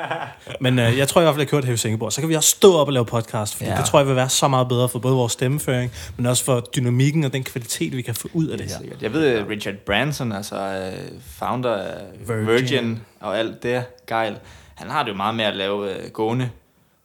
[0.60, 2.10] Men uh, jeg tror i hvert fald, jeg kører et hæve-sænkebord.
[2.10, 3.76] Så kan vi også stå op og lave podcast, fordi ja.
[3.76, 6.60] Det tror jeg vil være så meget bedre for både vores stemmeføring, men også for
[6.76, 8.78] dynamikken og den kvalitet, vi kan få ud af det her.
[8.78, 9.02] Sikkert.
[9.02, 10.90] Jeg ved, Richard Branson, altså
[11.38, 11.94] founder af
[12.26, 12.46] Virgin.
[12.46, 12.58] Virgin.
[12.62, 14.36] Virgin og alt det gejl,
[14.76, 16.50] han har det jo meget med at lave øh, gående.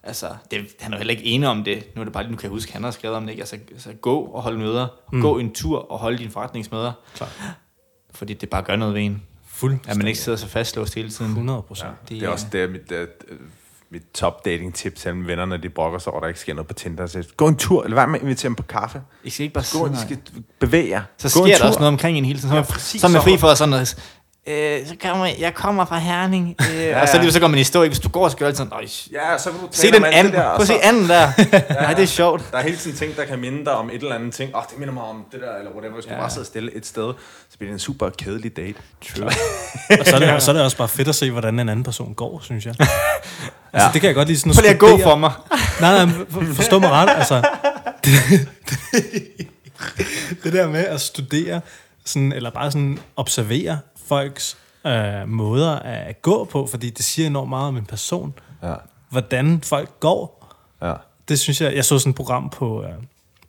[0.04, 1.84] Altså, det, han er jo heller ikke enig om det.
[1.96, 3.32] Nu er det bare lige, nu kan jeg huske, han har skrevet om det.
[3.32, 3.42] Ikke?
[3.42, 4.88] Altså, altså gå og holde møder.
[5.12, 5.22] Mm.
[5.22, 6.92] Gå en tur og holde dine forretningsmøder.
[7.16, 7.30] Klar.
[8.14, 9.22] Fordi det bare gør noget ved en.
[9.48, 9.92] Fuldstændig.
[9.92, 11.32] At man ikke sidder så fastlåst hele tiden.
[11.32, 11.90] 100 procent.
[11.90, 13.38] Ja, det, det er også det, er mit, uh,
[13.90, 16.40] mit top dating tip til mine venner, når de brokker sig over, at der ikke
[16.40, 17.08] sker noget på Tinder.
[17.08, 19.02] Så gå en tur, eller hvad med at invitere dem på kaffe.
[19.24, 21.02] I skal ikke bare Gå, sidde I skal bevæge jer.
[21.18, 21.68] Så Gå en sker der tur.
[21.68, 22.50] også noget omkring en hele tiden.
[22.50, 23.02] Så, Ja, præcis.
[23.02, 24.18] så er man fri for sådan noget.
[24.48, 26.56] Øh, så kommer jeg, jeg kommer fra Herning.
[26.72, 27.24] Øh, ja, og så, ja.
[27.24, 27.86] lige så går man i stå.
[27.88, 30.26] Hvis du går, så gør det sådan, "Øj, Ja, så vil du se den anden.
[30.26, 31.32] det der, Prøv og at se så- anden der.
[31.82, 32.44] Nej, det er sjovt.
[32.52, 34.56] Der er hele tiden ting, der kan minde dig om et eller andet ting.
[34.56, 35.94] Åh, oh, det minder mig om det der, eller whatever.
[35.94, 36.20] Hvis du Ja.
[36.20, 37.14] bare sidder stille et sted,
[37.50, 38.74] så bliver det en super kedelig date.
[39.16, 39.26] True.
[40.00, 41.84] Og så er, det, så er det også bare fedt at se, hvordan en anden
[41.84, 42.76] person går, synes jeg.
[43.74, 45.32] Altså, det kan jeg godt lide sådan Prøv lige at gå for mig.
[45.82, 47.10] Nej, nej, for, forstå mig ret.
[47.10, 47.42] Altså,
[48.06, 48.12] det,
[48.70, 49.48] det,
[50.44, 51.62] det der med at studere,
[52.06, 53.80] sådan, eller bare sådan observere
[54.12, 58.34] folks øh, måder at gå på, fordi det siger enormt meget om en person.
[58.64, 58.74] Ja.
[59.10, 60.38] Hvordan folk går,
[60.82, 60.94] Ja.
[61.28, 62.90] det synes jeg, jeg så sådan et program på, øh,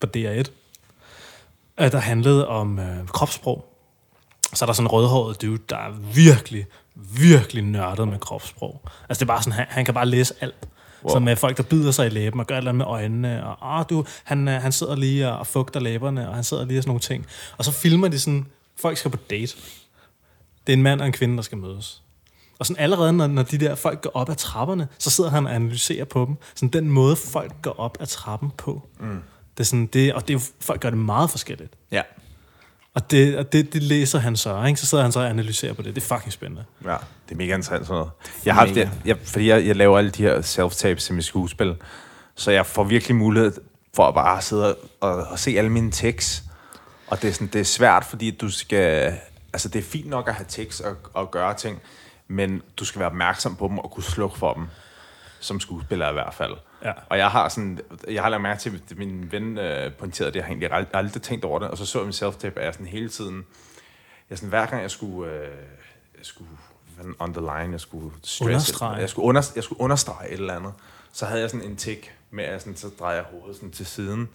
[0.00, 0.50] på DR1,
[1.80, 3.64] øh, der handlede om øh, kropssprog.
[4.54, 8.80] Så er der sådan en rødhåret dude, der er virkelig, virkelig nørdet med kropssprog.
[9.08, 10.68] Altså det er bare sådan, han, han kan bare læse alt.
[11.04, 11.14] Wow.
[11.14, 13.46] Så med folk, der bider sig i læben og gør et eller andet med øjnene,
[13.46, 16.64] og ah, du, han, øh, han sidder lige og, og fugter læberne, og han sidder
[16.64, 17.26] lige og sådan nogle ting.
[17.58, 18.46] Og så filmer de sådan,
[18.80, 19.56] folk skal på date.
[20.66, 22.02] Det er en mand og en kvinde, der skal mødes.
[22.58, 25.46] Og sådan allerede, når, når de der folk går op ad trapperne, så sidder han
[25.46, 26.36] og analyserer på dem.
[26.54, 28.82] Sådan den måde, folk går op ad trappen på.
[29.00, 29.22] Mm.
[29.56, 31.72] Det er sådan, det, og det er folk gør det meget forskelligt.
[31.90, 32.02] Ja.
[32.94, 34.80] Og det, og det, det læser han så, ikke?
[34.80, 35.94] Så sidder han så og analyserer på det.
[35.94, 36.64] Det er fucking spændende.
[36.84, 36.96] Ja,
[37.28, 38.10] det er mega interessant sådan noget.
[38.44, 41.76] Jeg har, jeg, jeg, fordi jeg, jeg laver alle de her self-tapes til mit skuespil,
[42.34, 43.52] så jeg får virkelig mulighed
[43.94, 46.42] for at bare sidde og, og se alle mine tekster.
[47.06, 49.14] Og det er, sådan, det er svært, fordi du skal...
[49.52, 51.80] Altså, det er fint nok at have tekst og, og gøre ting,
[52.28, 54.66] men du skal være opmærksom på dem og kunne slukke for dem.
[55.40, 56.54] Som skuespiller i hvert fald.
[56.84, 56.92] Ja.
[57.08, 57.80] Og jeg har sådan,
[58.10, 60.94] jeg har lagt mærke til, at min ven øh, pointerede det, jeg har egentlig aldrig,
[60.94, 63.44] aldrig tænkt over det, og så så jeg min self-tape, og jeg sådan hele tiden,
[64.30, 65.48] jeg sådan, hver gang jeg skulle, øh,
[66.18, 66.50] jeg skulle
[67.18, 68.96] on the line, jeg skulle stresse, Understrege.
[68.96, 70.72] jeg skulle, under, jeg skulle understrege et eller andet,
[71.12, 73.86] så havde jeg sådan en tik med, at sådan, så drejer jeg hovedet sådan til
[73.86, 74.28] siden,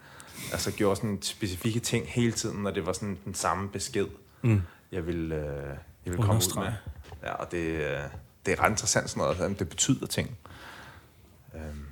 [0.51, 4.07] altså gjorde sådan specifikke ting hele tiden, når det var sådan den samme besked,
[4.41, 4.61] Mm.
[4.91, 6.71] Jeg ville, øh, jeg ville komme ud med.
[7.23, 7.99] Ja, og det, øh,
[8.45, 10.37] det er ret interessant sådan noget, at det betyder ting.
[11.55, 11.85] Øhm,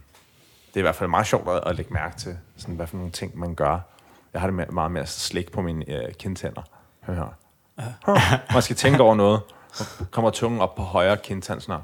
[0.67, 2.97] det er i hvert fald meget sjovt at, at lægge mærke til, sådan, hvad for
[2.97, 3.79] nogle ting man gør.
[4.33, 6.61] Jeg har det med, meget med at slikke på mine øh, kindtænder.
[7.01, 7.35] Hør her.
[8.05, 8.17] Huh.
[8.53, 9.41] Man skal tænke over noget.
[9.73, 11.81] Så kommer tungen op på højre kindtand snart.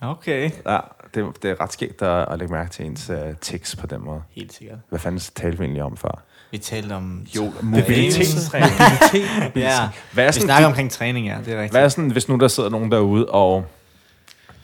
[0.00, 0.50] Okay.
[0.66, 0.80] Ja,
[1.14, 4.00] det, det er ret skægt at, at lægge mærke til ens uh, tekst på den
[4.00, 4.22] måde.
[4.30, 4.78] Helt sikkert.
[4.88, 6.22] Hvad fanden talte vi egentlig om før?
[6.50, 7.26] Vi talte om...
[7.36, 8.72] Jo, mobilitetstræning.
[9.56, 11.38] Ja, Hvad er vi sådan, snakker de- omkring træning, ja.
[11.44, 11.70] Det er rigtigt.
[11.72, 13.66] Hvad er sådan, hvis nu der sidder nogen derude, og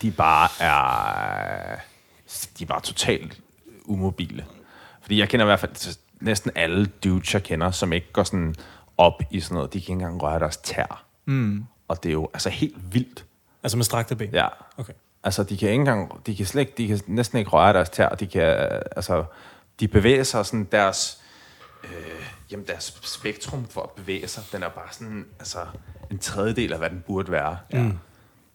[0.02, 1.76] de bare er,
[2.58, 3.38] de er bare totalt
[3.84, 4.44] umobile?
[5.02, 8.54] Fordi jeg kender i hvert fald næsten alle dudes, jeg kender, som ikke går sådan
[8.98, 9.72] op i sådan noget.
[9.72, 11.04] De kan ikke engang røre deres tær.
[11.24, 11.64] Mm.
[11.88, 13.24] Og det er jo altså helt vildt.
[13.62, 14.30] Altså med strakte ben?
[14.32, 14.46] Ja.
[14.76, 14.92] Okay.
[15.24, 18.08] Altså, de kan ikke engang, de kan slet de kan næsten ikke røre deres tær.
[18.08, 18.42] De kan,
[18.96, 19.24] altså,
[19.80, 21.18] de bevæger sig sådan deres,
[21.84, 25.58] øh, jamen deres spektrum for at bevæge sig, den er bare sådan, altså,
[26.10, 27.58] en tredjedel af, hvad den burde være.
[27.72, 27.90] Ja.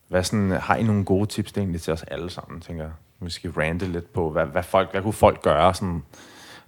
[0.08, 2.94] Hvad sådan, har I nogle gode tips det egentlig til os alle sammen, tænker jeg?
[3.22, 6.04] Vi skal rante lidt på, hvad, hvad, folk, hvad kunne folk gøre sådan,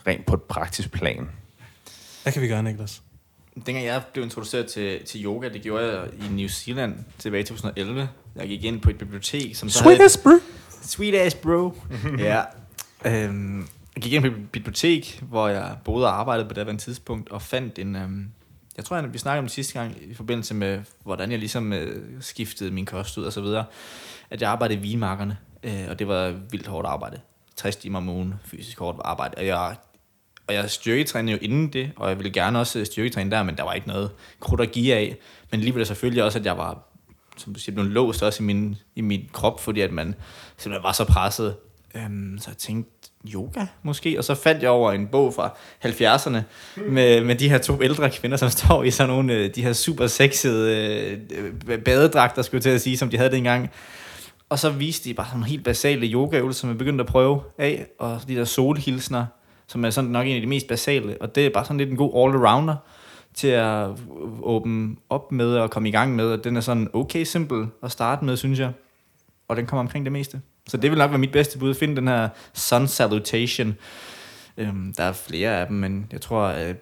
[0.08, 1.30] rent på et praktisk plan?
[2.24, 3.02] Hvad kan vi gøre, Niklas?
[3.66, 7.46] Dengang jeg blev introduceret til, til yoga, det gjorde jeg i New Zealand tilbage i
[7.46, 8.10] 2011.
[8.36, 10.10] Jeg gik ind på et bibliotek, som så havde...
[10.24, 10.32] bro.
[10.82, 11.74] Sweet ass bro.
[12.18, 12.42] ja.
[13.06, 16.78] Øhm, jeg gik ind på et bibliotek, hvor jeg boede og arbejdede på det her
[16.78, 17.96] tidspunkt, og fandt en...
[17.96, 18.32] Øhm,
[18.78, 22.22] jeg tror, vi snakkede om det sidste gang, i forbindelse med, hvordan jeg ligesom øh,
[22.22, 23.66] skiftede min kost ud og så videre,
[24.30, 27.20] at jeg arbejdede i vinmarkerne, øh, og det var vildt hårdt arbejde.
[27.56, 29.76] 60 timer om ugen, fysisk hårdt arbejde, og jeg
[30.48, 33.58] og jeg styrketrænede jo inden det, og jeg ville gerne også øh, styrketræne der, men
[33.58, 35.18] der var ikke noget krudt at give af.
[35.52, 36.88] Men alligevel selvfølgelig også, at jeg var,
[37.38, 40.16] som du siger, blevet låst også i min, i min krop, fordi at man
[40.58, 41.56] simpelthen var så presset.
[41.96, 43.01] Øhm, så jeg tænkte,
[43.34, 44.18] yoga måske?
[44.18, 45.54] Og så faldt jeg over en bog fra
[45.86, 46.38] 70'erne
[46.90, 49.74] med, med de her to ældre kvinder, som står i sådan nogle, øh, de her
[49.74, 51.18] super sexede øh,
[51.68, 53.70] øh, badedragter, skulle jeg til at sige, som de havde dengang.
[54.50, 57.42] Og så viste de bare sådan nogle helt basale yogaøvelser, som jeg begyndte at prøve
[57.58, 59.26] af, og de der solhilsner,
[59.68, 61.90] som er sådan nok en af de mest basale, og det er bare sådan lidt
[61.90, 62.76] en god all-arounder
[63.34, 63.88] til at
[64.42, 67.92] åbne op med og komme i gang med, og den er sådan okay simpel at
[67.92, 68.72] starte med, synes jeg,
[69.48, 70.42] og den kommer omkring det meste.
[70.72, 73.76] Så det vil nok være mit bedste bud, at finde den her sun salutation.
[74.58, 76.76] Øhm, der er flere af dem, men jeg tror, øh,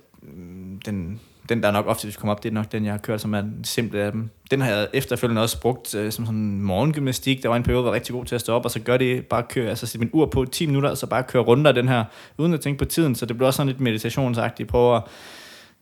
[0.86, 3.34] den, den, der nok ofte kommer op, det er nok den, jeg har kørt, som
[3.34, 4.30] er den simple af dem.
[4.52, 7.44] Den har jeg efterfølgende også brugt øh, som sådan morgengymnastik.
[7.44, 8.80] Der var en periode, hvor jeg var rigtig god til at stå op, og så
[8.80, 11.44] gør det bare køre, altså sætte min ur på 10 minutter, og så bare køre
[11.44, 12.04] rundt af den her,
[12.38, 13.16] uden at tænke på tiden.
[13.16, 14.70] Så det bliver også sådan lidt meditationsagtigt.
[14.70, 15.04] Prøver at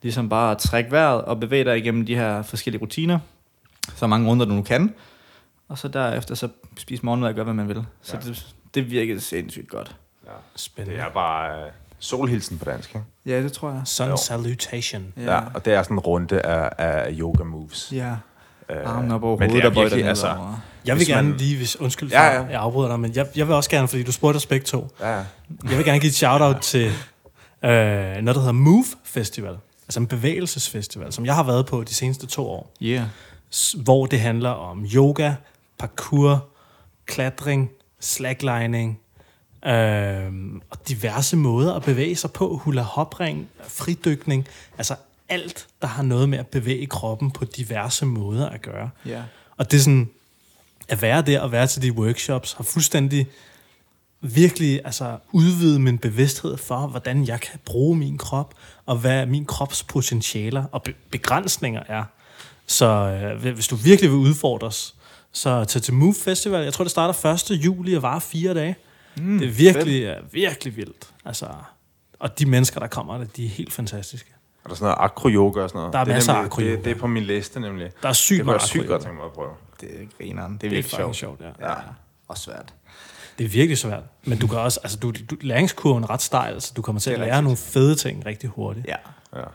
[0.02, 3.20] ligesom bare at trække vejret og bevæge dig igennem de her forskellige rutiner.
[3.96, 4.94] så mange runder, du nu kan.
[5.70, 7.84] Og så derefter så spise morgenmad og gøre, hvad man vil.
[8.02, 8.30] Så Ja.
[8.30, 9.96] det, det virkede sindssygt godt.
[10.26, 10.32] Ja.
[10.56, 10.98] Spændende.
[11.00, 13.02] Det er bare øh, solhilsen på dansk, ikke?
[13.26, 13.82] Ja, det tror jeg.
[13.86, 14.18] Sun Jo.
[14.18, 15.14] salutation.
[15.18, 15.34] Ja.
[15.34, 15.40] ja.
[15.54, 17.90] Og det er sådan en runde af, af yoga moves.
[17.96, 18.16] Ja.
[18.70, 20.60] Øh, Armen op over men hovedet det er og bøj dig virkelig, ned altså, over.
[20.86, 22.42] Jeg vil gerne man- lige, hvis, undskyld, Ja, ja, ja.
[22.42, 22.48] ja.
[22.48, 24.88] jeg afbryder dig, men jeg, jeg vil også gerne, fordi du spurgte os begge to,
[25.00, 25.24] Ja, ja.
[25.70, 26.92] jeg vil gerne give et shout-out til øh,
[27.62, 29.58] noget, der hedder Move Festival.
[29.88, 32.72] Altså en bevægelsesfestival, som jeg har været på de seneste to år.
[32.82, 33.04] Yeah.
[33.84, 35.34] hvor det handler om yoga,
[35.80, 36.48] parkour,
[37.06, 39.00] klatring, slacklining
[39.66, 40.32] øh,
[40.70, 42.58] og diverse måder at bevæge sig på.
[42.58, 44.48] Hula hopring, fridykning,
[44.78, 44.96] altså
[45.30, 48.90] alt, der har noget med at bevæge kroppen på diverse måder at gøre.
[49.06, 49.24] Ja.
[49.58, 50.10] Og det er sådan,
[50.88, 53.28] at være der og være til de workshops, har fuldstændig
[54.22, 58.54] virkelig altså, udvidet min bevidsthed for, hvordan jeg kan bruge min krop,
[58.86, 62.04] og hvad min krops potentialer og be- begrænsninger er.
[62.68, 64.96] Så øh, hvis du virkelig vil udfordres,
[65.38, 66.64] så tag til Move Festival.
[66.64, 67.66] Jeg tror, det starter 1.
[67.66, 68.76] juli og varer fire dage.
[69.18, 71.08] Mm, det er virkelig, øh, virkelig vildt.
[71.26, 71.48] Altså,
[72.20, 74.30] og de mennesker, der kommer, der, de er helt fantastiske.
[74.66, 75.94] Er der sådan noget akro-yoga og sådan noget?
[75.94, 76.50] Der er det masser af.
[76.50, 77.92] Det, det er på min liste nemlig.
[78.04, 79.50] Der er sygt det kunne meget jeg sygt godt tænke mig at prøve.
[79.82, 80.52] Det er grineren.
[80.52, 81.16] Det er Det er virkelig sjovt.
[81.16, 81.70] sjovt, ja.
[81.70, 81.74] Ja.
[82.28, 82.74] Og svært.
[83.38, 84.04] Det er virkelig svært.
[84.26, 87.10] Men du kan også, altså du, du læringskurven er ret stejl, så du kommer til
[87.10, 87.44] Det at er lære rigtigt.
[87.44, 88.88] nogle fede ting rigtig hurtigt.
[88.88, 88.96] Ja.
[89.34, 89.40] Ja.
[89.40, 89.48] Jeg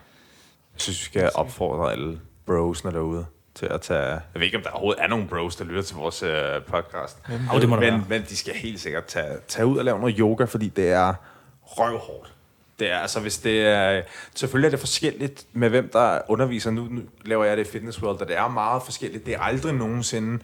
[0.77, 4.09] synes, vi skal opfordre alle brosene derude til at tage...
[4.09, 7.17] Jeg ved ikke, om der overhovedet er nogen bros, der lytter til vores øh, podcast.
[7.49, 8.03] Au, det må men, være.
[8.09, 11.13] men de skal helt sikkert tage, tage ud og lave noget yoga, fordi det er
[11.61, 12.33] røvhårdt.
[12.79, 14.01] Det er, altså hvis det er,
[14.35, 16.71] selvfølgelig er det forskelligt med hvem der underviser.
[16.71, 19.25] Nu, nu laver jeg det i Fitness World, og det er meget forskelligt.
[19.25, 20.43] Det er aldrig nogensinde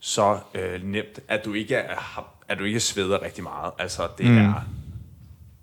[0.00, 3.72] så øh, nemt, at du ikke er, at du ikke sveder rigtig meget.
[3.78, 4.38] Altså det mm.
[4.38, 4.54] er,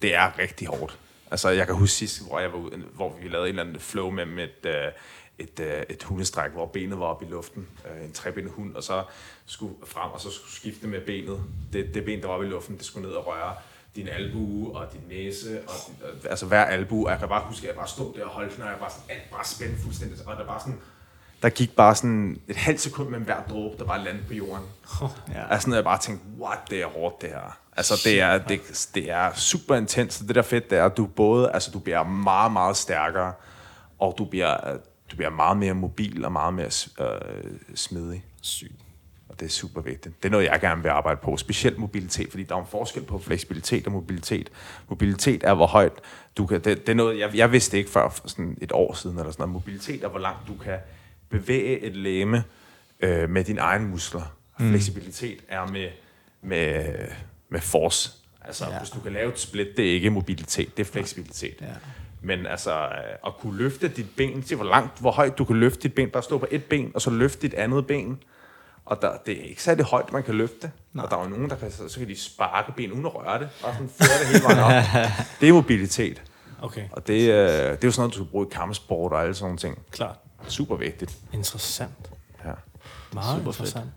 [0.01, 0.97] det er rigtig hårdt.
[1.31, 3.79] Altså, jeg kan huske sidst, hvor jeg var ude, hvor vi lavede en eller anden
[3.79, 4.91] flow med, med et, øh,
[5.39, 7.67] et, øh, et hundestræk, hvor benet var oppe i luften.
[7.85, 9.03] Øh, en trebenet hund, og så
[9.45, 11.43] skulle frem, og så skulle skifte med benet.
[11.73, 13.55] Det, det ben, der var oppe i luften, det skulle ned og røre
[13.95, 17.05] din albue og din næse, og din, øh, altså hver albue.
[17.05, 18.77] Og jeg kan bare huske, at jeg bare stod der og holdt den, og jeg
[18.79, 20.79] bare sådan, alt bare spændte fuldstændig, og der bare sådan,
[21.41, 24.65] der gik bare sådan et halvt sekund mellem hver dråbe, der bare landede på jorden.
[25.35, 25.53] Ja.
[25.53, 27.57] Altså, jeg bare tænkte, what, det er hårdt, det her.
[27.77, 30.17] Altså, det er, det, det er super intens.
[30.17, 33.33] Det der fedt, det er, at du både, altså, du bliver meget, meget stærkere,
[33.99, 34.77] og du bliver,
[35.11, 36.69] du bliver meget mere mobil og meget mere
[36.99, 38.23] øh, smidig.
[38.41, 38.71] Sygt.
[39.29, 40.23] Og det er super vigtigt.
[40.23, 41.37] Det er noget, jeg gerne vil arbejde på.
[41.37, 44.49] Specielt mobilitet, fordi der er en forskel på fleksibilitet og mobilitet.
[44.89, 45.93] Mobilitet er, hvor højt
[46.37, 46.61] du kan...
[46.61, 49.43] Det, det er noget, jeg, jeg vidste ikke før sådan et år siden, eller sådan
[49.43, 49.53] noget.
[49.53, 50.77] Mobilitet er, hvor langt du kan
[51.29, 52.43] bevæge et læme
[52.99, 54.35] øh, med dine egne muskler.
[54.59, 54.69] Mm.
[54.69, 55.89] Fleksibilitet er med,
[56.41, 56.95] med,
[57.49, 58.11] med force.
[58.41, 58.69] Altså.
[58.69, 58.79] Ja.
[58.79, 61.55] hvis du kan lave et split, det er ikke mobilitet, det er fleksibilitet.
[61.61, 61.67] Ja.
[62.21, 62.89] Men altså,
[63.25, 66.09] at kunne løfte dit ben, se hvor langt, hvor højt du kan løfte dit ben,
[66.09, 68.23] bare stå på et ben, og så løfte dit andet ben.
[68.85, 70.71] Og der, det er ikke særlig højt, man kan løfte.
[70.93, 71.05] Nej.
[71.05, 73.15] Og der er jo nogen, der kan, så, så kan de sparke ben uden at
[73.15, 73.49] røre det.
[73.63, 74.83] Bare sådan føre det hele vejen op.
[75.41, 76.21] det er mobilitet.
[76.61, 79.21] Okay, Og det, øh, det er jo sådan noget, du skal bruge i kampsport og
[79.21, 79.79] alle sådan nogle ting.
[79.91, 80.15] klart.
[80.47, 81.17] Super vigtigt.
[81.33, 82.11] Interessant.
[82.45, 82.51] Ja.
[83.13, 83.89] Meget Super interessant.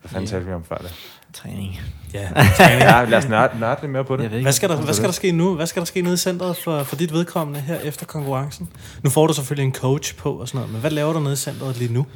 [0.00, 1.15] Hvad fanden talte vi om før det?
[1.36, 1.80] Træning.
[2.14, 2.28] Ja.
[2.60, 4.24] Ja, lad os nørde, nørde lidt mere på det.
[4.24, 5.54] Ikke, Hvad skal, der, hvad skal der ske nu?
[5.54, 8.68] Hvad skal der ske nede i centret for, for dit vedkommende her efter konkurrencen?
[9.02, 11.32] Nu får du selvfølgelig en coach på og sådan noget, men hvad laver du nede
[11.32, 12.06] i centret lige nu?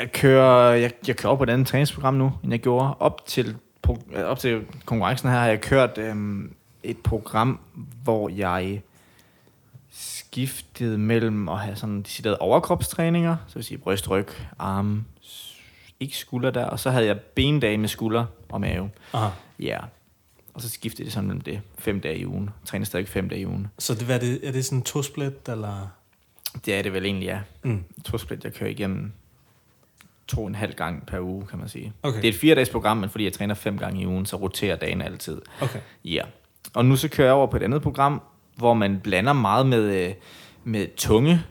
[0.00, 2.94] Jeg kører, jeg, jeg kører op på et andet træningsprogram nu, end jeg gjorde.
[2.94, 3.56] Op til,
[3.88, 6.52] pro- op til konkurrencen her har jeg kørt øhm,
[6.82, 7.58] et program,
[8.04, 8.82] hvor jeg
[9.92, 15.04] skiftede mellem at have sådan deciderede overkropstræninger, så vil sige bryst, ryg, arme,
[16.00, 18.90] ikke skulder der, og så havde jeg bendage med skulder og mave.
[19.12, 19.28] Aha.
[19.58, 19.78] Ja.
[20.54, 22.50] Og så skiftede det sådan mellem det fem dage i ugen.
[22.64, 23.68] Træner stadig fem dage i ugen.
[23.78, 25.88] Så det, er, det, er det sådan to split, eller?
[26.66, 27.40] Det er det vel egentlig, ja.
[27.62, 27.84] Mm.
[28.04, 29.12] To split, jeg kører igennem
[30.28, 31.92] to og en halv gang per uge, kan man sige.
[32.02, 32.16] Okay.
[32.16, 34.36] Det er et fire dages program, men fordi jeg træner fem gange i ugen, så
[34.36, 35.42] roterer dagen altid.
[35.60, 35.80] Okay.
[36.04, 36.22] Ja.
[36.74, 38.22] Og nu så kører jeg over på et andet program,
[38.56, 40.14] hvor man blander meget med, øh,
[40.64, 41.44] med tunge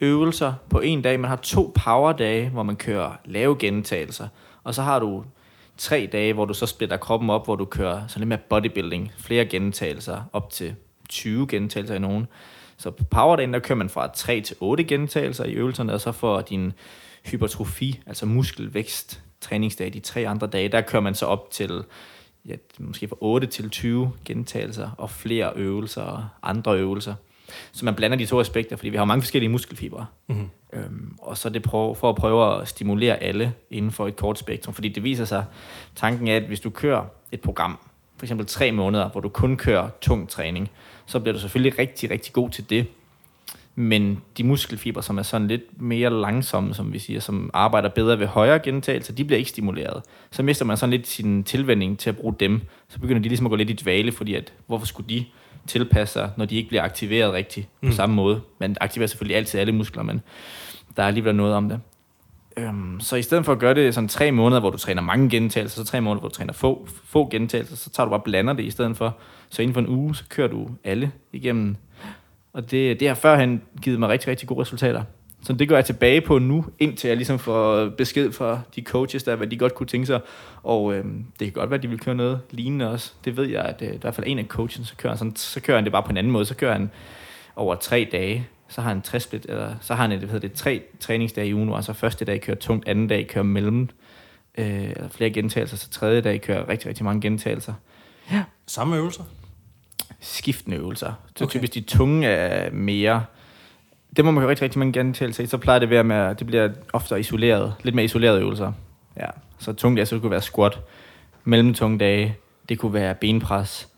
[0.00, 1.20] øvelser på en dag.
[1.20, 4.28] Man har to power-dage, hvor man kører lave gentagelser.
[4.64, 5.24] Og så har du
[5.76, 9.12] tre dage, hvor du så splitter kroppen op, hvor du kører sådan lidt mere bodybuilding.
[9.18, 10.74] Flere gentagelser, op til
[11.08, 12.26] 20 gentagelser i nogen.
[12.76, 16.12] Så på powerdagen, der kører man fra 3 til 8 gentagelser i øvelserne, og så
[16.12, 16.72] for din
[17.24, 21.84] hypertrofi, altså muskelvækst, træningsdag, de tre andre dage, der kører man så op til
[22.46, 27.14] ja, måske fra 8 til 20 gentagelser og flere øvelser og andre øvelser.
[27.72, 30.06] Så man blander de to aspekter, fordi vi har mange forskellige muskelfibre.
[30.28, 30.48] Mm-hmm.
[30.72, 34.38] Øhm, og så det prøv, for at prøve at stimulere alle inden for et kort
[34.38, 34.74] spektrum.
[34.74, 35.44] Fordi det viser sig,
[35.96, 37.78] tanken er, at hvis du kører et program,
[38.16, 40.70] for eksempel tre måneder, hvor du kun kører tung træning,
[41.06, 42.86] så bliver du selvfølgelig rigtig, rigtig god til det.
[43.78, 48.18] Men de muskelfibre, som er sådan lidt mere langsomme, som vi siger, som arbejder bedre
[48.18, 50.02] ved højere gentagelser, de bliver ikke stimuleret.
[50.30, 52.60] Så mister man sådan lidt sin tilvænding til at bruge dem.
[52.88, 55.24] Så begynder de ligesom at gå lidt i dvale, fordi at, hvorfor skulle de
[55.66, 57.92] tilpasse sig, når de ikke bliver aktiveret rigtigt på mm.
[57.92, 58.40] samme måde.
[58.60, 60.20] Man aktiverer selvfølgelig altid alle muskler, men
[60.96, 61.80] der er alligevel noget om det.
[62.56, 65.30] Øhm, så i stedet for at gøre det sådan tre måneder, hvor du træner mange
[65.30, 68.52] gentagelser, så tre måneder, hvor du træner få, få gentagelser, så tager du bare blander
[68.52, 69.16] det i stedet for.
[69.48, 71.76] Så inden for en uge, så kører du alle igennem.
[72.58, 75.02] Og det, det har førhen givet mig rigtig, rigtig gode resultater.
[75.42, 79.22] Så det går jeg tilbage på nu, indtil jeg ligesom får besked fra de coaches,
[79.22, 80.20] der hvad de godt kunne tænke sig.
[80.62, 83.12] Og øh, det kan godt være, at de vil køre noget lignende også.
[83.24, 85.36] Det ved jeg, at øh, i hvert fald en af coachen, så kører, han sådan,
[85.36, 86.44] så kører han det bare på en anden måde.
[86.44, 86.90] Så kører han
[87.56, 90.52] over tre dage, så har han tre split, eller så har han det, hedder det,
[90.52, 93.88] tre træningsdage i ugen, altså så første dag kører tungt, anden dag kører mellem,
[94.58, 97.72] øh, eller flere gentagelser, så tredje dag kører rigtig, rigtig mange gentagelser.
[98.32, 98.44] Ja.
[98.66, 99.24] Samme øvelser?
[100.20, 101.12] Skiftende øvelser.
[101.36, 101.50] Så okay.
[101.50, 103.24] typisk de tunge er mere,
[104.16, 106.34] det må man køre rigtig, rigtig mange gentagelser i, så plejer det at være med,
[106.34, 108.72] det bliver ofte isoleret, lidt mere isolerede øvelser.
[109.16, 109.26] Ja.
[109.58, 110.80] Så tunge dage, så det kunne være squat,
[111.44, 112.36] mellem tunge dage,
[112.68, 113.88] det kunne være benpres,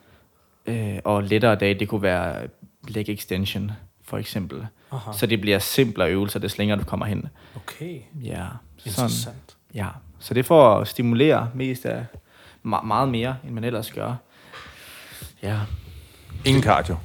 [0.67, 2.47] øh, og lettere dage, det kunne være
[2.89, 3.73] leg extension
[4.05, 4.67] for eksempel.
[4.93, 5.13] Aha.
[5.13, 7.27] Så det bliver simplere øvelser, des længere du kommer hen.
[7.57, 8.01] Okay.
[8.23, 8.47] Ja.
[8.79, 9.11] Interessant.
[9.13, 9.39] Sådan,
[9.75, 9.87] ja.
[10.19, 12.07] Så det får at stimulere mest af
[12.63, 14.15] meget mere, end man ellers gør.
[15.43, 15.59] Ja.
[16.45, 16.97] Ingen cardio?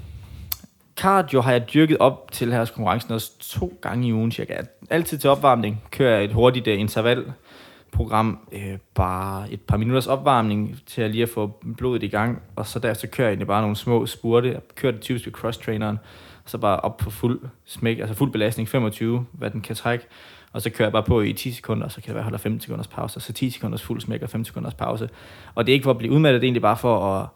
[0.98, 4.57] Cardio har jeg dyrket op til her konkurrencen også to gange i ugen cirka.
[4.90, 10.80] Altid til opvarmning kører jeg et hurtigt uh, intervalprogram, øh, bare et par minutters opvarmning
[10.86, 13.62] til at lige at få blodet i gang, og så derefter kører jeg egentlig bare
[13.62, 14.52] nogle små spurte.
[14.52, 15.98] Jeg kører det typisk ved cross-traineren,
[16.45, 20.06] så bare op på fuld smæk, altså fuld belastning, 25, hvad den kan trække,
[20.53, 22.26] og så kører jeg bare på i 10 sekunder, og så kan det være, at
[22.26, 25.10] holder 15 sekunders pause, så 10 sekunders fuld smæk og 5 sekunders pause.
[25.56, 27.28] Og det er ikke for at blive udmattet, det er egentlig bare for at,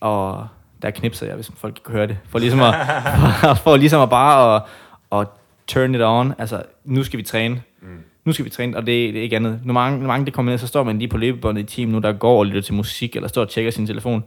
[0.00, 0.46] og
[0.82, 2.74] der knipser jeg, hvis folk kan høre det, for ligesom at,
[3.40, 4.62] for, for ligesom at bare at,
[5.20, 5.26] at
[5.66, 7.88] turn it on, altså nu skal vi træne, mm.
[8.24, 9.60] nu skal vi træne, og det, det er ikke andet.
[9.64, 11.88] Når mange, når mange det kommer ned, så står man lige på løbebåndet i team
[11.88, 14.24] nu, der går og lytter til musik, eller står og tjekker sin telefon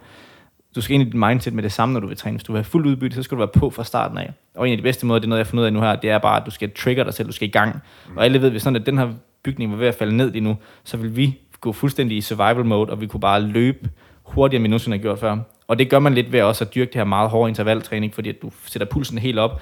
[0.75, 2.37] du skal ind i dit mindset med det samme, når du vil træne.
[2.37, 4.33] Hvis du vil have fuld udbytte, så skal du være på fra starten af.
[4.55, 5.81] Og en af de bedste måder, det er noget, jeg har fundet ud af nu
[5.81, 7.75] her, det er bare, at du skal trigger dig selv, du skal i gang.
[8.09, 8.17] Mm.
[8.17, 9.09] Og alle ved, hvis sådan, at den her
[9.43, 12.65] bygning var ved at falde ned lige nu, så vil vi gå fuldstændig i survival
[12.65, 13.89] mode, og vi kunne bare løbe
[14.23, 15.37] hurtigere, end vi nogensinde har gjort før.
[15.67, 18.29] Og det gør man lidt ved også at dyrke det her meget hårde intervaltræning, fordi
[18.29, 19.61] at du sætter pulsen helt op,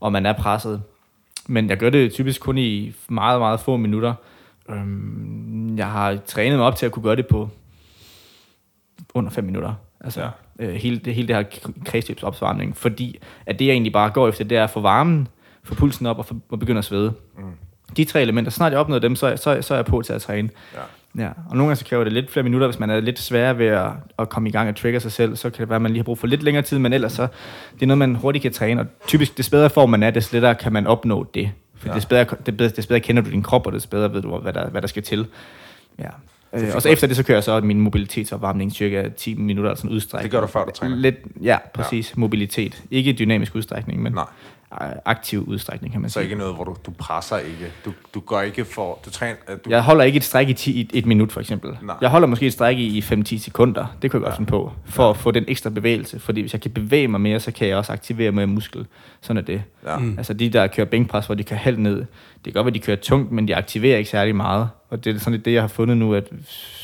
[0.00, 0.82] og man er presset.
[1.46, 4.14] Men jeg gør det typisk kun i meget, meget få minutter.
[4.68, 7.48] Øhm, jeg har trænet mig op til at kunne gøre det på
[9.14, 9.74] under 5 minutter.
[10.00, 11.44] Altså, ja øh, hele, det, hele det her
[11.84, 15.28] kredsløbsopsvarmning, fordi at det jeg egentlig bare går efter, det er at få varmen,
[15.62, 17.12] få pulsen op og, for, og begynde at svede.
[17.38, 17.44] Mm.
[17.96, 20.22] De tre elementer, snart jeg opnår dem, så, så, så er jeg på til at
[20.22, 20.50] træne.
[20.74, 20.80] Ja.
[21.18, 21.28] Ja.
[21.28, 23.66] Og nogle gange så kræver det lidt flere minutter, hvis man er lidt svær ved
[23.66, 25.90] at, at komme i gang og trigger sig selv, så kan det være, at man
[25.90, 27.26] lige har brug for lidt længere tid, men ellers så,
[27.74, 30.32] det er noget, man hurtigt kan træne, og typisk, des bedre form man er, des
[30.32, 31.50] lettere kan man opnå det.
[31.76, 31.94] For ja.
[31.94, 34.38] des, bedre, des, bedre, des bedre kender du din krop, og des bedre ved du,
[34.38, 35.26] hvad der, hvad der skal til.
[35.98, 36.08] Ja.
[36.54, 39.86] Øh, og så efter det, så kører jeg så min mobilitetsopvarmning cirka 10 minutter, altså
[39.86, 40.32] en udstrækning.
[40.32, 40.96] Det gør du før du træner?
[40.96, 42.10] Lidt, ja, præcis.
[42.10, 42.20] Ja.
[42.20, 42.82] Mobilitet.
[42.90, 44.24] Ikke dynamisk udstrækning, men Nej.
[45.04, 46.22] Aktiv udstrækning, kan man så sige.
[46.22, 47.72] Så ikke noget, hvor du, du presser ikke?
[47.84, 48.98] Du, du går ikke for...
[49.04, 49.70] Du træner, du...
[49.70, 51.76] Jeg holder ikke et stræk i 10, et, et minut, for eksempel.
[51.82, 51.96] Nej.
[52.00, 53.86] Jeg holder måske et stræk i 5-10 sekunder.
[54.02, 54.28] Det kan jeg ja.
[54.28, 54.72] godt finde på.
[54.84, 55.10] For ja.
[55.10, 56.20] at få den ekstra bevægelse.
[56.20, 58.86] Fordi hvis jeg kan bevæge mig mere, så kan jeg også aktivere mere muskel.
[59.20, 59.62] Sådan er det.
[59.86, 59.98] Ja.
[59.98, 60.14] Mm.
[60.18, 61.96] Altså de, der kører bænkpres, hvor de kan halvt ned.
[61.96, 62.06] Det
[62.44, 64.68] kan godt være, de kører tungt, men de aktiverer ikke særlig meget.
[64.92, 66.28] Og det er sådan lidt det, jeg har fundet nu, at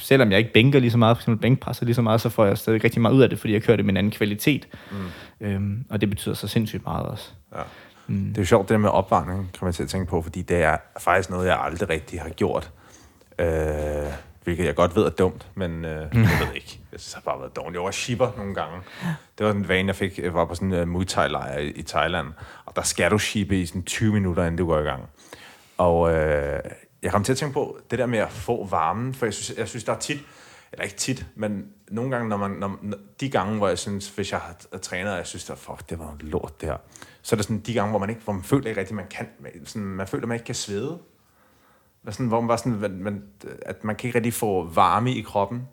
[0.02, 2.44] selvom jeg ikke bænker lige så meget, for eksempel bænkpresser lige så meget, så får
[2.44, 4.68] jeg stadig rigtig meget ud af det, fordi jeg kører det med en anden kvalitet.
[4.90, 5.46] Mm.
[5.46, 7.30] Øhm, og det betyder så sindssygt meget også.
[7.56, 7.62] Ja.
[8.06, 8.24] Mm.
[8.28, 10.42] Det er jo sjovt, det der med opvarmning, kan man til at tænke på, fordi
[10.42, 12.70] det er faktisk noget, jeg aldrig rigtig har gjort.
[13.38, 13.46] Øh,
[14.44, 16.22] hvilket jeg godt ved er dumt, men øh, mm.
[16.22, 16.80] jeg ved ikke.
[16.92, 17.74] Jeg synes, det har bare været dumt.
[17.74, 18.78] Jeg var shipper nogle gange.
[19.38, 20.18] Det var en vane, jeg fik.
[20.18, 22.26] Jeg var på sådan en uh, Muay Thai-lejr i, i Thailand,
[22.64, 25.02] og der skal du shippe i sådan 20 minutter, inden du går i gang.
[25.78, 26.60] Og øh,
[27.02, 29.58] jeg kom til at tænke på det der med at få varmen, for jeg synes,
[29.58, 30.18] jeg synes der er tit,
[30.72, 32.78] eller ikke tit, men nogle gange, når man, når,
[33.20, 35.98] de gange, hvor jeg synes, hvis jeg har trænet, og jeg synes, at fuck, det
[35.98, 36.76] var lort der,
[37.22, 39.08] så er det sådan de gange, hvor man ikke, hvor man føler ikke rigtigt, man
[39.10, 39.28] kan,
[39.64, 40.98] sådan, man føler, man ikke kan svede.
[42.10, 43.22] Sådan, hvor man var sådan, man,
[43.62, 45.68] at man kan ikke rigtig få varme i kroppen.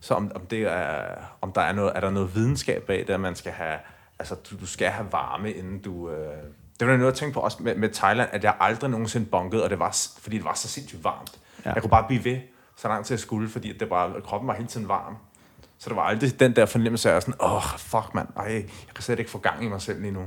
[0.00, 3.10] Så om, om, det er, om der er, noget, er der noget videnskab bag det,
[3.10, 3.78] at man skal have,
[4.18, 6.42] altså du, du skal have varme, inden du, øh,
[6.86, 9.64] det var noget at tænke på også med, med Thailand, at jeg aldrig nogensinde bunkede,
[9.64, 11.32] og det var, fordi det var så sindssygt varmt.
[11.64, 11.72] Ja.
[11.72, 12.36] Jeg kunne bare blive ved
[12.76, 15.16] så langt til jeg skulle, fordi det bare, kroppen var hele tiden varm.
[15.78, 18.64] Så det var aldrig den der fornemmelse af sådan, åh, oh, fuck mand, ej, jeg
[18.94, 20.20] kan slet ikke få gang i mig selv lige nu.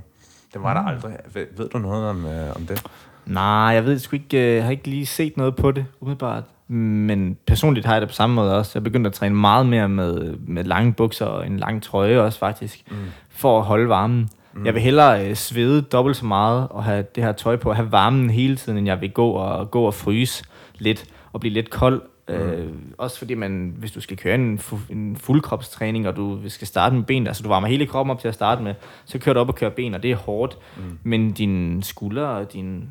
[0.53, 0.83] Det var mm.
[0.83, 1.17] der aldrig.
[1.33, 2.83] Ved, ved du noget om, øh, om det?
[3.25, 6.43] Nej, jeg ved sgu ikke, jeg øh, har ikke lige set noget på det, umiddelbart.
[6.67, 8.71] Men personligt har jeg det på samme måde også.
[8.75, 12.39] Jeg begyndte at træne meget mere med, med lange bukser og en lang trøje også
[12.39, 12.97] faktisk, mm.
[13.29, 14.29] for at holde varmen.
[14.55, 14.65] Mm.
[14.65, 17.75] Jeg vil hellere øh, svede dobbelt så meget og have det her tøj på, og
[17.75, 20.43] have varmen hele tiden, end jeg vil gå og, gå og fryse
[20.77, 22.01] lidt og blive lidt kold.
[22.27, 22.33] Mm.
[22.33, 26.67] Øh, også fordi man, hvis du skal køre en, fu- en fuldkropstræning, og du skal
[26.67, 28.73] starte med ben, altså du varmer hele kroppen op til at starte med,
[29.05, 30.57] så kører du op og kører ben, og det er hårdt.
[30.77, 30.83] Mm.
[31.03, 32.89] Men dine skuldre og din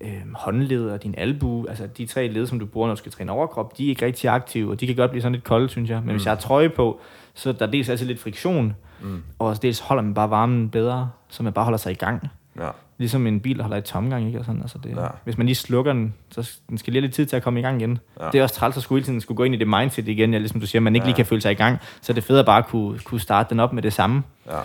[0.00, 3.12] øh, håndled og din albu, altså de tre led, som du bruger, når du skal
[3.12, 5.68] træne overkrop, de er ikke rigtig aktive, og de kan godt blive sådan lidt kolde,
[5.68, 5.98] synes jeg.
[5.98, 6.10] Men mm.
[6.10, 7.00] hvis jeg har trøje på,
[7.34, 9.22] så er der dels altid lidt friktion, mm.
[9.38, 12.28] og dels holder man bare varmen bedre, så man bare holder sig i gang.
[12.60, 12.68] Ja.
[12.98, 14.38] Ligesom en bil, der holder i tomgang, ikke?
[14.38, 15.06] Og sådan, altså det, Ja.
[15.24, 17.62] Hvis man lige slukker den, så den skal lige lidt tid til at komme i
[17.62, 17.98] gang igen.
[18.20, 18.26] Ja.
[18.32, 20.32] Det er også træls at skulle hele tiden skulle gå ind i det mindset igen,
[20.32, 21.08] ja, ligesom du siger, man ikke ja.
[21.08, 21.78] lige kan føle sig i gang.
[22.00, 24.22] Så er det federe bare at kunne, kunne starte den op med det samme.
[24.46, 24.58] Ja.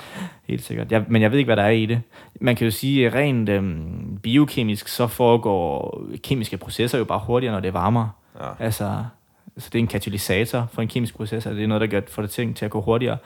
[0.48, 0.92] Helt sikkert.
[0.92, 2.02] Jeg, men jeg ved ikke, hvad der er i det.
[2.42, 7.54] Man kan jo sige, at rent øhm, biokemisk, så foregår kemiske processer jo bare hurtigere,
[7.54, 8.10] når det er varmere.
[8.40, 8.50] Ja.
[8.60, 9.04] Altså,
[9.58, 12.02] så det er en katalysator for en kemisk proces, altså det er noget, der gør,
[12.10, 13.18] får det ting til at gå hurtigere.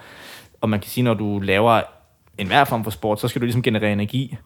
[0.62, 1.82] Og man kan sige, når du laver
[2.38, 4.38] en hver form for sport, så skal du ligesom generere energi.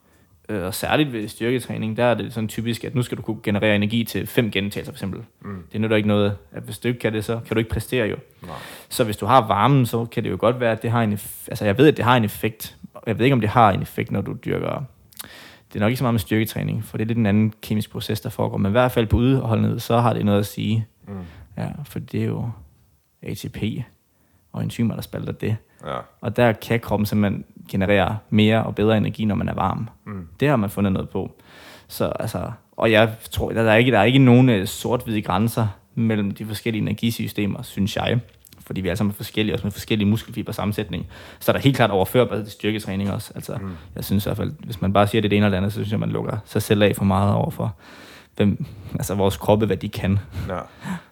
[0.49, 3.37] Øh, Og særligt ved styrketræning, der er det sådan typisk, at nu skal du kunne
[3.43, 5.21] generere energi til fem gentagelser for eksempel.
[5.41, 5.63] Mm.
[5.71, 8.07] Det nytter ikke noget, at hvis du ikke kan det, så kan du ikke præstere
[8.07, 8.15] jo.
[8.41, 8.55] Nej.
[8.89, 11.13] Så hvis du har varmen, så kan det jo godt være, at det har en
[11.13, 12.77] eff- altså jeg ved, at det har en effekt.
[13.07, 14.83] Jeg ved ikke, om det har en effekt, når du dyrker...
[15.67, 17.91] Det er nok ikke så meget med styrketræning, for det er lidt en anden kemisk
[17.91, 18.57] proces, der foregår.
[18.57, 20.87] Men i hvert fald på udholdenhed, så har det noget at sige.
[21.07, 21.13] Mm.
[21.57, 22.49] Ja, for det er jo
[23.21, 23.57] ATP
[24.51, 25.57] og enzymer, der spalter det.
[25.85, 25.97] Ja.
[26.21, 29.89] Og der kan kroppen simpelthen generere mere og bedre energi, når man er varm.
[30.05, 30.27] Mm.
[30.39, 31.31] Det har man fundet noget på.
[31.87, 35.67] Så altså, og jeg tror, der er ikke, der er ikke nogen øh, sort-hvide grænser
[35.95, 38.19] mellem de forskellige energisystemer, synes jeg.
[38.59, 41.07] Fordi vi er alle sammen forskellige, også med forskellige muskelfibersammensætning.
[41.39, 43.31] Så er der helt klart overførbarhed til styrketræning også.
[43.35, 43.71] Altså, mm.
[43.95, 45.73] Jeg synes i hvert fald, hvis man bare siger det, det ene eller det andet,
[45.73, 47.75] så synes jeg, man lukker sig selv af for meget over for,
[48.35, 50.19] hvem, altså vores kroppe, hvad de kan.
[50.49, 50.59] Ja.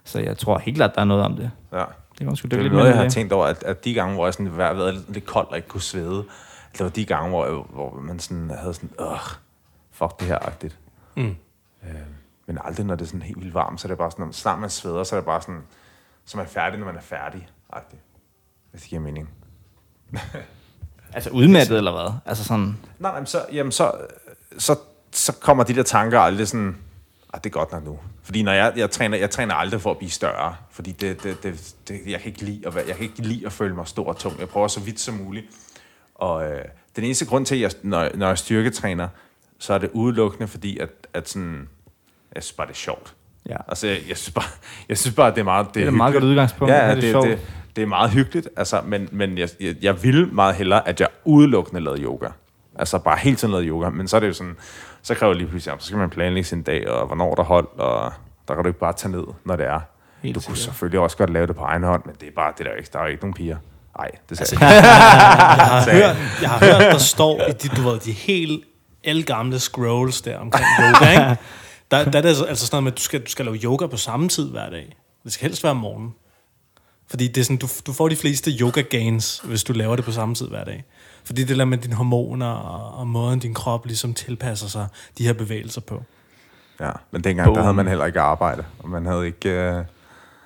[0.04, 1.52] Så jeg tror helt klart, der er noget om det.
[1.74, 1.84] ja.
[2.20, 3.10] Det man sgu Det dykke er lidt noget, jeg har i.
[3.10, 5.68] tænkt over, at, at de gange, hvor jeg sådan har været lidt, kold og ikke
[5.68, 6.26] kunne svede,
[6.74, 9.20] det var de gange, hvor, hvor man sådan havde sådan, øh,
[9.92, 10.78] fuck det her agtigt.
[11.18, 11.36] Mm.
[11.84, 11.96] Øh,
[12.48, 14.32] men aldrig, når det er sådan helt vildt varmt, så er det bare sådan, når
[14.32, 15.62] snart man sveder, så er det bare sådan,
[16.26, 18.02] så er man færdig, når man er færdig, agtigt.
[18.72, 19.30] Hvis det giver mening.
[21.16, 22.14] Altså udmattet eller hvad?
[22.26, 22.64] Altså sådan,
[23.00, 23.92] Nej, nej, men så, jamen så,
[24.58, 24.76] så,
[25.12, 26.78] så kommer de der tanker aldrig sådan,
[27.34, 28.00] ah, det er godt nok nu.
[28.24, 31.44] Fordi når jeg, jeg, træner, jeg træner aldrig for at blive større, fordi det, det,
[31.44, 33.88] det, det, jeg, kan ikke lide at være, jeg kan ikke lide at føle mig
[33.88, 34.40] stor og tung.
[34.40, 35.46] Jeg prøver så vidt som muligt.
[36.16, 36.62] Og øh,
[36.96, 39.08] den eneste grund til, at jeg, når, når jeg styrketræner,
[39.60, 41.70] så er det udelukkende, fordi at, at sådan,
[42.36, 43.14] jeg synes bare, det er sjovt.
[43.50, 43.56] ja.
[43.68, 44.46] Altså, jeg, jeg, synes bare,
[44.90, 45.68] jeg synes bare, det er meget...
[45.74, 46.24] Det er et meget hyggeligt.
[46.24, 46.74] godt udgangspunkt.
[46.74, 47.28] Ja, Ja, det er det, sjovt.
[47.28, 47.40] det,
[47.76, 51.08] det er meget hyggeligt, altså, men, men jeg, jeg, jeg vil meget hellere, at jeg
[51.26, 52.28] udelukkende lavede yoga.
[52.76, 54.56] Altså bare hele tiden lavede yoga, men så er det jo sådan,
[55.04, 57.68] så kræver det lige pludselig, så skal man planlægge sin dag, og hvornår der hold,
[57.80, 58.14] og
[58.48, 59.80] der kan du ikke bare tage ned, når det er.
[60.24, 60.58] Helt du kunne sikkert.
[60.60, 62.78] selvfølgelig også godt lave det på egen hånd, men det er bare, det er der,
[62.78, 63.58] ikke, der er ikke nogen piger.
[63.98, 64.84] Nej, det Altså, sagde jeg.
[64.84, 64.90] Jeg
[65.66, 68.64] har, hørt, jeg har hørt, der står i de, du ved, de helt
[69.04, 71.42] elgamle scrolls der omkring yoga, ikke?
[71.92, 73.58] Der, der er det altså- altså sådan noget med, at du skal, du skal lave
[73.58, 74.96] yoga på samme tid hver dag.
[75.24, 76.14] Det skal helst være om morgenen.
[77.10, 80.06] Fordi det er sådan, du, du får de fleste yoga gains, hvis du laver det
[80.06, 80.84] på samme tid hver dag.
[81.26, 84.88] Fordi det der med dine hormoner og, og måden, din krop ligesom tilpasser sig
[85.18, 86.04] de her bevægelser på.
[86.80, 87.64] Ja, men dengang, der Boom.
[87.64, 89.50] havde man heller ikke arbejde, og man havde ikke...
[89.50, 89.84] Øh,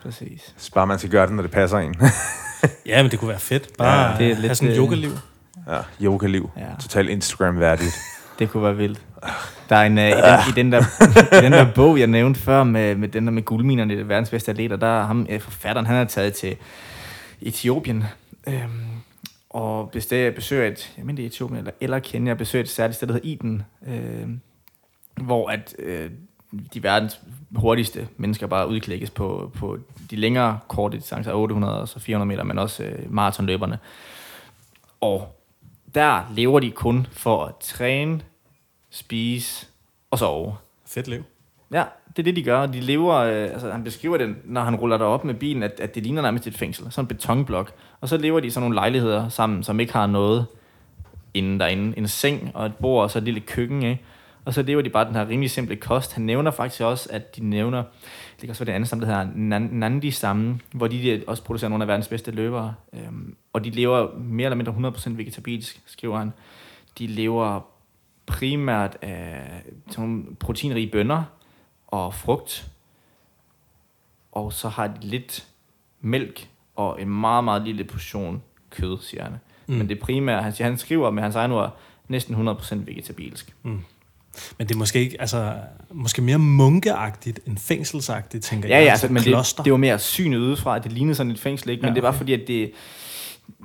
[0.04, 0.54] Præcis.
[0.74, 1.96] bare man skal gøre det, når det passer en.
[2.86, 3.78] Ja, men det kunne være fedt.
[3.78, 5.12] Bare Ja, det er det have lidt, sådan et øh, yogaliv.
[5.68, 6.50] ja, yoga-liv.
[6.58, 6.64] Ja.
[6.82, 7.96] Totalt Instagram-værdigt.
[8.40, 9.02] Det kunne være vildt.
[9.70, 10.82] Der er en, uh, i, den, i, den der,
[11.40, 14.06] i den der bog, jeg nævnte før, med, med den der med guldminerne, det er
[14.06, 16.56] verdens bedste atleter, der er ham, øh, forfatteren, han er taget til
[17.42, 18.04] Etiopien,
[18.48, 18.87] øhm,
[19.58, 22.96] og besøger, besøger et, jeg mener det er Etiopien eller, eller Kenya, besøger et særligt
[22.96, 24.30] sted, der hedder Eden, øh,
[25.26, 26.12] hvor at øh,
[26.74, 27.22] de verdens
[27.56, 29.78] hurtigste mennesker bare udklikkes på, på
[30.12, 33.80] de længere korte distancer, 800 og så 400 meter, men også øh, maratonløberne.
[35.02, 35.36] Og
[35.96, 38.22] der lever de kun for at træne,
[38.90, 39.68] spise
[40.12, 40.56] og sove.
[40.86, 41.24] Fedt liv.
[41.72, 41.84] Ja,
[42.18, 42.66] det er det, de gør.
[42.66, 45.96] De lever, øh, altså han beskriver det, når han ruller derop med bilen, at, at
[45.96, 46.92] det ligner nærmest et fængsel.
[46.92, 47.74] Sådan en betonblok.
[48.02, 50.46] Og så lever de i sådan nogle lejligheder sammen, som ikke har noget
[51.34, 51.98] inden derinde.
[51.98, 54.04] En seng og et bord og så et lille køkken, ikke?
[54.46, 56.14] Og så lever de bare den her rimelig simple kost.
[56.14, 57.84] Han nævner faktisk også, at de nævner,
[58.32, 61.70] det kan også være det andet samme, der hedder Nandi sammen, hvor de, også producerer
[61.70, 62.74] nogle af verdens bedste løbere.
[62.94, 66.34] Øhm, og de lever mere eller mindre 100% vegetabilsk, skriver han.
[67.00, 67.60] De lever
[68.26, 71.24] primært af sådan nogle proteinrige bønner
[71.88, 72.68] og frugt.
[74.32, 75.46] Og så har de lidt
[76.02, 79.34] mælk og en meget, meget lille portion kød, siger han.
[79.68, 79.76] Mm.
[79.76, 81.78] Men det primære, han, siger, han skriver med hans egen ord,
[82.08, 83.56] næsten 100% vegetabilsk.
[83.64, 83.86] Men
[84.60, 85.54] det er måske ikke, altså,
[85.92, 88.84] måske mere munkeagtigt end fængselsagtigt, tænker Ja, jeg.
[88.84, 89.58] ja, Altså altså, men kloster.
[89.64, 91.82] det, det var mere synet udefra, at det lignede sådan et fængsel, ikke?
[91.82, 92.18] Men Ja, det var okay.
[92.18, 92.72] fordi, at det,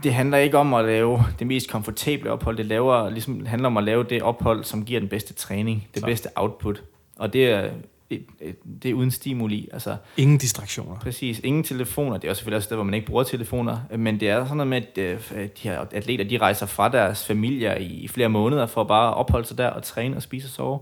[0.02, 2.56] det handler ikke om at lave det mest komfortable ophold.
[2.56, 5.88] Det, laver, ligesom, det handler om at lave det ophold, som giver den bedste træning,
[5.94, 6.06] det Så.
[6.06, 6.82] bedste output.
[7.16, 7.70] Og det er,
[8.18, 9.68] det, det er uden stimuli.
[9.72, 10.98] Altså, Ingen distraktioner.
[10.98, 11.38] Præcis.
[11.44, 12.16] Ingen telefoner.
[12.18, 13.78] Det er selvfølgelig også der, hvor man ikke bruger telefoner.
[13.98, 17.26] Men det er sådan noget med, at øh, de her atleter, de rejser fra deres
[17.26, 20.50] familier i flere måneder for bare at opholde sig der og træne og spise og
[20.50, 20.80] sove.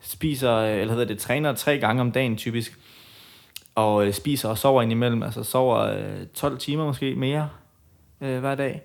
[0.00, 2.78] Spiser, øh, eller hvad hedder det, træner tre gange om dagen typisk.
[3.74, 5.22] Og øh, spiser og sover indimellem.
[5.22, 7.48] Altså sover øh, 12 timer måske mere
[8.20, 8.82] øh, hver dag.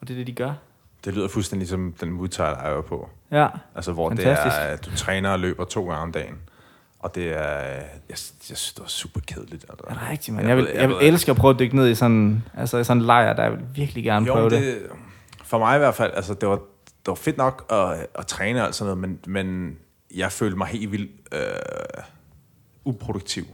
[0.00, 0.52] Og det er det, de gør.
[1.04, 3.08] Det lyder fuldstændig som den modtager, jeg er på.
[3.30, 3.48] Ja.
[3.74, 4.56] Altså, hvor Fantastisk.
[4.56, 6.38] det er, at du træner og løber to gange om dagen.
[7.00, 9.66] Og det er, jeg, jeg synes, det var super kedeligt.
[9.70, 9.84] Altså.
[9.88, 10.44] Er det rigtigt, man?
[10.44, 12.78] Jeg Jeg, vil, jeg, jeg vil elske at prøve at dykke ned i sådan, altså
[12.78, 14.62] i sådan en lejr, der jeg vil virkelig gerne Jo, prøve det.
[14.62, 14.82] det,
[15.44, 16.56] for mig i hvert fald, altså det var,
[16.86, 19.78] det var fedt nok at, at træne og sådan noget, men, men
[20.14, 21.40] jeg følte mig helt vildt øh,
[22.84, 23.44] uproduktiv.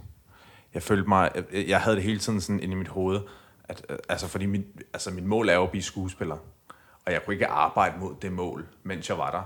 [0.75, 3.21] Jeg følte mig, jeg, jeg havde det hele tiden sådan inde i mit hoved,
[3.65, 6.37] at, øh, altså fordi mit, altså mit mål er jo at blive skuespiller,
[7.07, 9.43] og jeg kunne ikke arbejde mod det mål, mens jeg var der.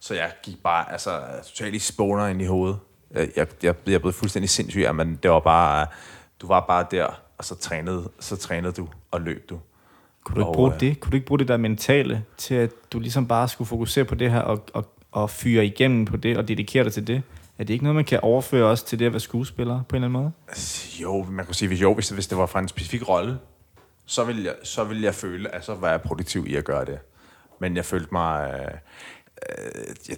[0.00, 2.78] Så jeg gik bare altså, totalt i spåner ind i hovedet.
[3.14, 5.86] Jeg, jeg, jeg, jeg blev fuldstændig sindssyg, men det var bare,
[6.40, 7.06] du var bare der,
[7.38, 9.58] og så trænede, så trænede du og løb du.
[10.24, 11.00] Kunne du ikke Og, bruge øh, det?
[11.00, 14.14] Kunne du ikke bruge det der mentale til, at du ligesom bare skulle fokusere på
[14.14, 17.22] det her og, og, og fyre igennem på det og dedikere dig til det?
[17.58, 20.04] Er det ikke noget, man kan overføre også til det at være skuespiller på en
[20.04, 20.32] eller anden måde?
[20.48, 23.08] Altså, Jo, man kunne sige, hvis, jo, hvis, det, hvis det var fra en specifik
[23.08, 23.38] rolle,
[24.06, 26.84] så ville jeg, så ville jeg føle, at så var jeg produktiv i at gøre
[26.84, 26.98] det.
[27.60, 28.50] Men jeg følte mig...
[28.50, 28.74] Øh,
[29.48, 30.16] øh, jeg,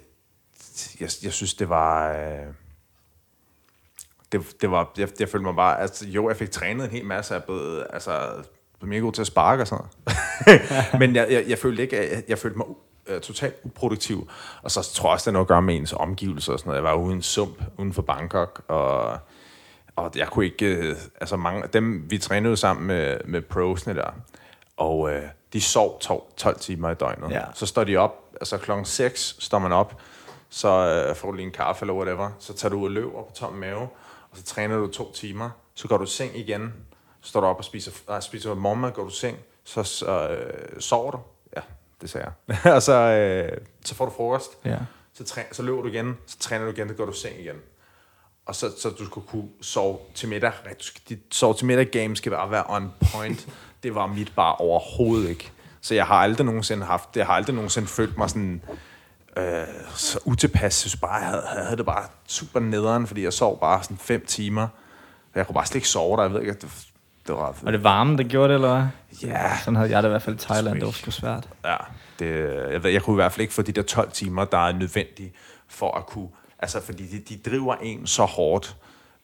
[1.00, 2.12] jeg, jeg synes, det var...
[2.12, 2.46] Øh,
[4.32, 5.80] det, det var jeg, jeg følte mig bare...
[5.80, 7.34] Altså, jo, jeg fik trænet en hel masse.
[7.34, 8.20] Jeg blev, altså,
[8.78, 10.62] blev mega god til at sparke og sådan noget.
[11.00, 11.96] Men jeg, jeg, jeg følte ikke...
[11.96, 14.28] Jeg, jeg følte mig uh, totalt uproduktiv.
[14.62, 16.68] Og så tror jeg også, det er noget at gøre med ens omgivelser og sådan
[16.68, 16.76] noget.
[16.76, 19.18] Jeg var ude i en sump uden for Bangkok, og
[19.96, 23.94] og jeg kunne ikke, øh, altså mange af dem, vi trænede sammen med, med prosene
[23.94, 24.10] der,
[24.76, 25.22] og øh,
[25.52, 27.30] de sov 12, 12 timer i døgnet.
[27.30, 27.42] Ja.
[27.54, 30.00] Så står de op, altså klokken 6 står man op,
[30.48, 33.22] så øh, får du lige en kaffe eller whatever, så tager du ud og løber
[33.22, 33.88] på tom mave,
[34.34, 36.72] og så træner du to timer, så går du i seng igen,
[37.20, 40.28] så står du op og spiser, nej, spiser morgenmad, går du i seng, så, så
[40.28, 41.18] øh, sover du,
[41.56, 41.60] ja,
[42.00, 44.78] det sagde jeg, og så, øh, så får du frokost, Ja.
[45.12, 47.40] så, træ, så løber du igen, så træner du igen, så går du i seng
[47.40, 47.56] igen.
[48.46, 50.52] Og så, så du skulle kunne sove til middag.
[51.08, 53.48] Dit sove til middag game skal bare være on point.
[53.82, 55.52] Det var mit bare overhovedet ikke.
[55.80, 57.20] Så jeg har aldrig nogensinde haft det.
[57.20, 58.62] Jeg har aldrig nogensinde følt mig sådan
[59.36, 60.62] øh, så utilpas.
[60.62, 63.82] Jeg synes bare, jeg havde, jeg havde det bare super nederen, fordi jeg sov bare
[63.82, 64.68] sådan fem timer.
[65.34, 66.22] Jeg kunne bare slet ikke sove der.
[66.22, 66.68] Jeg ved ikke, det,
[67.26, 67.56] det var...
[67.62, 68.86] Var det varmen, der gjorde det, eller hvad?
[69.28, 69.58] Ja.
[69.58, 70.74] Sådan havde jeg det i hvert fald i Thailand.
[70.74, 71.48] Det var sgu svært.
[71.64, 71.76] Ja,
[72.18, 74.58] det, jeg, ved, jeg kunne i hvert fald ikke få de der 12 timer, der
[74.58, 75.32] er nødvendige
[75.68, 76.28] for at kunne...
[76.58, 78.76] Altså, fordi de, de driver en så hårdt,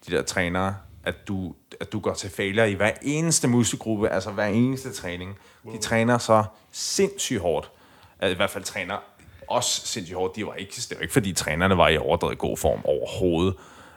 [0.07, 0.75] de der trænere,
[1.05, 5.39] at du, at du går til failure i hver eneste muskelgruppe, altså hver eneste træning.
[5.73, 7.71] De træner så sindssygt hårdt.
[8.21, 8.97] Altså, I hvert fald træner
[9.51, 10.37] også sindssygt hårdt.
[10.37, 13.55] De var ikke, det var ikke, fordi trænerne var i overdrevet god form overhovedet.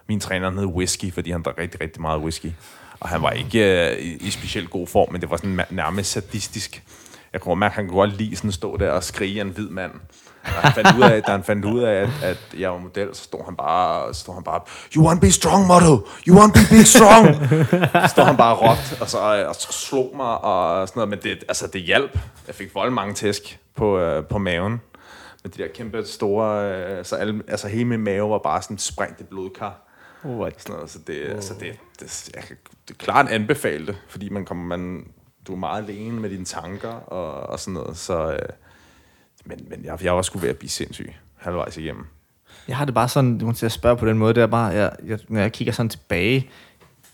[0.08, 2.52] Min træner hed Whisky, fordi han drak rigtig, rigtig meget whisky.
[3.00, 6.12] Og han var ikke øh, i, i specielt god form, men det var sådan nærmest
[6.12, 6.84] sadistisk.
[7.34, 9.70] Jeg kunne mærke, at han kunne godt lide sådan stå der og skrige en hvid
[9.70, 9.92] mand.
[10.46, 13.16] Da han fandt ud af, da han fandt ud af at, at jeg var model,
[13.16, 14.62] så stod han bare, så stod han bare,
[14.96, 15.98] you want to be strong, model,
[16.28, 17.36] you want to be big strong.
[18.04, 21.10] så stod han bare råbt, og så, øh, og så slog mig, og sådan noget,
[21.10, 22.20] men det, altså, det hjalp.
[22.48, 24.82] Jeg fik vold mange tæsk på, øh, på maven.
[25.44, 29.22] De der kæmpe store, øh, så alle, altså hele min mave var bare sådan sprængt
[29.22, 29.90] i blodkar.
[30.26, 31.36] Oh, Sådan noget, så det, oh.
[31.36, 32.58] altså det, det, jeg kan
[32.88, 35.08] det klart anbefale det, fordi man kommer, man,
[35.48, 38.50] du er meget alene med dine tanker og, og sådan noget, så, øh,
[39.46, 42.06] men, men jeg, jeg var sgu ved at blive sindssyg halvvejs igennem.
[42.68, 44.68] Jeg har det bare sådan, du til at spørge på den måde, det er bare,
[44.68, 46.50] jeg, jeg, når jeg kigger sådan tilbage,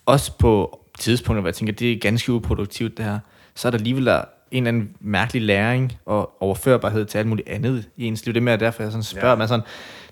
[0.05, 3.19] også på tidspunkter, hvor jeg tænker, det er ganske uproduktivt det her,
[3.55, 7.49] så er der alligevel der en eller anden mærkelig læring og overførbarhed til alt muligt
[7.49, 8.33] andet i ens liv.
[8.33, 9.31] Det er mere derfor, jeg sådan spørger Ja.
[9.31, 9.37] ja.
[9.37, 9.65] mig sådan,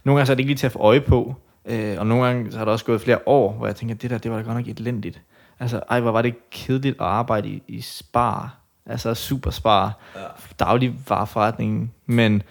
[0.04, 1.36] nogle gange så er det ikke lige til at få øje på,
[1.66, 4.10] øh, og nogle gange så har der også gået flere år, hvor jeg tænker, det
[4.10, 5.22] der, det var da godt nok elendigt.
[5.60, 8.56] Altså, ej, hvor var det kedeligt at arbejde i, i spar,
[8.86, 10.22] altså super spar, ja.
[10.60, 12.44] dagligvareforretningen, men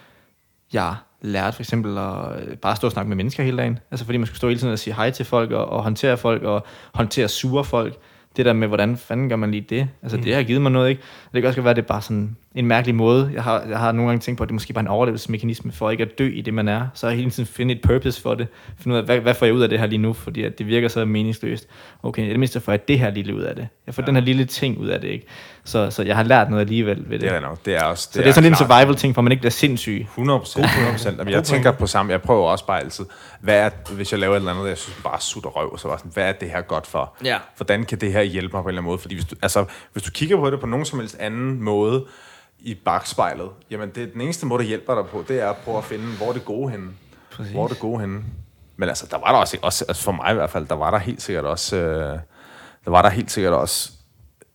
[0.72, 3.78] jeg lærte for eksempel at øh, bare stå og snakke med mennesker hele dagen.
[3.90, 6.16] Altså fordi man skulle stå hele tiden og sige hej til folk, og, og håndtere
[6.16, 7.96] folk, og håndtere sure folk.
[8.36, 9.88] Det der med, hvordan fanden gør man lige det?
[10.02, 10.22] Altså mm.
[10.22, 11.02] det har givet mig noget, ikke?
[11.36, 13.30] Det kan også godt være, at det er bare sådan en mærkelig måde.
[13.34, 15.72] Jeg har, jeg har nogle gange tænkt på, at det måske bare er en overlevelsesmekanisme
[15.72, 16.88] for ikke at dø i det, man er.
[16.94, 18.46] Så jeg hele tiden finde et purpose for det.
[18.78, 20.12] Finde ud af, hvad, hvad får jeg ud af det her lige nu?
[20.12, 21.68] Fordi at det virker så meningsløst.
[22.02, 23.68] Okay, i det mindste får jeg det her lille ud af det.
[23.86, 24.06] Jeg får ja.
[24.06, 25.26] den her lille ting ud af det, ikke?
[25.64, 27.20] Så, så jeg har lært noget alligevel ved det.
[27.20, 27.64] Det er nok.
[27.64, 30.00] Det er også, så det er, sådan lidt en survival-ting, for man ikke bliver sindssyg.
[30.00, 31.30] 100 procent, 100 procent.
[31.30, 33.04] Jeg tænker på samme, jeg prøver også bare altid,
[33.40, 35.96] hvad er, hvis jeg laver et eller andet, jeg synes bare sutter røv, så var
[35.96, 37.16] sådan, hvad er det her godt for?
[37.24, 37.36] Ja.
[37.56, 38.98] Hvordan kan det her hjælpe mig på en eller anden måde?
[38.98, 42.04] Fordi hvis du, altså, hvis du kigger på det på nogen som helst anden måde
[42.58, 45.78] i bagspejlet, jamen det, den eneste måde, der hjælper dig på, det er at prøve
[45.78, 46.90] at finde, hvor er det gode henne.
[47.32, 47.52] Præcis.
[47.52, 48.22] Hvor er det gode henne.
[48.76, 50.90] Men altså, der var der også, også altså for mig i hvert fald, der var
[50.90, 52.18] der helt sikkert også, øh,
[52.84, 53.90] der var der helt sikkert også,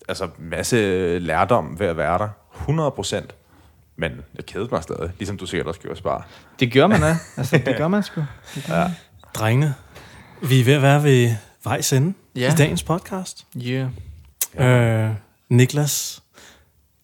[0.10, 2.30] altså masse lærdom ved at være der.
[2.60, 3.36] 100 procent.
[3.96, 6.28] Men jeg kedede mig stadig, ligesom du sikkert også gjorde, Spar.
[6.60, 7.18] Det gør man, ja.
[7.38, 8.22] Altså, det gør man sgu.
[8.56, 8.84] Det gør Ja.
[8.84, 8.92] man.
[9.34, 9.74] Drengene,
[10.50, 12.54] vi er ved at være ved vejs ende Ja.
[12.54, 13.46] i dagens podcast.
[13.58, 13.88] Yeah.
[14.56, 14.66] Ja.
[15.08, 15.12] Øh,
[15.50, 16.21] Niklas,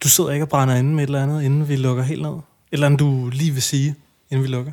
[0.04, 2.32] du sidder ikke og brænder inde med et eller andet, inden vi lukker helt ned.
[2.32, 2.42] Et
[2.72, 3.96] eller andet, du lige vil sige,
[4.30, 4.72] inden vi lukker.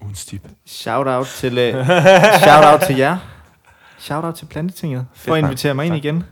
[0.00, 0.48] Ugens tip.
[0.66, 1.86] Shout out til, uh,
[2.44, 3.18] shout out til jer.
[3.98, 6.04] Shout out til Plantetinget for at invitere mig ind Tak.
[6.04, 6.24] igen.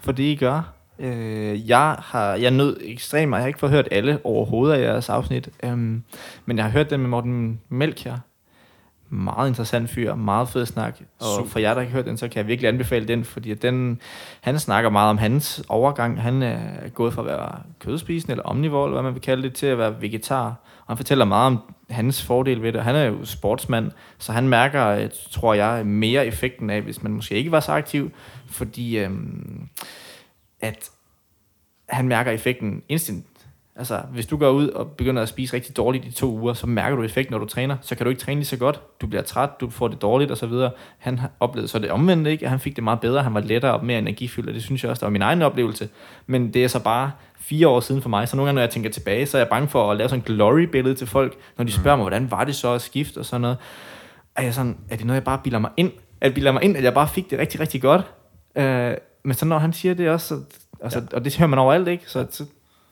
[0.00, 0.72] For det I gør.
[0.98, 3.40] Uh, jeg har jeg nød ekstremt meget.
[3.40, 5.48] Jeg har ikke fået hørt alle overhovedet af jeres afsnit.
[5.62, 6.02] Um,
[6.46, 8.18] men jeg har hørt den med Morten Mælk her.
[9.14, 11.00] Meget interessant fyr, meget fed snak.
[11.20, 11.50] Og Super.
[11.50, 14.00] for jer, der har hørt den, så kan jeg virkelig anbefale den, fordi den,
[14.40, 16.22] han snakker meget om hans overgang.
[16.22, 19.54] Han er gået fra at være kødspisende, eller omnivore, eller hvad man vil kalde det,
[19.54, 20.46] til at være vegetar.
[20.46, 22.82] Og han fortæller meget om hans fordel ved det.
[22.82, 27.12] Han er jo sportsmand, så han mærker, øh, tror jeg, mere effekten af, hvis man
[27.12, 28.10] måske ikke var så aktiv,
[28.46, 29.68] fordi øhm,
[30.60, 30.90] at
[31.88, 33.24] han mærker effekten instant.
[33.76, 36.66] Altså, hvis du går ud og begynder at spise rigtig dårligt i to uger, så
[36.66, 37.76] mærker du effekt, når du træner.
[37.80, 38.80] Så kan du ikke træne lige så godt.
[39.00, 40.70] Du bliver træt, du får det dårligt og så videre.
[40.98, 42.44] Han har oplevet så det omvendte, ikke?
[42.44, 43.22] At han fik det meget bedre.
[43.22, 45.42] Han var lettere og mere energifyldt, og det synes jeg også, der var min egen
[45.42, 45.88] oplevelse.
[46.26, 48.28] Men det er så bare fire år siden for mig.
[48.28, 50.20] Så nogle gange, når jeg tænker tilbage, så er jeg bange for at lave sådan
[50.20, 53.24] en glory-billede til folk, når de spørger mig, hvordan var det så at skifte og
[53.24, 53.56] sådan noget.
[54.36, 55.92] Er, jeg sådan, er det noget, jeg bare bilder mig ind?
[56.22, 58.02] Det bilder mig ind, at jeg bare fik det rigtig, rigtig godt?
[58.56, 60.42] Øh, men så når han siger det også, så,
[60.82, 61.16] altså, ja.
[61.16, 62.04] og det hører man overalt, ikke?
[62.06, 62.44] Så, så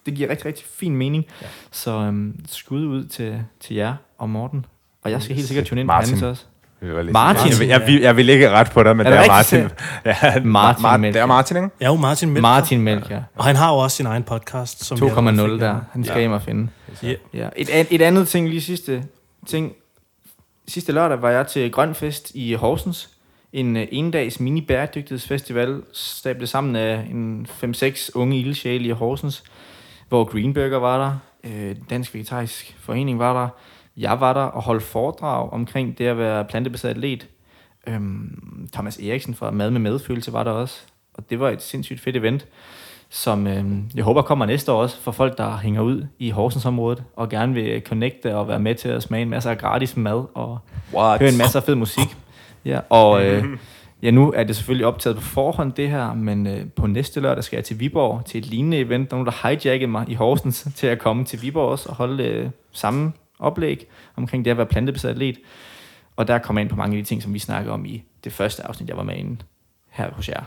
[0.06, 1.24] det giver rigtig, rigtig fin mening.
[1.42, 1.46] Ja.
[1.70, 4.66] Så øhm, skud ud til, til jer og Morten.
[5.04, 6.10] Og jeg skal helt sikkert tune ind på Martin.
[6.12, 6.44] hans også.
[6.82, 7.50] Lidt- Martin.
[7.50, 9.30] Jeg, vil- jeg, vil- jeg vil ikke ret på dig, men Er det det er?
[9.32, 9.60] Martin.
[10.04, 11.14] Ja, Martin Mar- Mælk.
[11.14, 11.68] Det er Martin, ikke?
[11.80, 12.42] Er jo Martin Mælk.
[12.42, 13.20] Martin Mælk, ja.
[13.36, 14.84] Og han har jo også sin egen podcast.
[14.84, 15.80] Som vi 2,0 allerede fik der.
[15.92, 16.20] Han skal Ja.
[16.20, 16.68] hjem og finde.
[17.02, 17.14] Ja.
[17.34, 17.48] Ja.
[17.56, 19.04] Et, et andet ting, lige sidste
[19.46, 19.72] ting.
[20.68, 23.08] Sidste lørdag var jeg til Grønfest i Horsens.
[23.52, 29.42] En uh, endags mini bæredygtighedsfestival, stablet sammen af en 5-6 unge ildsjæle i Horsens,
[30.12, 33.48] hvor Greenburger var der, øh, Dansk Vegetarisk Forening var der,
[33.96, 37.28] jeg var der og holdt foredrag omkring det at være plantebaseret atlet.
[37.86, 40.80] Øhm, Thomas Eriksen fra Mad med Medfølelse var der også,
[41.14, 42.46] og det var et sindssygt fedt event,
[43.10, 43.64] som øh,
[43.94, 47.54] jeg håber kommer næste år også for folk, der hænger ud i Horsensområdet og gerne
[47.54, 50.58] vil connecte og være med til at smage en masse af gratis mad og
[50.94, 51.20] What?
[51.20, 52.16] høre en masse af fed musik.
[52.64, 53.44] Ja, og øh,
[54.02, 57.44] ja, nu er det selvfølgelig optaget på forhånd det her, men øh, på næste lørdag
[57.44, 59.10] skal jeg til Viborg til et lignende event.
[59.10, 61.94] Der er nogen, der hijackede mig i Horsens til at komme til Viborg også og
[61.94, 65.38] holde øh, samme oplæg omkring det at være plantebaseret atlet.
[66.16, 68.04] Og der kommer jeg ind på mange af de ting, som vi snakker om i
[68.24, 69.36] det første afsnit, jeg var med inde
[69.90, 70.42] her hos jer.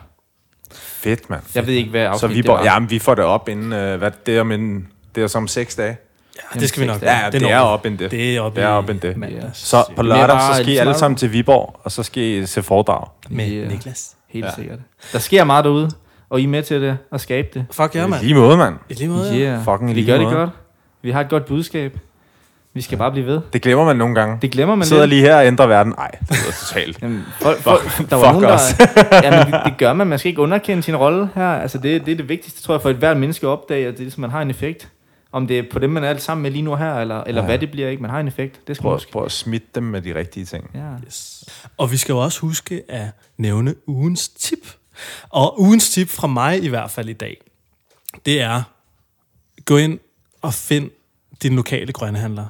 [0.72, 1.42] Fedt, mand.
[1.56, 2.64] Jeg ved ikke, hvad Så afsnit vi, det bor, var.
[2.64, 5.28] ja, men vi får det op inden, øh, hvad, det er om en, det er
[5.28, 5.98] som seks dage.
[6.56, 7.02] Ja, det skal vi nok.
[7.02, 8.12] Ja, det, når er op inden det.
[8.12, 9.18] Det er op Det er i op inden det.
[9.18, 9.60] mandags.
[9.68, 12.64] Så på lørdag, så skal I alle sammen til Viborg, og så skal I se
[12.64, 13.08] foredrag.
[13.30, 13.68] Med Ja.
[13.68, 14.16] Niklas.
[14.30, 14.52] Helt Ja.
[14.56, 14.80] sikkert.
[15.14, 15.92] Der sker meget derude,
[16.30, 17.66] og I er med til det at skabe det.
[17.72, 18.22] Fuck ja, I mand.
[18.22, 18.76] lige måde, mand.
[18.90, 19.40] I lige måde, ja.
[19.52, 19.64] Yeah.
[19.64, 20.36] Fucking i Vi lige gør det måde.
[20.36, 20.50] godt.
[21.02, 21.98] Vi har et godt budskab.
[22.74, 23.42] Vi skal bare blive ved.
[23.54, 24.38] Det glemmer man nogle gange.
[24.42, 25.10] Det glemmer man Sidder lidt.
[25.10, 25.94] lige her og ændrer verden.
[25.98, 26.98] Nej, det er totalt.
[27.02, 28.76] Jamen, folk, folk, der var fuck nogen, der, os.
[29.24, 30.08] jamen, det, det gør man.
[30.08, 31.48] Man skal ikke underkende sin rolle her.
[31.50, 33.98] Altså, det, det er det vigtigste, tror jeg, for et hvert menneske at opdage, at
[33.98, 34.88] det, er, som man har en effekt.
[35.36, 37.42] Om det er på dem, man er alt sammen med lige nu her, eller, eller
[37.42, 37.46] Ja.
[37.46, 38.02] hvad det bliver, ikke?
[38.02, 38.68] Man har en effekt.
[38.68, 39.12] Det skal man Prøv, huske.
[39.12, 40.72] prøv at smitte dem med de rigtige ting.
[40.74, 40.94] Ja.
[41.06, 41.44] Yes.
[41.78, 43.08] Og vi skal jo også huske at
[43.38, 44.74] nævne ugens tip.
[45.30, 47.42] Og ugens tip fra mig i hvert fald i dag,
[48.26, 48.64] det er,
[49.66, 50.00] gå ind
[50.42, 50.90] og find
[51.44, 52.46] din lokale grønhandler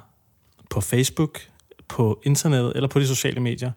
[0.69, 1.39] på Facebook,
[1.87, 3.71] på internettet eller på de sociale medier.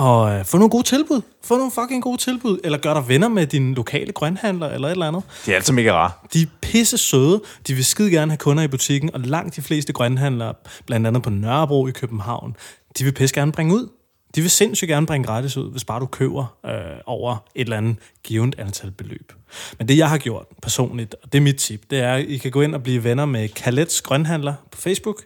[0.00, 1.20] Og øh, få nogle gode tilbud.
[1.44, 2.58] Få nogle fucking gode tilbud.
[2.64, 5.22] Eller gør dig venner med din lokale grønhandler eller et eller andet.
[5.46, 6.10] De er altid mega rare.
[6.32, 7.42] De er pisse søde.
[7.66, 10.54] De vil skide gerne have kunder i butikken, og langt de fleste grønhandlere,
[10.86, 12.56] blandt andet på Nørrebro i København,
[12.98, 13.88] de vil pisse gerne bringe ud.
[14.34, 16.72] De vil sindssygt gerne bringe gratis ud, hvis bare du køber øh,
[17.06, 19.32] over et eller andet givet antal beløb.
[19.78, 22.36] Men det, jeg har gjort personligt, og det er mit tip, det er, at I
[22.36, 25.22] kan gå ind og blive venner med Kalets Grønhandler på Facebook.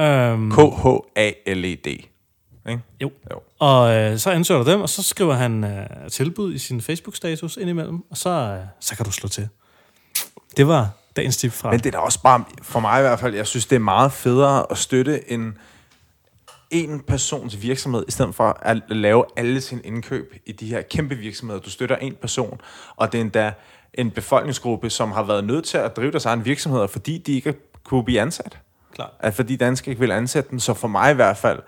[0.00, 2.17] Øhm, K-H-A-L-E-D.
[2.68, 2.82] Ikke?
[3.02, 3.10] jo.
[3.32, 3.40] Jo.
[3.58, 7.56] Og øh, så ansøger du dem, og så skriver han øh, tilbud i sin Facebook-status
[7.56, 9.48] indimellem, og så, øh, så kan du slå til.
[10.56, 11.70] Det var dagens tip fra...
[11.70, 13.80] Men det er da også bare, for mig i hvert fald, jeg synes, det er
[13.80, 15.58] meget federe at støtte en
[16.70, 21.14] en persons virksomhed, i stedet for at lave alle sine indkøb i de her kæmpe
[21.14, 21.60] virksomheder.
[21.60, 22.60] Du støtter en person,
[22.96, 23.52] og det er endda
[23.94, 27.54] en befolkningsgruppe, som har været nødt til at drive deres egen virksomheder, fordi de ikke
[27.84, 28.58] kunne blive ansat.
[28.94, 29.12] Klar.
[29.20, 31.58] At fordi danske ikke vil ansætte dem, så for mig i hvert fald,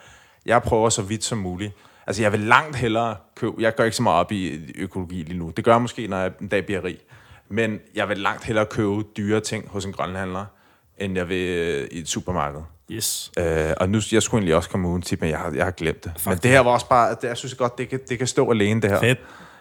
[0.47, 1.73] jeg prøver så vidt som muligt.
[2.07, 5.39] Altså jeg vil langt hellere købe, jeg går ikke så meget op i økologi lige
[5.39, 5.53] nu.
[5.57, 6.99] Det gør jeg måske, når jeg en dag bliver rig.
[7.49, 10.45] Men jeg vil langt hellere købe dyre ting hos en grønlandhandler,
[10.99, 12.61] end jeg vil øh, i et supermarked.
[12.91, 13.33] Yes.
[13.39, 15.71] Øh, og nu, jeg skulle egentlig også komme uden tip, men jeg har, jeg har
[15.71, 16.13] glemt det.
[16.27, 18.51] Men det her var også bare, det, jeg synes godt, det kan, det kan stå
[18.51, 19.01] alene, det her.
[19.01, 19.19] Fedt.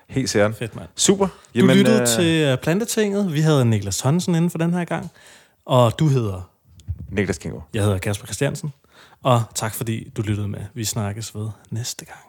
[0.10, 0.56] Helt sikkert.
[0.56, 0.88] Fedt, mand.
[0.96, 1.26] Super.
[1.26, 2.08] Du Jamen, lyttede øh...
[2.08, 3.34] til Plantetinget.
[3.34, 5.12] Vi havde Niklas Thomsen inden for den her gang.
[5.66, 6.50] Og du hedder...
[7.10, 7.60] Niklas Kingo.
[7.74, 8.74] Jeg hedder Kasper Christiansen.
[9.24, 10.66] Og tak fordi du lyttede med.
[10.74, 12.29] Vi snakkes ved næste gang.